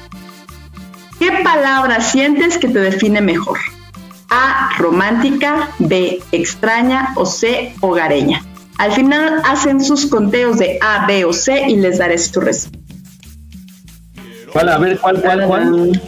[1.18, 3.58] ¿Qué palabra sientes que te define mejor?
[4.30, 8.44] A, romántica, B, extraña o C, hogareña.
[8.78, 12.83] Al final hacen sus conteos de A, B o C y les daré su respuesta.
[14.54, 14.68] ¿Cuál?
[14.70, 16.00] A ver, ¿cuál, cuál, cuál?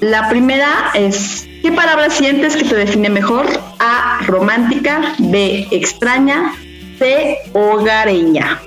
[0.00, 3.46] La primera es, ¿qué palabra sientes que te define mejor?
[3.80, 6.52] A, romántica, B, extraña,
[6.98, 8.60] C, hogareña.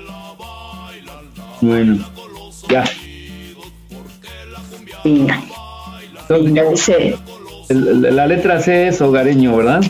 [1.60, 2.04] Bueno,
[2.68, 2.84] ya.
[5.04, 5.40] Venga.
[6.28, 7.18] Entonces, Dice,
[7.68, 9.82] el- el- la letra C es hogareño, ¿verdad?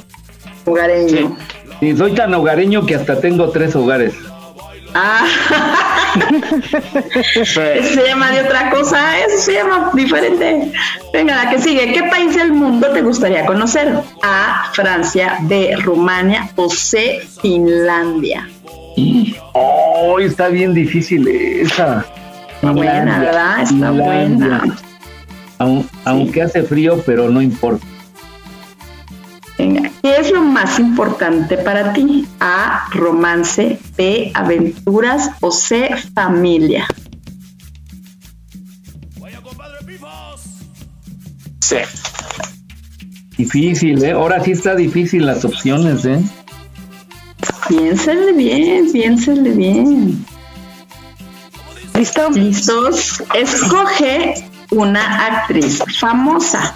[0.66, 1.36] hogareño.
[1.80, 4.12] Sí, soy tan hogareño que hasta tengo tres hogares.
[4.94, 5.24] Ah,
[7.34, 10.72] eso se llama de otra cosa, eso se llama diferente.
[11.12, 11.92] Venga, la que sigue.
[11.92, 13.92] ¿Qué país del mundo te gustaría conocer?
[14.22, 18.48] A, Francia, B, Rumania o C, Finlandia.
[19.52, 22.04] Oh, está bien difícil esa.
[22.56, 23.62] Está buena, ¿verdad?
[23.62, 24.64] Está buena.
[25.58, 27.86] Aun- Aunque hace frío, pero no importa.
[29.60, 32.26] Venga, ¿qué es lo más importante para ti?
[32.40, 36.86] A, romance, B, aventuras o C, familia.
[41.60, 41.76] Sí.
[43.36, 44.12] Difícil, ¿eh?
[44.12, 46.22] Ahora sí está difícil las opciones, ¿eh?
[47.68, 50.24] Piénsenle bien, piénsenle bien.
[51.94, 52.30] ¿Listo?
[52.30, 53.22] ¿Listos?
[53.34, 54.36] Escoge
[54.70, 56.74] una actriz famosa.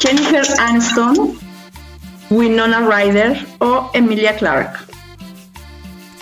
[0.00, 1.49] Jennifer Aniston,
[2.30, 4.78] Winona Ryder o Emilia Clarke.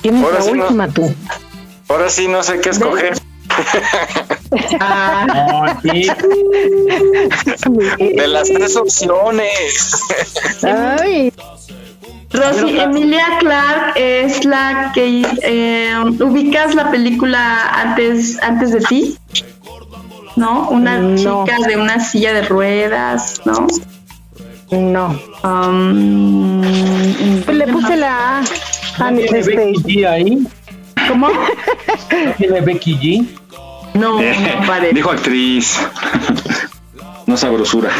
[0.03, 0.63] Tienes Ahora la sí no.
[0.65, 1.15] última tú.
[1.89, 3.15] Ahora sí no sé qué escoger.
[4.81, 6.09] Ah, No, sí.
[7.99, 9.93] De las tres opciones.
[10.63, 11.33] Ay,
[12.31, 19.19] Rosy, Emilia Clarke es la que eh, ubicas la película antes, antes de ti,
[20.37, 20.69] ¿no?
[20.71, 21.45] Una No.
[21.45, 23.67] chica de una silla de ruedas, ¿no?
[24.71, 25.19] No.
[25.43, 26.61] Um,
[27.47, 28.45] le puse la A.
[28.97, 30.47] ¿Tiene este, Becky G ahí?
[31.09, 31.29] ¿Cómo?
[31.29, 33.27] ¿No tiene Becky G?
[33.95, 34.95] No, no parece.
[34.95, 35.81] Dijo actriz.
[37.27, 37.91] No sabrosura.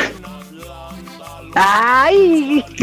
[1.55, 2.65] ¡Ay!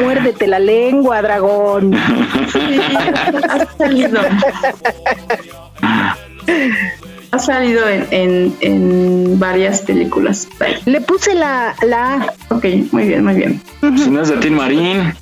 [0.00, 1.94] Muérdete la lengua, dragón.
[3.48, 4.20] ha salido.
[7.32, 10.48] Ha salido en, en, en varias películas.
[10.84, 12.32] Le puse la, la A.
[12.50, 13.60] Ok, muy bien, muy bien.
[13.96, 15.12] Si no es de Tin Marín.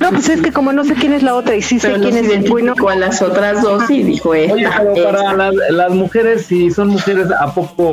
[0.00, 2.00] No, pues es que como no sé quién es la otra y sí sé Pero
[2.02, 2.74] quién los es el bueno.
[2.88, 4.54] a las otras dos y dijo esta.
[4.54, 5.24] Oye, pero esta.
[5.24, 7.92] para las, las mujeres, si son mujeres, ¿a poco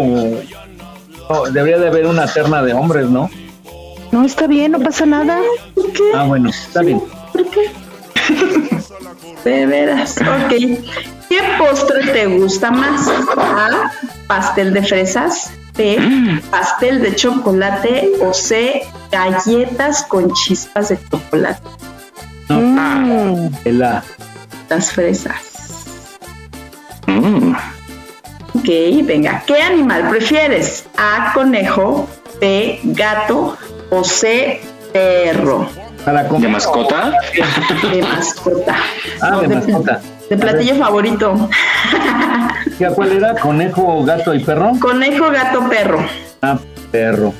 [1.29, 3.29] no, debería de haber una terna de hombres, no?
[4.11, 5.39] No, está bien, no pasa nada.
[6.15, 7.01] Ah, bueno, está bien.
[9.43, 10.15] De veras.
[10.17, 10.79] Ok.
[11.29, 13.07] ¿Qué postre te gusta más?
[13.37, 13.91] A.
[14.27, 15.51] Pastel de fresas.
[15.75, 16.39] B.
[16.49, 18.11] Pastel de chocolate.
[18.21, 18.83] O C.
[19.11, 21.61] Galletas con chispas de chocolate.
[22.49, 24.03] Mm, El A.
[24.69, 25.85] Las fresas.
[27.07, 27.53] Mm.
[28.53, 28.69] Ok,
[29.05, 29.43] venga.
[29.45, 30.85] ¿Qué animal prefieres?
[30.97, 31.31] A.
[31.33, 32.07] Conejo.
[32.39, 32.79] B.
[32.83, 33.57] Gato.
[33.89, 34.61] O C.
[34.93, 35.67] Perro.
[36.05, 36.23] Para.
[36.23, 37.11] ¿De mascota?
[37.91, 38.75] De mascota.
[39.21, 40.01] Ah, No, de mascota.
[40.29, 41.49] De platillo favorito.
[42.79, 43.33] ¿Ya cuál era?
[43.35, 44.73] ¿Conejo, gato y perro?
[44.79, 46.05] Conejo, gato, perro.
[46.41, 46.59] Ah,
[46.91, 47.33] perro.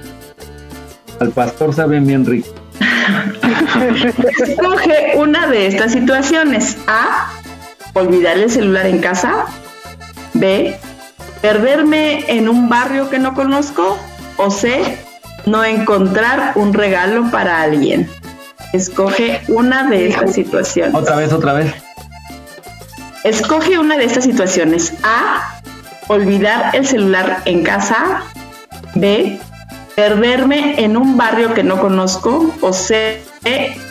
[1.20, 2.50] Al pastor saben bien rico.
[4.40, 6.78] Escoge una de estas situaciones.
[6.88, 7.32] A.
[7.94, 9.46] Olvidar el celular en casa.
[10.34, 10.78] B.
[11.42, 13.98] Perderme en un barrio que no conozco.
[14.38, 14.98] O C.
[15.46, 18.10] No encontrar un regalo para alguien.
[18.74, 20.94] Escoge una de estas situaciones.
[20.94, 21.74] Otra vez, otra vez.
[23.24, 24.94] Escoge una de estas situaciones.
[25.04, 25.60] A.
[26.08, 28.24] Olvidar el celular en casa.
[28.96, 29.40] B.
[29.96, 32.54] Perderme en un barrio que no conozco.
[32.62, 33.22] O C.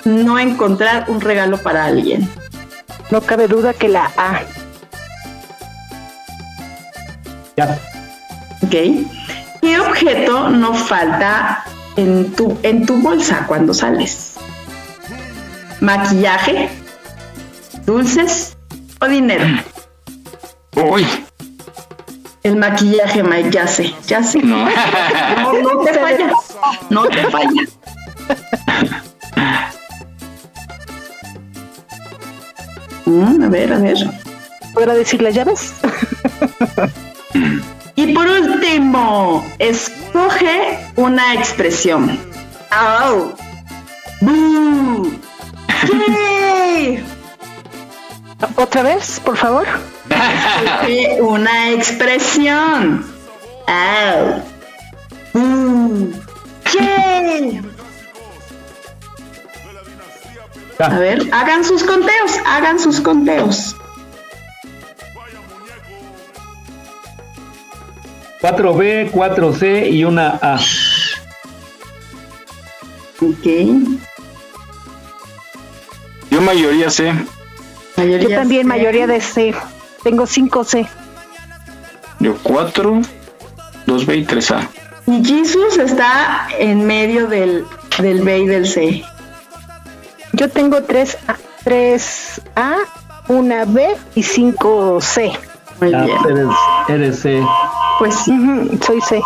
[0.05, 2.29] No encontrar un regalo para alguien.
[3.11, 4.43] No cabe duda que la A.
[7.57, 7.79] Ya.
[8.63, 8.75] ¿Ok?
[9.63, 11.65] ¿Qué objeto no falta
[11.97, 14.35] en tu, en tu bolsa cuando sales?
[15.81, 16.69] ¿Maquillaje?
[17.85, 18.56] ¿Dulces?
[19.01, 19.45] ¿O dinero?
[20.75, 21.07] Uy.
[22.43, 24.39] El maquillaje, Mike, ya sé, ya sé.
[24.39, 24.65] No.
[24.67, 26.33] no, no te falla.
[26.91, 27.63] No te falla.
[33.05, 33.97] Mm, a ver, a ver.
[34.75, 35.73] ¿Podrá decir las llaves?
[37.95, 42.19] Y por último, escoge una expresión.
[42.71, 43.33] ¡Au!
[44.21, 45.13] ¡Bú!
[46.09, 47.05] ¡Yay!
[48.55, 49.67] ¿Otra vez, por favor?
[51.21, 53.05] Una expresión.
[56.75, 57.63] ¡Yay!
[60.79, 63.75] A ver, hagan sus conteos, hagan sus conteos.
[68.43, 70.61] 4B, 4C y una A.
[73.21, 73.47] Ok.
[76.31, 76.91] Yo mayoría
[77.97, 79.55] Yo también, mayoría de C.
[80.03, 80.87] Tengo 5 C.
[82.21, 83.01] Yo 4,
[83.87, 84.69] 2B y 3A.
[85.07, 87.65] Y Jesus está en medio del,
[87.99, 89.05] del B y del C.
[90.33, 92.77] Yo tengo 3 A, 3A,
[93.29, 95.33] una B y 5 C.
[95.81, 96.19] Muy Ah, bien.
[96.29, 96.49] eres,
[96.89, 97.43] eres C.
[97.99, 98.15] Pues
[98.85, 99.23] soy C.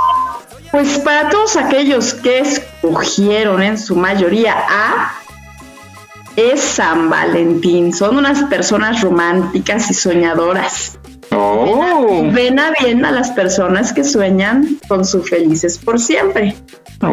[0.70, 5.12] Pues para todos aquellos que escogieron en su mayoría A,
[6.36, 7.92] es San Valentín.
[7.92, 10.98] Son unas personas románticas y soñadoras.
[11.32, 12.28] Oh.
[12.32, 16.56] Ven a bien a las personas que sueñan con su felices por siempre.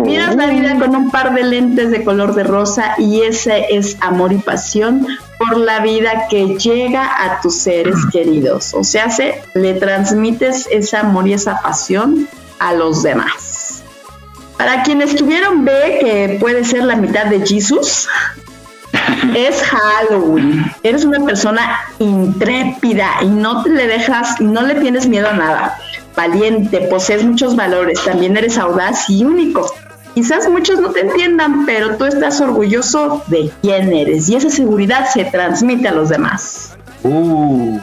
[0.04, 3.96] Miras la vida con un par de lentes de color de rosa y ese es
[4.02, 5.08] amor y pasión
[5.38, 8.74] por la vida que llega a tus seres queridos.
[8.74, 12.28] O sea, se, le transmites ese amor y esa pasión
[12.60, 13.84] a los demás.
[14.58, 15.72] Para quienes tuvieron B,
[16.02, 18.10] que puede ser la mitad de Jesus,
[19.36, 20.66] es Halloween.
[20.84, 25.34] Eres una persona intrépida y no te le dejas y no le tienes miedo a
[25.34, 25.78] nada.
[26.16, 29.72] Valiente, posees muchos valores, también eres audaz y único.
[30.16, 35.08] Quizás muchos no te entiendan, pero tú estás orgulloso de quién eres y esa seguridad
[35.14, 36.76] se transmite a los demás.
[37.04, 37.80] Uh.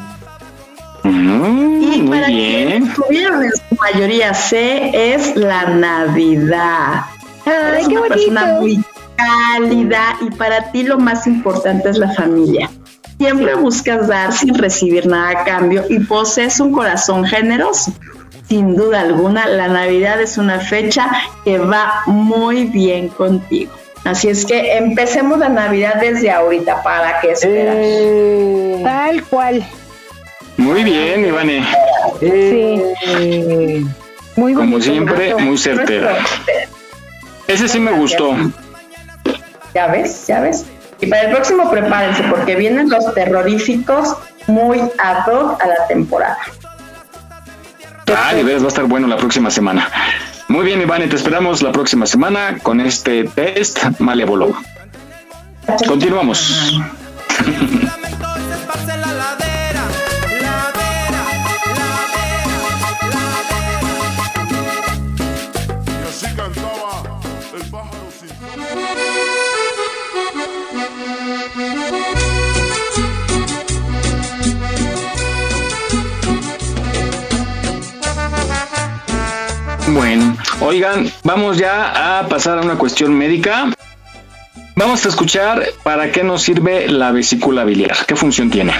[1.05, 2.69] y muy para bien.
[2.69, 7.03] quienes tuvieron en su mayoría C es la Navidad.
[7.47, 8.85] Eres una persona muy
[9.17, 12.71] cálida y para ti lo más importante es la familia.
[13.19, 17.93] Siempre buscas dar sin recibir nada a cambio y posees un corazón generoso.
[18.49, 21.11] Sin duda alguna, la Navidad es una fecha
[21.45, 23.73] que va muy bien contigo.
[24.05, 26.83] Así es que empecemos la Navidad desde ahorita.
[26.83, 27.77] ¿Para qué esperar?
[27.79, 29.65] Eh, Tal cual.
[30.59, 31.65] Muy bien, Ivane.
[32.21, 33.87] Sí.
[34.37, 36.19] Muy Como siempre, muy certera.
[37.47, 38.37] Ese sí me gustó.
[39.75, 40.65] Ya ves, ya ves.
[41.01, 46.39] Y para el próximo prepárense porque vienen los terroríficos muy ad hoc a la temporada.
[48.17, 49.89] Ah, de veras va a estar bueno la próxima semana.
[50.49, 54.55] Muy bien, Ivane, te esperamos la próxima semana con este test malévolo.
[55.87, 56.81] Continuamos.
[79.95, 83.73] Bueno, oigan, vamos ya a pasar a una cuestión médica.
[84.75, 88.73] Vamos a escuchar para qué nos sirve la vesícula biliar, qué función tiene.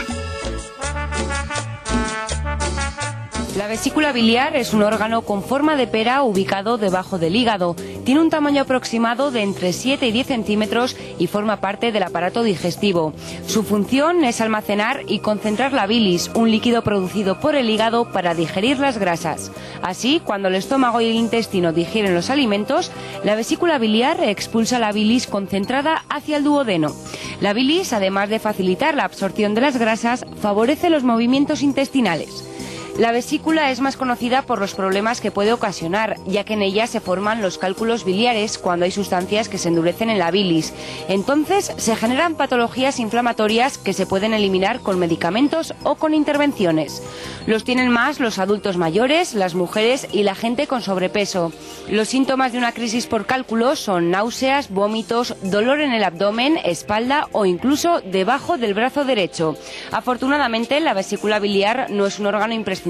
[3.75, 7.75] Vesícula biliar es un órgano con forma de pera ubicado debajo del hígado.
[8.05, 12.45] Tiene un tamaño aproximado de entre 7 y 10 centímetros y forma parte del aparato
[12.45, 13.15] digestivo.
[13.49, 18.37] Su función es almacenar y concentrar la bilis, un líquido producido por el hígado para
[18.37, 19.51] digerir las grasas.
[19.83, 22.93] Así, cuando el estómago y el intestino digieren los alimentos,
[23.25, 26.95] la vesícula biliar expulsa la bilis concentrada hacia el duodeno.
[27.41, 32.54] La bilis, además de facilitar la absorción de las grasas, favorece los movimientos intestinales.
[32.97, 36.87] La vesícula es más conocida por los problemas que puede ocasionar, ya que en ella
[36.87, 40.73] se forman los cálculos biliares cuando hay sustancias que se endurecen en la bilis.
[41.09, 47.03] Entonces se generan patologías inflamatorias que se pueden eliminar con medicamentos o con intervenciones.
[47.49, 51.53] Los tienen más los adultos mayores, las mujeres y la gente con sobrepeso.
[51.89, 57.27] Los síntomas de una crisis por cálculos son náuseas, vómitos, dolor en el abdomen, espalda
[57.33, 59.57] o incluso debajo del brazo derecho.
[59.91, 62.84] Afortunadamente, la vesícula biliar no es un órgano imprescindible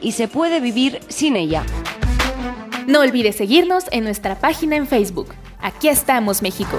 [0.00, 1.64] y se puede vivir sin ella.
[2.86, 5.28] No olvides seguirnos en nuestra página en Facebook.
[5.60, 6.78] Aquí estamos, México.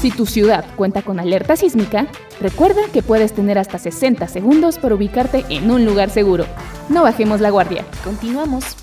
[0.00, 2.06] Si tu ciudad cuenta con alerta sísmica,
[2.40, 6.46] recuerda que puedes tener hasta 60 segundos para ubicarte en un lugar seguro.
[6.88, 7.84] No bajemos la guardia.
[8.02, 8.76] Continuamos.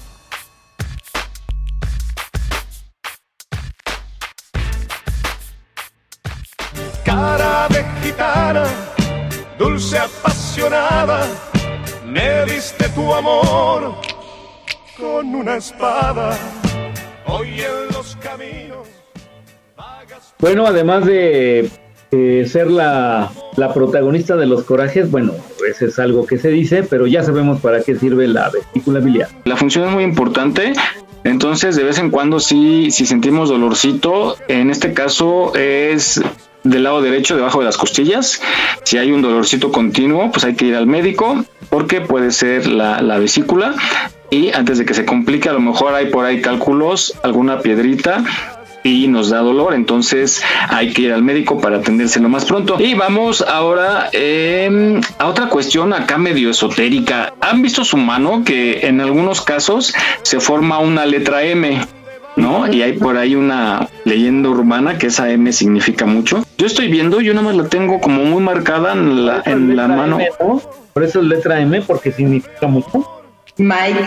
[7.05, 8.63] Cara de gitana,
[9.59, 9.99] dulce
[10.51, 11.21] apasionada,
[12.05, 13.95] me diste tu amor
[14.99, 16.37] con una espada.
[17.25, 18.87] Hoy en los caminos.
[20.39, 21.69] Bueno, además de
[22.11, 25.31] eh, ser la, la protagonista de los corajes, bueno,
[25.69, 29.29] eso es algo que se dice, pero ya sabemos para qué sirve la vesícula biliar.
[29.45, 30.73] La función es muy importante.
[31.23, 36.19] Entonces, de vez en cuando, sí, si sentimos dolorcito, en este caso es
[36.63, 38.41] del lado derecho, debajo de las costillas.
[38.83, 43.01] Si hay un dolorcito continuo, pues hay que ir al médico, porque puede ser la,
[43.01, 43.75] la vesícula.
[44.29, 48.23] Y antes de que se complique, a lo mejor hay por ahí cálculos, alguna piedrita
[48.83, 52.77] y nos da dolor, entonces hay que ir al médico para atenderse lo más pronto.
[52.79, 57.33] Y vamos ahora eh, a otra cuestión acá medio esotérica.
[57.41, 59.93] ¿Han visto su mano que en algunos casos
[60.23, 61.79] se forma una letra M?
[62.41, 62.71] ¿No?
[62.71, 66.43] Y hay por ahí una leyenda urbana que esa M significa mucho.
[66.57, 69.87] Yo estoy viendo, yo nada más la tengo como muy marcada en la, en la
[69.87, 70.19] mano.
[70.19, 70.61] M, ¿no?
[70.93, 73.07] Por eso es letra M, porque significa mucho.
[73.57, 74.05] Mike.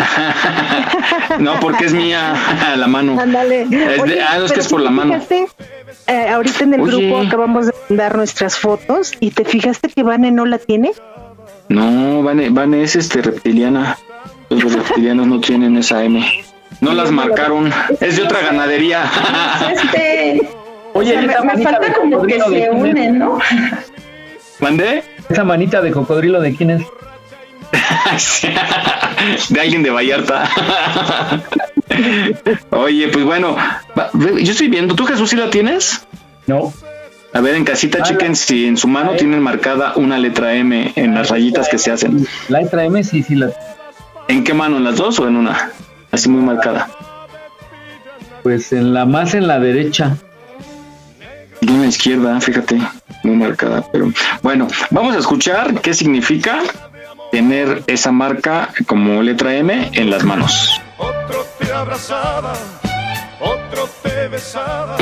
[1.39, 2.35] no, porque es mía
[2.77, 3.20] la mano.
[3.20, 3.62] Ándale.
[3.62, 5.20] Es de- Oye, ah, no, es que es por la ¿te mano.
[6.06, 7.09] Eh, ahorita en el Oye.
[7.09, 10.93] grupo acabamos de mandar nuestras fotos y te fijaste que Vane no la tiene.
[11.69, 13.97] No, Vane, Vane es este reptiliana.
[14.51, 16.24] Los reptilianos no tienen esa M.
[16.81, 17.73] No las marcaron.
[18.01, 19.05] Es de otra ganadería.
[19.73, 20.49] Este,
[20.95, 23.39] Oye, o sea, esa me, falta como que cocodrilo, ¿de se unen, ¿no?
[24.61, 25.03] ¿Mandé?
[25.29, 26.83] Esa manita de cocodrilo, ¿de quién es?
[29.49, 30.49] de alguien de Vallarta.
[32.71, 33.57] Oye, pues bueno,
[34.15, 36.07] yo estoy viendo, ¿tú Jesús sí la tienes?
[36.47, 36.73] No.
[37.33, 40.93] A ver, en casita Ah, chequen si en su mano tienen marcada una letra M
[40.95, 42.27] en las rayitas que se hacen.
[42.49, 43.51] La letra M sí, sí la.
[44.29, 44.77] ¿En qué mano?
[44.77, 45.73] ¿En las dos o en una?
[46.15, 46.89] Así muy marcada.
[48.45, 50.16] Pues en la más en la derecha.
[51.61, 52.78] Y en la izquierda, fíjate,
[53.24, 53.85] muy marcada.
[53.91, 56.61] Pero bueno, vamos a escuchar qué significa
[57.32, 60.81] tener esa marca como letra M en las manos.
[60.99, 62.53] Otro te abrazaba,
[63.41, 64.97] otro te besaba.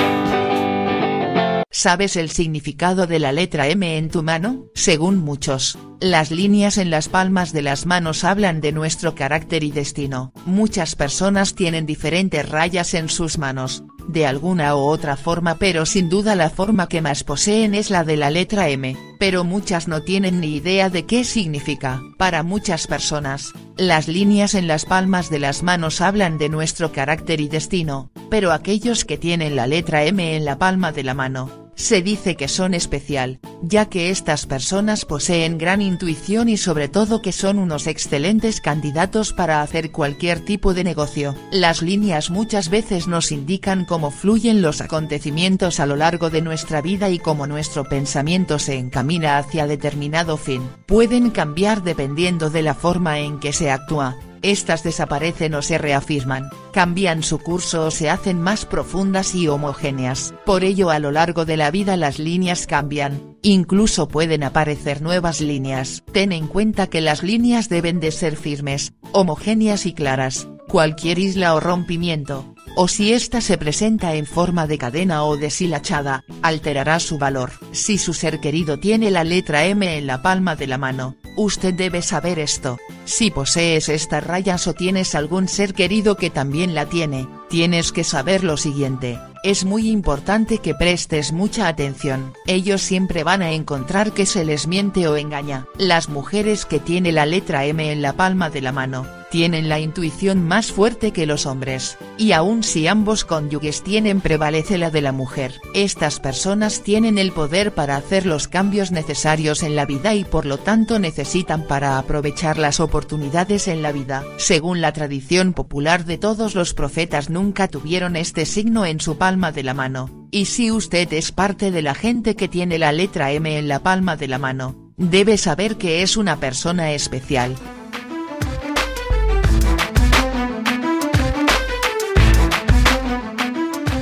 [1.75, 4.67] ¿Sabes el significado de la letra M en tu mano?
[4.75, 9.71] Según muchos, las líneas en las palmas de las manos hablan de nuestro carácter y
[9.71, 10.35] destino.
[10.45, 16.11] Muchas personas tienen diferentes rayas en sus manos, de alguna u otra forma pero sin
[16.11, 20.03] duda la forma que más poseen es la de la letra M, pero muchas no
[20.03, 22.03] tienen ni idea de qué significa.
[22.19, 27.41] Para muchas personas, las líneas en las palmas de las manos hablan de nuestro carácter
[27.41, 31.62] y destino, pero aquellos que tienen la letra M en la palma de la mano,
[31.75, 37.23] se dice que son especial, ya que estas personas poseen gran intuición y sobre todo
[37.23, 41.35] que son unos excelentes candidatos para hacer cualquier tipo de negocio.
[41.51, 46.81] Las líneas muchas veces nos indican cómo fluyen los acontecimientos a lo largo de nuestra
[46.81, 50.63] vida y cómo nuestro pensamiento se encamina hacia determinado fin.
[50.87, 54.17] Pueden cambiar dependiendo de la forma en que se actúa.
[54.43, 60.35] Estas desaparecen o se reafirman, cambian su curso o se hacen más profundas y homogéneas.
[60.45, 65.41] Por ello a lo largo de la vida las líneas cambian, incluso pueden aparecer nuevas
[65.41, 66.03] líneas.
[66.13, 70.49] Ten en cuenta que las líneas deben de ser firmes, homogéneas y claras.
[70.69, 76.25] Cualquier isla o rompimiento, o si ésta se presenta en forma de cadena o deshilachada,
[76.41, 77.53] alterará su valor.
[77.73, 81.73] Si su ser querido tiene la letra M en la palma de la mano, Usted
[81.73, 82.79] debe saber esto.
[83.05, 88.05] Si posees estas rayas o tienes algún ser querido que también la tiene, tienes que
[88.05, 89.19] saber lo siguiente.
[89.43, 92.35] Es muy importante que prestes mucha atención.
[92.47, 95.67] Ellos siempre van a encontrar que se les miente o engaña.
[95.79, 99.81] Las mujeres que tienen la letra M en la palma de la mano, tienen la
[99.81, 105.01] intuición más fuerte que los hombres, y aun si ambos cónyuges tienen prevalece la de
[105.01, 110.15] la mujer, estas personas tienen el poder para hacer los cambios necesarios en la vida
[110.15, 114.23] y por lo tanto necesitan para aprovechar las oportunidades en la vida.
[114.37, 119.51] Según la tradición popular de todos los profetas nunca tuvieron este signo en su palma
[119.51, 123.33] de la mano, y si usted es parte de la gente que tiene la letra
[123.33, 127.57] M en la palma de la mano, debe saber que es una persona especial.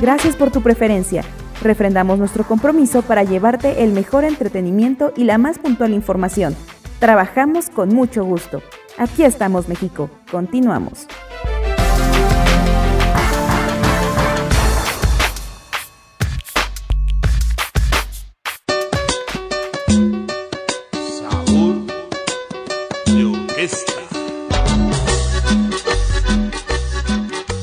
[0.01, 1.23] Gracias por tu preferencia.
[1.63, 6.57] Refrendamos nuestro compromiso para llevarte el mejor entretenimiento y la más puntual información.
[7.01, 8.63] Trabajamos con mucho gusto.
[8.97, 10.09] Aquí estamos México.
[10.31, 11.07] Continuamos.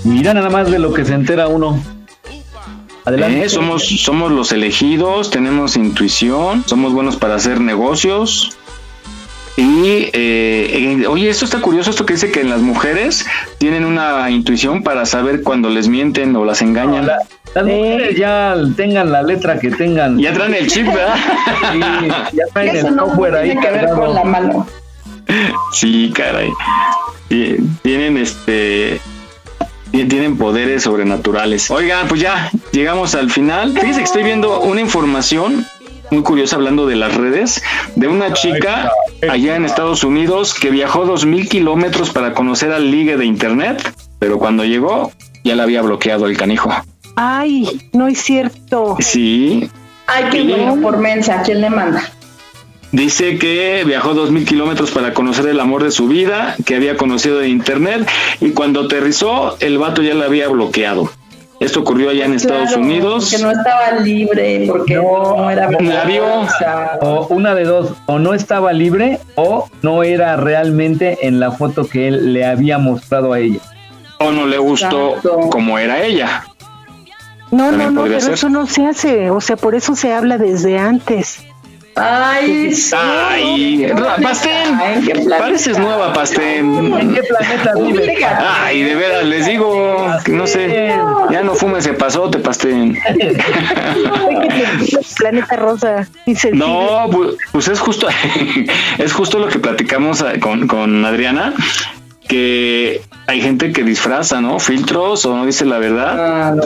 [0.04, 1.97] Mira nada más de lo que se entera uno.
[3.08, 3.46] Adelante.
[3.46, 8.58] Eh, somos, somos los elegidos, tenemos intuición, somos buenos para hacer negocios.
[9.56, 13.26] Y eh, eh, oye, esto está curioso, esto que dice que las mujeres
[13.60, 17.08] tienen una intuición para saber cuando les mienten o las engañan.
[17.08, 20.20] las mujeres ya tengan la letra que tengan.
[20.20, 21.16] Ya traen el chip, ¿verdad?
[22.34, 24.68] ya traen el software ahí que ver con la mano.
[25.72, 26.50] Sí, caray.
[27.84, 29.00] Tienen este
[29.92, 31.70] tienen poderes sobrenaturales.
[31.72, 33.74] Oigan, pues ya llegamos al final.
[33.74, 35.66] Fíjense que estoy viendo una información
[36.12, 37.64] muy curiosa hablando de las redes,
[37.96, 38.92] de una chica
[39.30, 43.94] allá en Estados Unidos que viajó dos mil kilómetros para conocer al ligue de internet,
[44.20, 45.12] pero cuando llegó
[45.44, 46.72] ya la había bloqueado el canijo.
[47.16, 48.98] Ay, no es cierto.
[49.00, 49.70] Sí.
[50.06, 52.10] Ay, qué bueno por mensa, ¿quién le manda?
[52.92, 56.96] Dice que viajó dos mil kilómetros para conocer el amor de su vida, que había
[56.96, 58.08] conocido de internet,
[58.40, 61.10] y cuando aterrizó, el vato ya la había bloqueado.
[61.60, 63.30] Esto ocurrió allá en Estados Unidos.
[63.32, 65.68] Porque no estaba libre, porque no, era
[66.06, 66.24] vio.
[67.02, 71.88] O una de dos, o no estaba libre o no era realmente en la foto
[71.88, 73.60] que él le había mostrado a ella.
[74.20, 75.16] O no le gustó
[75.50, 76.44] como era ella.
[77.50, 80.78] No, no, no, pero eso no se hace, o sea, por eso se habla desde
[80.78, 81.46] antes.
[82.00, 82.96] Ay, sí.
[82.96, 83.92] Ay,
[84.22, 84.78] Pastén,
[85.30, 86.94] pareces nueva, Pastén.
[86.94, 87.74] ¿En qué planeta?
[88.64, 90.94] Ay, de veras, les digo, no sé,
[91.32, 92.98] ya no fumes ese pasote, Pastén.
[95.18, 96.08] planeta rosa.
[96.54, 97.10] No,
[97.52, 98.08] pues es justo,
[98.98, 101.54] es justo lo que platicamos eh, con, con Adriana,
[102.28, 104.60] que hay gente que disfraza, ¿no?
[104.60, 106.58] Filtros o no dice la verdad.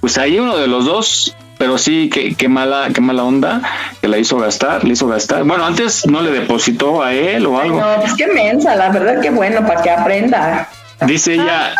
[0.00, 3.60] Pues ahí uno de los dos pero sí, qué, qué mala, qué mala onda
[4.00, 5.44] que la hizo gastar, le hizo gastar.
[5.44, 7.80] Bueno, antes no le depositó a él o algo.
[7.80, 10.68] no, pues qué mensa, la verdad que bueno, para que aprenda.
[11.06, 11.74] Dice ella,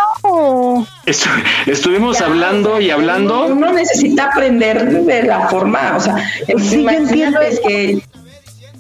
[1.67, 3.47] estuvimos hablando y hablando.
[3.47, 6.17] Uno necesita aprender de la forma, o sea,
[6.57, 8.03] sí, imagínate que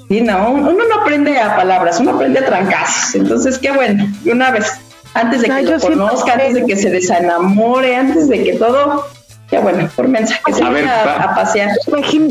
[0.09, 3.17] sí, no, uno no aprende a palabras, uno aprende a trancazos.
[3.17, 4.73] Entonces, qué bueno, una vez,
[5.15, 9.07] antes de que lo conozca, antes de que se desenamore, antes de que todo,
[9.51, 11.71] ya bueno, por mensaje se a, ver, a, pasear.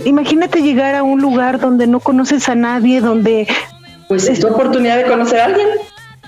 [0.06, 3.48] imagínate llegar a un lugar donde no conoces a nadie, donde
[4.08, 5.68] pues es tu oportunidad de conocer a alguien.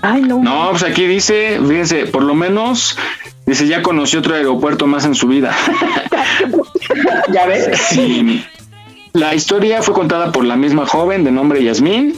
[0.02, 0.42] Ay, no.
[0.42, 2.98] No, pues aquí dice, fíjense, por lo menos
[3.46, 5.54] dice ya conoció otro aeropuerto más en su vida.
[7.32, 7.70] ya ves.
[7.90, 8.44] Sí.
[9.12, 12.14] La historia fue contada por la misma joven de nombre Yasmín,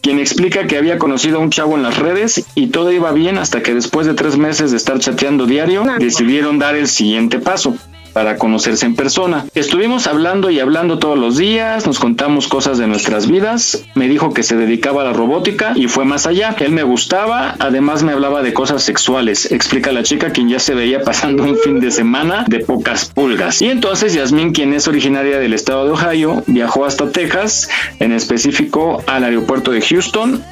[0.00, 3.38] quien explica que había conocido a un chavo en las redes y todo iba bien
[3.38, 7.76] hasta que después de tres meses de estar chateando diario, decidieron dar el siguiente paso
[8.16, 9.44] para conocerse en persona.
[9.54, 14.32] Estuvimos hablando y hablando todos los días, nos contamos cosas de nuestras vidas, me dijo
[14.32, 16.56] que se dedicaba a la robótica y fue más allá.
[16.60, 20.72] Él me gustaba, además me hablaba de cosas sexuales, explica la chica quien ya se
[20.72, 23.60] veía pasando un fin de semana de pocas pulgas.
[23.60, 27.68] Y entonces Yasmín, quien es originaria del estado de Ohio, viajó hasta Texas,
[28.00, 30.42] en específico al aeropuerto de Houston,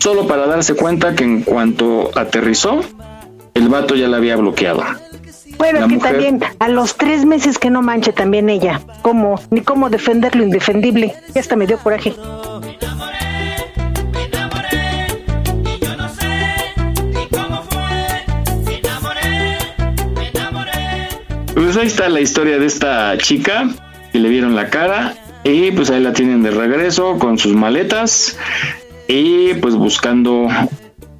[0.00, 2.82] solo para darse cuenta que en cuanto aterrizó,
[3.54, 4.84] el vato ya la había bloqueado.
[5.58, 9.90] Bueno, que también a los tres meses que no manche también ella, como ni cómo
[9.90, 11.14] defender lo indefendible.
[11.34, 12.14] Ya hasta me dio coraje.
[21.76, 23.68] Pues ahí está la historia de esta chica
[24.10, 25.14] que le vieron la cara
[25.44, 28.38] y pues ahí la tienen de regreso con sus maletas
[29.08, 30.48] y pues buscando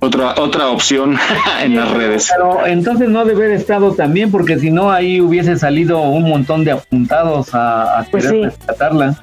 [0.01, 1.17] otra otra opción
[1.63, 2.29] en las redes.
[2.31, 6.65] Pero entonces no debe haber estado también, porque si no, ahí hubiese salido un montón
[6.65, 8.45] de apuntados a, a Pues querer sí.
[8.57, 9.23] rescatarla.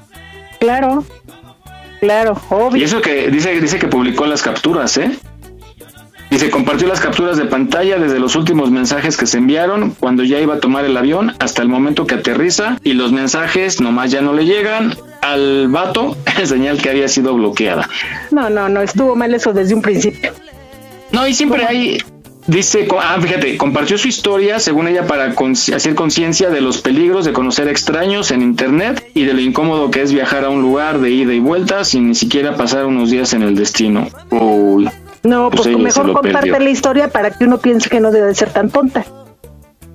[0.60, 1.04] Claro,
[2.00, 2.80] claro, obvio.
[2.80, 5.10] Y eso que dice, dice que publicó las capturas, ¿eh?
[6.30, 10.40] Dice, compartió las capturas de pantalla desde los últimos mensajes que se enviaron cuando ya
[10.40, 14.20] iba a tomar el avión hasta el momento que aterriza y los mensajes nomás ya
[14.20, 17.88] no le llegan al vato, señal que había sido bloqueada.
[18.32, 20.32] No, no, no, estuvo mal eso desde un principio.
[21.12, 21.98] No, y siempre hay,
[22.46, 25.34] dice, ah, fíjate, compartió su historia, según ella, para
[25.74, 30.02] hacer conciencia de los peligros de conocer extraños en Internet y de lo incómodo que
[30.02, 33.32] es viajar a un lugar de ida y vuelta sin ni siquiera pasar unos días
[33.32, 34.08] en el destino.
[34.30, 34.88] Uy.
[35.22, 36.58] No, pues, se mejor comparte perdió.
[36.58, 39.04] la historia para que uno piense que no debe de ser tan tonta.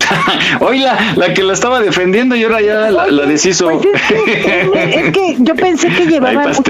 [0.60, 3.69] Hoy la, la que la estaba defendiendo y ahora ya la, la deshizo.
[3.69, 6.64] Es que yo pensé que llevaba mucho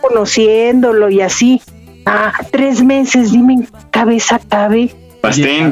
[0.00, 1.60] conociéndolo y así.
[2.06, 4.94] Ah, tres meses, dime en cabeza cabe.
[5.20, 5.70] Pastén,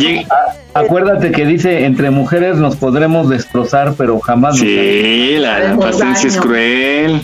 [0.74, 6.16] Acuérdate que dice, entre mujeres nos podremos destrozar, pero jamás nos Sí, la, la Pastén
[6.16, 7.22] sí es cruel.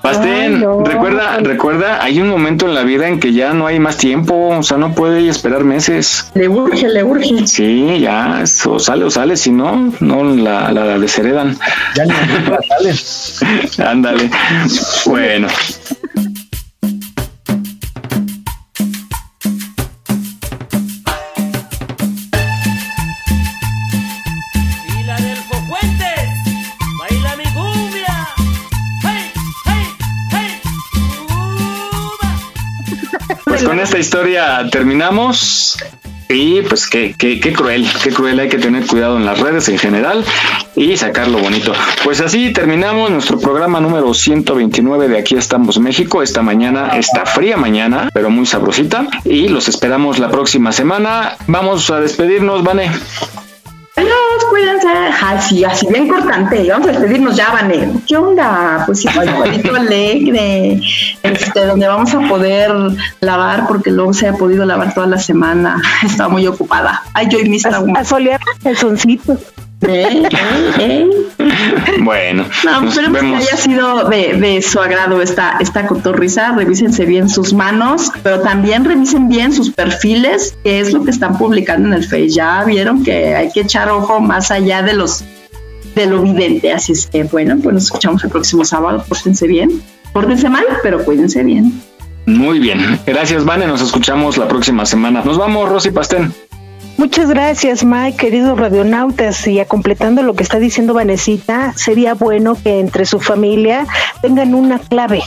[0.00, 0.84] Pastén, Ay, no.
[0.84, 4.48] recuerda, recuerda, hay un momento en la vida en que ya no hay más tiempo,
[4.50, 6.30] o sea, no puede esperar meses.
[6.34, 7.46] Le urge, le urge.
[7.46, 11.58] Sí, ya, o sale o sale, si no, no la, la desheredan.
[11.96, 12.12] Ya ni
[12.68, 13.40] sales.
[13.84, 14.30] Ándale.
[15.06, 15.48] Bueno.
[33.96, 35.78] Esta historia terminamos.
[36.28, 39.68] Y pues qué, qué, qué cruel, qué cruel, hay que tener cuidado en las redes
[39.68, 40.24] en general
[40.74, 41.72] y sacarlo bonito.
[42.02, 46.22] Pues así terminamos nuestro programa número 129 de Aquí estamos México.
[46.22, 49.06] Esta mañana, esta fría mañana, pero muy sabrosita.
[49.24, 51.36] Y los esperamos la próxima semana.
[51.46, 52.90] Vamos a despedirnos, Vane.
[55.22, 56.68] Así, así bien cortante.
[56.70, 57.90] Vamos a despedirnos ya, Vane.
[58.06, 58.82] ¿Qué onda?
[58.86, 60.80] Pues sí, un sabadito alegre.
[61.22, 62.72] Este, donde vamos a poder
[63.20, 65.80] lavar, porque luego se ha podido lavar toda la semana.
[66.04, 67.02] Estaba muy ocupada.
[67.14, 69.38] Ay, yo y mis A solear el soncito.
[69.82, 70.28] ¿Eh?
[70.78, 71.10] ¿Eh?
[72.00, 76.52] Bueno, No, esperemos que haya sido de, de su agrado esta, esta cotorriza.
[76.52, 81.36] Revísense bien sus manos, pero también revisen bien sus perfiles, qué es lo que están
[81.36, 82.30] publicando en el Face.
[82.30, 85.24] Ya vieron que hay que echar ojo más allá de los
[85.94, 86.72] de lo evidente.
[86.72, 89.04] Así es que, bueno, pues nos escuchamos el próximo sábado.
[89.08, 89.82] Pórtense bien.
[90.12, 91.82] Pórtense mal, pero cuídense bien.
[92.26, 92.98] Muy bien.
[93.06, 93.66] Gracias, Vane.
[93.66, 95.22] Nos escuchamos la próxima semana.
[95.24, 96.32] Nos vamos, Rosy Pastén.
[96.98, 99.46] Muchas gracias, Mike, queridos radionautas.
[99.46, 103.86] Y a completando lo que está diciendo Vanesita, sería bueno que entre su familia
[104.22, 105.22] tengan una clave,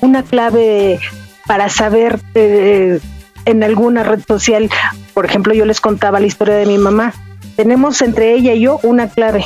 [0.00, 0.98] una clave
[1.46, 2.98] para saber eh,
[3.44, 4.68] en alguna red social.
[5.14, 7.14] Por ejemplo, yo les contaba la historia de mi mamá.
[7.54, 9.44] Tenemos entre ella y yo una clave.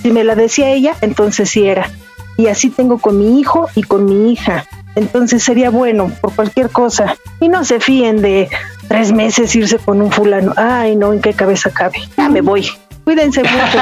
[0.00, 1.90] Si me la decía ella, entonces sí era.
[2.38, 4.64] Y así tengo con mi hijo y con mi hija.
[4.94, 7.16] Entonces sería bueno por cualquier cosa.
[7.38, 8.48] Y no se fíen de
[8.92, 10.52] tres meses irse con un fulano.
[10.54, 11.98] Ay, no, ¿en qué cabeza cabe?
[12.18, 12.68] Ya me voy.
[13.04, 13.78] Cuídense mucho.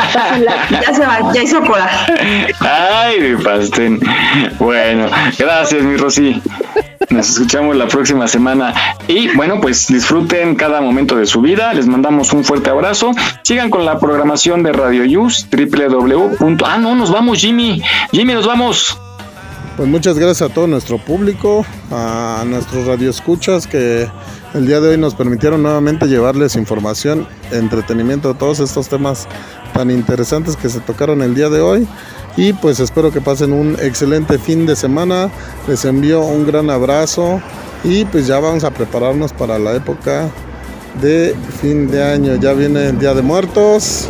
[0.71, 1.91] Ya se va, ya hizo cola.
[2.61, 3.99] Ay, mi Pastén.
[4.61, 6.41] Bueno, gracias, mi Rosy.
[7.11, 8.73] Nos escuchamos la próxima semana.
[9.09, 11.75] Y bueno, pues disfruten cada momento de su vida.
[11.75, 13.11] Les mandamos un fuerte abrazo.
[13.43, 16.57] Sigan con la programación de Radio Yus, www.
[16.65, 17.83] Ah, no, nos vamos, Jimmy.
[18.13, 18.97] Jimmy, nos vamos.
[19.77, 24.09] Pues muchas gracias a todo nuestro público, a nuestros radioescuchas que
[24.55, 29.29] el día de hoy nos permitieron nuevamente llevarles información, entretenimiento, todos estos temas
[29.73, 31.87] tan interesantes que se tocaron el día de hoy.
[32.37, 35.31] Y pues espero que pasen un excelente fin de semana.
[35.69, 37.41] Les envío un gran abrazo
[37.85, 40.29] y pues ya vamos a prepararnos para la época
[41.01, 42.37] de fin de año.
[42.37, 44.09] Ya viene el Día de Muertos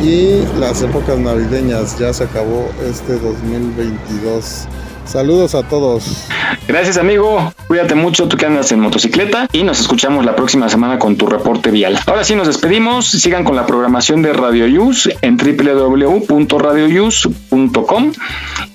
[0.00, 1.98] y las épocas navideñas.
[1.98, 4.68] Ya se acabó este 2022.
[5.08, 6.26] Saludos a todos.
[6.66, 7.54] Gracias, amigo.
[7.66, 9.48] Cuídate mucho, tú que andas en motocicleta.
[9.52, 11.98] Y nos escuchamos la próxima semana con tu reporte vial.
[12.06, 13.08] Ahora sí, nos despedimos.
[13.08, 18.12] Sigan con la programación de Radio Yus en www.radioyus.com.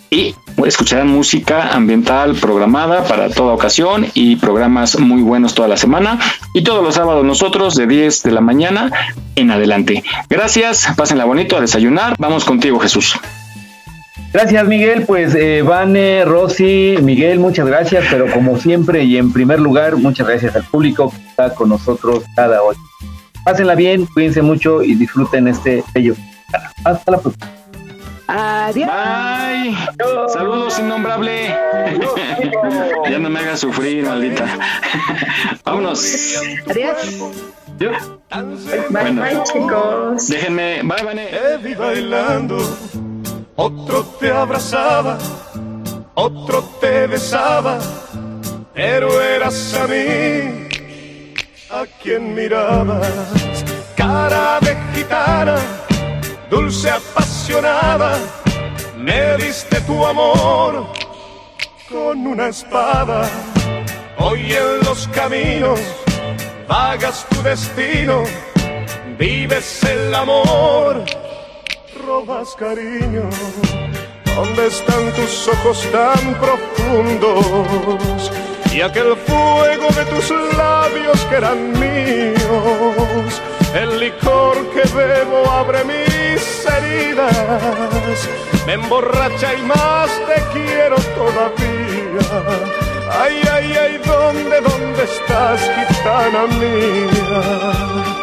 [0.09, 0.33] Y
[0.65, 6.17] escucharán música ambiental programada para toda ocasión y programas muy buenos toda la semana.
[6.55, 8.89] Y todos los sábados nosotros de 10 de la mañana
[9.35, 10.03] en adelante.
[10.29, 12.15] Gracias, pásenla bonito a desayunar.
[12.17, 13.19] Vamos contigo, Jesús.
[14.33, 15.05] Gracias, Miguel.
[15.05, 18.05] Pues eh, Vane, Rosy, Miguel, muchas gracias.
[18.09, 22.23] Pero como siempre y en primer lugar, muchas gracias al público que está con nosotros
[22.35, 22.77] cada hora.
[23.45, 26.15] Pásenla bien, cuídense mucho y disfruten este bello.
[26.83, 27.47] Hasta la próxima.
[28.27, 28.89] Adiós.
[28.89, 29.77] Bye.
[30.33, 31.49] Saludos, innombrable.
[33.09, 34.45] ya no me hagas sufrir, maldita.
[35.63, 36.39] Vámonos.
[36.69, 36.97] Adiós.
[37.79, 37.91] Yo.
[38.89, 40.27] Bye, bye, chicos.
[40.27, 40.81] Déjenme.
[40.83, 42.57] Bye, vi bailando,
[43.55, 45.17] otro te abrazaba,
[46.15, 47.79] otro te besaba,
[48.73, 50.67] pero eras a mí
[51.69, 53.65] a quien mirabas.
[53.95, 55.57] Cara de gitana,
[56.49, 58.17] dulce apasionada,
[58.97, 60.87] me diste tu amor
[61.89, 63.29] con una espada.
[64.17, 65.79] Hoy en los caminos
[66.67, 68.23] vagas tu destino,
[69.17, 71.03] vives el amor,
[72.05, 73.29] robas cariño.
[74.35, 78.31] ¿Dónde están tus ojos tan profundos?
[78.73, 83.41] Y aquel fuego de tus labios que eran míos.
[83.75, 88.29] El licor que bebo abre mis heridas.
[88.65, 92.43] Me emborracha y más te quiero todavía.
[93.21, 98.22] Ay, ay, ay, ¿dónde, dónde estás, gitana mía?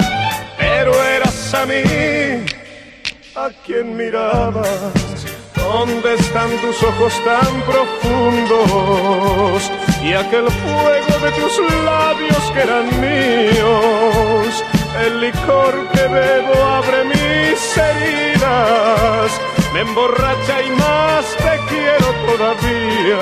[0.73, 1.83] pero eras a mí
[3.35, 4.67] a quien mirabas.
[5.55, 9.59] ¿Dónde están tus ojos tan profundos?
[10.03, 11.53] Y aquel fuego de tus
[11.91, 14.63] labios que eran míos.
[15.05, 19.29] El licor que bebo abre mis heridas.
[19.73, 23.21] Me emborracha y más te quiero todavía.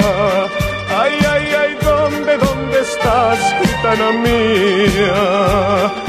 [1.02, 6.09] Ay, ay, ay, ¿dónde, dónde estás, gitana mía?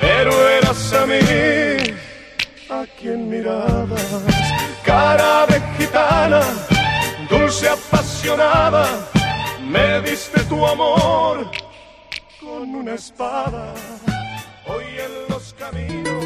[0.00, 1.18] pero eras a mí
[2.70, 4.58] a quien mirabas
[4.88, 6.42] cara de gitana,
[7.28, 8.86] dulce apasionada,
[9.68, 11.50] me diste tu amor
[12.40, 13.74] con una espada.
[14.66, 16.24] Hoy en los caminos.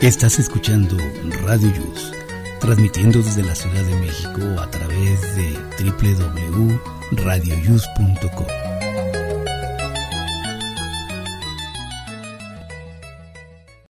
[0.00, 0.96] Estás escuchando
[1.44, 2.12] Radio Yus,
[2.60, 8.69] transmitiendo desde la Ciudad de México a través de www.radioyus.com.